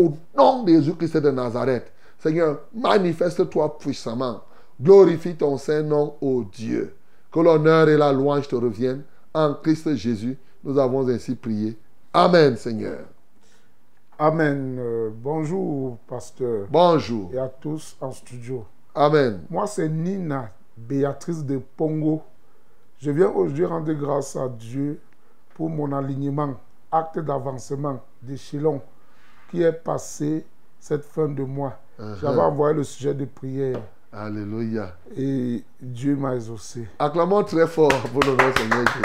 [0.00, 4.40] Au nom de Jésus-Christ de Nazareth, Seigneur, manifeste-toi puissamment.
[4.80, 6.94] Glorifie ton Saint-Nom, ô Dieu.
[7.30, 9.02] Que l'honneur et la louange te reviennent.
[9.34, 11.76] En Christ Jésus, nous avons ainsi prié.
[12.14, 13.00] Amen, Seigneur.
[14.18, 14.78] Amen.
[14.80, 16.66] Euh, bonjour, pasteur.
[16.70, 17.30] Bonjour.
[17.34, 18.64] Et à tous en studio.
[18.94, 19.42] Amen.
[19.50, 22.22] Moi, c'est Nina Béatrice de Pongo.
[22.98, 24.98] Je viens aujourd'hui rendre grâce à Dieu
[25.54, 26.54] pour mon alignement,
[26.90, 28.80] acte d'avancement d'échelon
[29.50, 30.44] qui est passé
[30.78, 31.78] cette fin de mois.
[31.98, 32.20] Uh-huh.
[32.20, 33.80] J'avais envoyé le sujet de prière
[34.12, 34.94] Alléluia.
[35.16, 36.88] et Dieu m'a exaucé.
[36.98, 39.04] Acclamons très fort pour le nom Seigneur Jésus.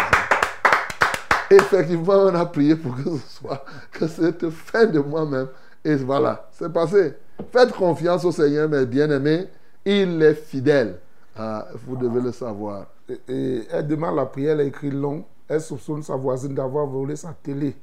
[1.51, 5.47] Effectivement, on a prié pour que ce soit, que cette fin de mois même.
[5.84, 7.13] Et voilà, c'est passé.
[7.51, 9.47] Faites confiance au Seigneur, mes bien-aimés.
[9.85, 10.99] Il est fidèle.
[11.38, 12.88] Ah, vous devez le savoir.
[13.07, 15.23] Et, et elle demande la prière, elle écrit long.
[15.47, 17.76] Elle soupçonne sa voisine d'avoir volé sa télé.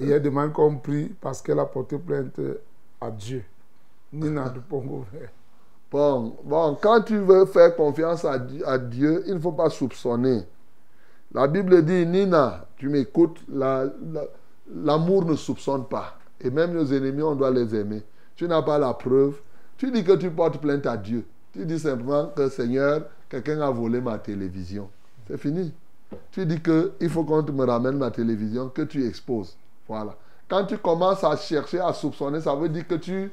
[0.00, 2.40] Et elle demande qu'on prie parce qu'elle a porté plainte
[3.00, 3.44] à Dieu.
[4.12, 5.04] Nina de Pongo.
[5.90, 9.70] Bon, bon, quand tu veux faire confiance à, Di- à Dieu, il ne faut pas
[9.70, 10.42] soupçonner.
[11.32, 14.26] La Bible dit, Nina, tu m'écoutes, la- la-
[14.74, 16.18] l'amour ne soupçonne pas.
[16.40, 18.02] Et même nos ennemis, on doit les aimer.
[18.36, 19.36] Tu n'as pas la preuve.
[19.76, 21.24] Tu dis que tu portes plainte à Dieu.
[21.52, 24.90] Tu dis simplement que Seigneur, quelqu'un a volé ma télévision.
[25.28, 25.72] C'est fini.
[26.30, 29.56] Tu dis qu'il faut qu'on me ramène ma télévision, que tu exposes.
[29.88, 30.16] Voilà.
[30.48, 33.30] Quand tu commences à chercher, à soupçonner, ça veut dire que tu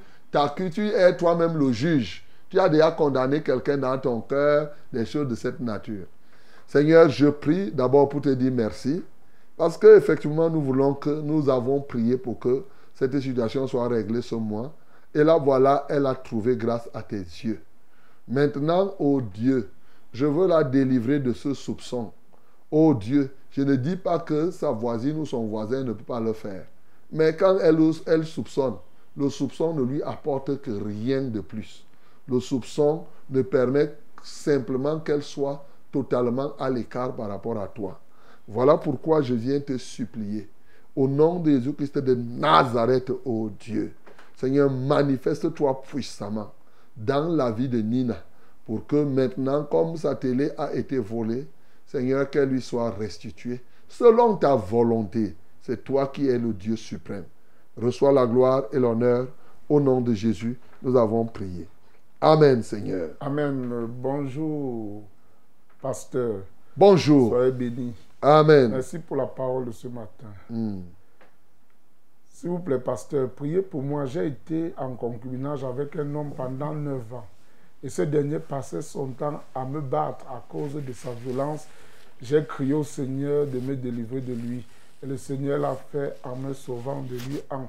[0.87, 2.25] es toi-même le juge.
[2.49, 6.05] Tu as déjà condamné quelqu'un dans ton cœur, des choses de cette nature.
[6.67, 9.03] Seigneur, je prie d'abord pour te dire merci,
[9.57, 12.63] parce que effectivement nous voulons que nous avons prié pour que
[12.95, 14.73] cette situation soit réglée ce mois.
[15.13, 17.61] Et là, voilà, elle a trouvé grâce à tes yeux.
[18.27, 19.69] Maintenant, ô Dieu,
[20.13, 22.11] je veux la délivrer de ce soupçon.
[22.69, 26.19] Ô Dieu, je ne dis pas que sa voisine ou son voisin ne peut pas
[26.19, 26.65] le faire.
[27.11, 28.75] Mais quand elle, soupçonne,
[29.17, 31.85] le soupçon ne lui apporte que rien de plus.
[32.27, 37.99] Le soupçon ne permet simplement qu'elle soit totalement à l'écart par rapport à toi.
[38.47, 40.49] Voilà pourquoi je viens te supplier.
[40.95, 43.93] Au nom de Jésus-Christ de Nazareth, ô Dieu.
[44.37, 46.51] Seigneur, manifeste-toi puissamment
[46.95, 48.17] dans la vie de Nina
[48.65, 51.47] pour que maintenant, comme sa télé a été volée,
[51.91, 53.59] Seigneur, qu'elle lui soit restituée
[53.89, 55.35] selon ta volonté.
[55.61, 57.25] C'est toi qui es le Dieu suprême.
[57.75, 59.27] Reçois la gloire et l'honneur.
[59.67, 61.67] Au nom de Jésus, nous avons prié.
[62.21, 63.09] Amen, Seigneur.
[63.19, 63.87] Amen.
[63.89, 65.03] Bonjour,
[65.81, 66.43] pasteur.
[66.77, 67.31] Bonjour.
[67.31, 67.95] Soyez bénis.
[68.21, 68.71] Amen.
[68.71, 70.31] Merci pour la parole de ce matin.
[70.49, 70.83] Hmm.
[72.29, 74.05] S'il vous plaît, pasteur, priez pour moi.
[74.05, 77.27] J'ai été en concubinage avec un homme pendant neuf ans.
[77.83, 81.67] Et ce dernier passait son temps à me battre à cause de sa violence.
[82.21, 84.65] J'ai crié au Seigneur de me délivrer de lui.
[85.01, 87.67] Et le Seigneur l'a fait en me sauvant de lui, en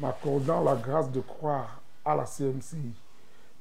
[0.00, 2.92] m'accordant la grâce de croire à la CMCI.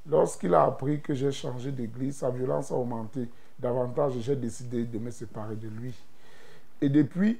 [0.10, 3.30] Lorsqu'il a appris que j'ai changé d'église, sa violence a augmenté
[3.60, 5.94] davantage et j'ai décidé de me séparer de lui.
[6.82, 7.40] Et depuis,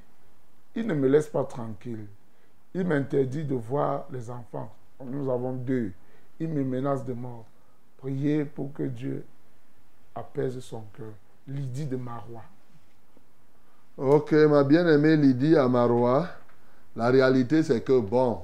[0.76, 2.06] il ne me laisse pas tranquille.
[2.74, 4.72] Il m'interdit de voir les enfants.
[5.04, 5.92] Nous avons deux.
[6.40, 7.46] Il me menace de mort.
[8.04, 9.24] Priez pour que Dieu
[10.14, 11.14] apaise son cœur.
[11.48, 12.44] Lydie de Marois.
[13.96, 16.28] Ok, ma bien-aimée Lydie à Marois,
[16.98, 18.40] la réalité c'est que, bon,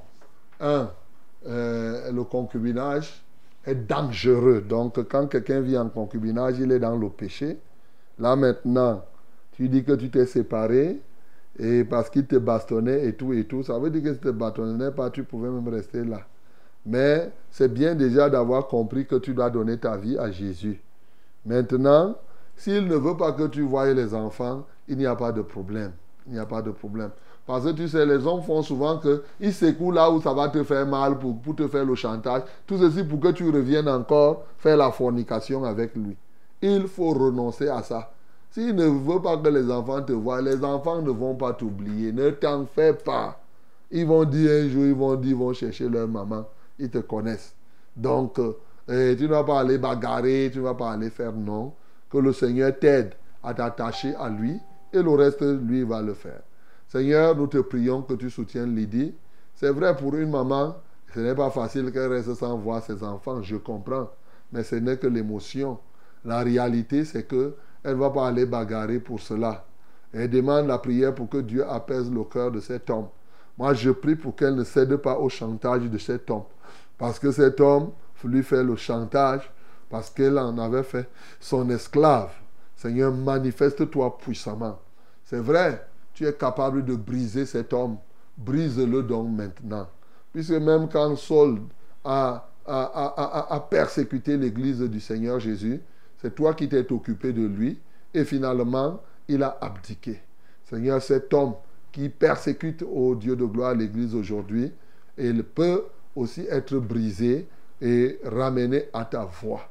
[0.61, 0.89] un,
[1.45, 3.21] euh, le concubinage
[3.65, 4.61] est dangereux.
[4.61, 7.57] Donc, quand quelqu'un vit en concubinage, il est dans le péché.
[8.17, 9.03] Là maintenant,
[9.51, 11.01] tu dis que tu t'es séparé
[11.57, 13.63] et parce qu'il te bastonnait et tout et tout.
[13.63, 16.21] Ça veut dire que si tu ne te bastonnais pas, tu pouvais même rester là.
[16.89, 20.81] Mais c'est bien déjà d'avoir compris que tu dois donner ta vie à Jésus.
[21.45, 22.15] Maintenant,
[22.55, 25.91] s'il ne veut pas que tu voies les enfants, il n'y a pas de problème.
[26.25, 27.11] Il n'y a pas de problème.
[27.45, 30.49] Parce que tu sais, les hommes font souvent que ils secouent là où ça va
[30.49, 32.41] te faire mal pour, pour te faire le chantage.
[32.65, 36.17] Tout ceci pour que tu reviennes encore faire la fornication avec lui.
[36.59, 38.11] Il faut renoncer à ça.
[38.49, 42.11] S'il ne veut pas que les enfants te voient, les enfants ne vont pas t'oublier.
[42.11, 43.39] Ne t'en fais pas.
[43.91, 46.45] Ils vont dire un jour, ils vont dire, ils vont chercher leur maman.
[46.79, 47.55] Ils te connaissent.
[47.95, 48.53] Donc, euh,
[48.87, 51.73] eh, tu ne vas pas aller bagarrer, tu ne vas pas aller faire non.
[52.09, 54.59] Que le Seigneur t'aide à t'attacher à lui
[54.91, 56.41] et le reste, lui, va le faire.
[56.87, 59.13] Seigneur, nous te prions que tu soutiennes Lydie.
[59.53, 60.75] C'est vrai pour une maman,
[61.13, 64.09] ce n'est pas facile qu'elle reste sans voir ses enfants, je comprends.
[64.51, 65.77] Mais ce n'est que l'émotion.
[66.25, 69.65] La réalité, c'est que elle ne va pas aller bagarrer pour cela.
[70.11, 73.07] Elle demande la prière pour que Dieu apaise le cœur de cet homme.
[73.57, 76.43] Moi, je prie pour qu'elle ne cède pas au chantage de cet homme.
[76.99, 77.91] Parce que cet homme
[78.23, 79.49] lui fait le chantage,
[79.89, 81.09] parce qu'elle en avait fait
[81.39, 82.29] son esclave.
[82.75, 84.79] Seigneur, manifeste-toi puissamment.
[85.23, 87.97] C'est vrai, tu es capable de briser cet homme.
[88.37, 89.87] Brise-le donc maintenant.
[90.31, 91.61] Puisque même quand Saul
[92.03, 95.81] a, a, a persécuté l'église du Seigneur Jésus,
[96.21, 97.79] c'est toi qui t'es occupé de lui.
[98.13, 100.21] Et finalement, il a abdiqué.
[100.65, 101.53] Seigneur, cet homme
[101.91, 104.71] qui persécute au Dieu de gloire l'Église aujourd'hui,
[105.17, 105.83] il peut
[106.15, 107.47] aussi être brisé
[107.81, 109.61] et ramené à ta voix.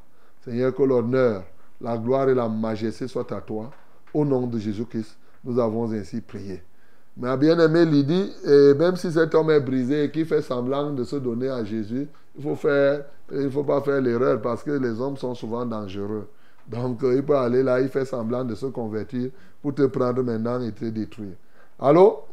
[0.41, 1.45] Seigneur, que l'honneur,
[1.81, 3.71] la gloire et la majesté soient à toi.
[4.15, 6.63] Au nom de Jésus-Christ, nous avons ainsi prié.
[7.17, 11.05] Mais bien-aimé Lydie, et même si cet homme est brisé et qui fait semblant de
[11.05, 12.07] se donner à Jésus,
[12.37, 16.29] il faut faire, il faut pas faire l'erreur parce que les hommes sont souvent dangereux.
[16.69, 20.23] Donc, euh, il peut aller là, il fait semblant de se convertir pour te prendre
[20.23, 21.35] maintenant et te détruire.
[21.81, 22.25] Allô?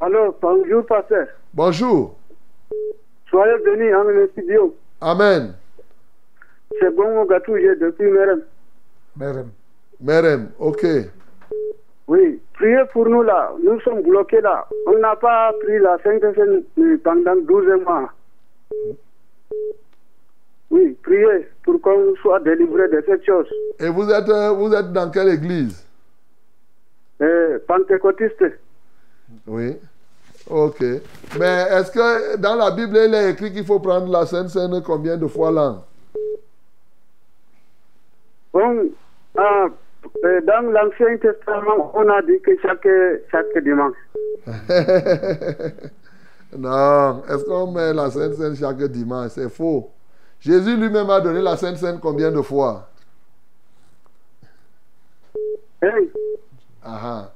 [0.00, 1.26] Allô, bonjour, pasteur.
[1.52, 2.14] Bonjour.
[3.30, 4.74] Soyez venu en le studio.
[5.00, 5.54] Amen.
[6.80, 8.42] C'est bon, Gatouye depuis Merem.
[9.16, 9.50] Merem.
[10.00, 10.84] Merem, ok.
[12.06, 13.52] Oui, priez pour nous là.
[13.62, 14.66] Nous sommes bloqués là.
[14.86, 16.62] On n'a pas pris la Sainte-Seine
[17.04, 18.12] pendant 12 mois.
[20.70, 23.46] Oui, priez pour qu'on soit délivré de cette chose.
[23.80, 25.84] Et vous êtes, euh, vous êtes dans quelle église?
[27.20, 28.44] Euh, Pentecôtiste.
[29.46, 29.76] Oui.
[30.50, 30.80] Ok.
[31.38, 34.82] Mais est-ce que dans la Bible, il est écrit qu'il faut prendre la Sainte Seine
[34.82, 35.84] combien de fois l'an?
[38.52, 38.90] Bon,
[39.36, 39.66] ah,
[40.24, 42.88] euh, dans l'Ancien Testament, on a dit que chaque,
[43.30, 43.96] chaque dimanche.
[46.56, 49.32] non, est-ce qu'on met la Sainte Seine chaque dimanche?
[49.32, 49.90] C'est faux.
[50.40, 52.88] Jésus lui-même a donné la Sainte Seine combien de fois?
[55.82, 56.10] Hey.
[56.82, 57.30] Ah,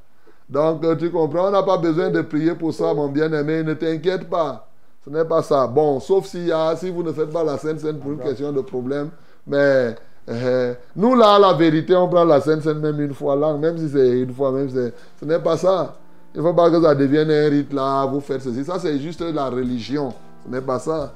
[0.53, 3.63] Donc tu comprends, on n'a pas besoin de prier pour ça, mon bien-aimé.
[3.63, 4.69] Ne t'inquiète pas.
[5.03, 5.67] Ce n'est pas ça.
[5.67, 8.61] Bon, sauf si, si vous ne faites pas la Sainte Seine pour une question de
[8.61, 9.09] problème.
[9.47, 9.97] Mais
[10.29, 13.79] euh, nous, là, la vérité, on prend la Sainte Seine même une fois là, même
[13.79, 14.77] si c'est une fois, même si
[15.21, 15.97] ce n'est pas ça.
[16.35, 18.63] Il ne faut pas que ça devienne un rite là, vous faites ceci.
[18.63, 20.13] Ça, c'est juste la religion.
[20.45, 21.15] Ce n'est pas ça.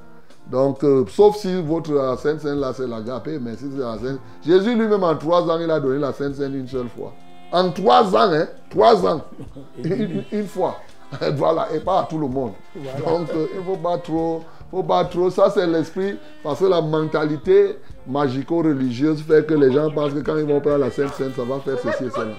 [0.51, 4.19] Donc, euh, sauf si votre Sainte Seine là, c'est l'agapé, mais si c'est la Sainte.
[4.47, 7.13] Jésus lui-même, en trois ans, il a donné la Sainte Seine une seule fois.
[7.53, 9.23] En trois ans, hein, trois ans.
[9.85, 10.79] une, une fois.
[11.37, 12.53] voilà, et pas à tout le monde.
[12.75, 14.43] Donc, euh, il ne faut pas trop.
[14.71, 15.31] faut pas trop.
[15.31, 16.19] Ça, c'est l'esprit.
[16.43, 20.79] Parce que la mentalité magico-religieuse fait que les gens pensent que quand ils vont prendre
[20.79, 22.35] la Sainte Seine, ça va faire ceci et cela.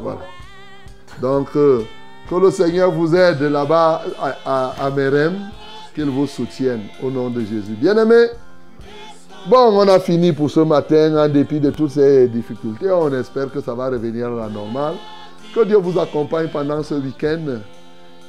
[0.00, 0.20] Voilà.
[1.20, 1.82] Donc, euh,
[2.28, 5.38] que le Seigneur vous aide là-bas à, à, à Mérem,
[5.94, 7.74] qu'il vous soutienne au nom de Jésus.
[7.78, 8.28] Bien-aimés,
[9.48, 12.90] bon, on a fini pour ce matin en dépit de toutes ces difficultés.
[12.90, 14.94] On espère que ça va revenir à la normale.
[15.54, 17.58] Que Dieu vous accompagne pendant ce week-end.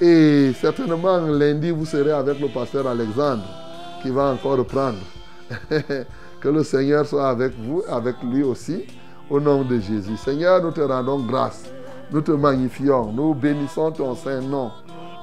[0.01, 3.43] Et certainement, lundi, vous serez avec le pasteur Alexandre
[4.01, 4.97] qui va encore reprendre.
[6.41, 8.85] que le Seigneur soit avec vous, avec lui aussi,
[9.29, 10.17] au nom de Jésus.
[10.17, 11.63] Seigneur, nous te rendons grâce.
[12.11, 13.11] Nous te magnifions.
[13.13, 14.71] Nous bénissons ton Saint-Nom.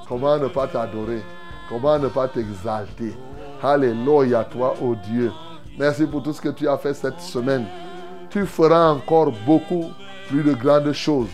[0.07, 1.21] Comment ne pas t'adorer?
[1.69, 3.15] Comment ne pas t'exalter?
[3.61, 5.31] Alléluia, toi, ô Dieu.
[5.77, 7.65] Merci pour tout ce que tu as fait cette semaine.
[8.29, 9.91] Tu feras encore beaucoup
[10.27, 11.29] plus de grandes choses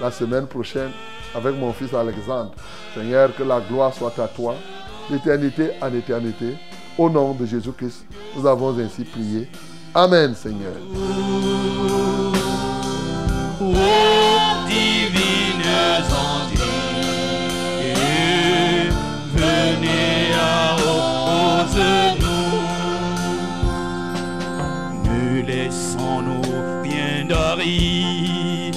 [0.00, 0.90] la semaine prochaine
[1.34, 2.52] avec mon fils Alexandre.
[2.94, 4.54] Seigneur, que la gloire soit à toi,
[5.10, 6.54] d'éternité en éternité.
[6.98, 8.04] Au nom de Jésus-Christ,
[8.36, 9.48] nous avons ainsi prié.
[9.94, 10.74] Amen, Seigneur.
[19.34, 20.82] Venez à
[25.40, 28.76] Laissons-nous rien d'aride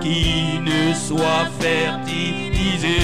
[0.00, 3.00] qui ne soit fertilisé.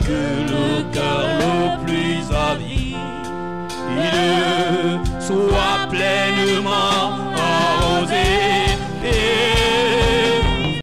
[0.00, 0.22] Que
[0.52, 2.78] le cœur le plus avide
[5.20, 7.27] soit pleinement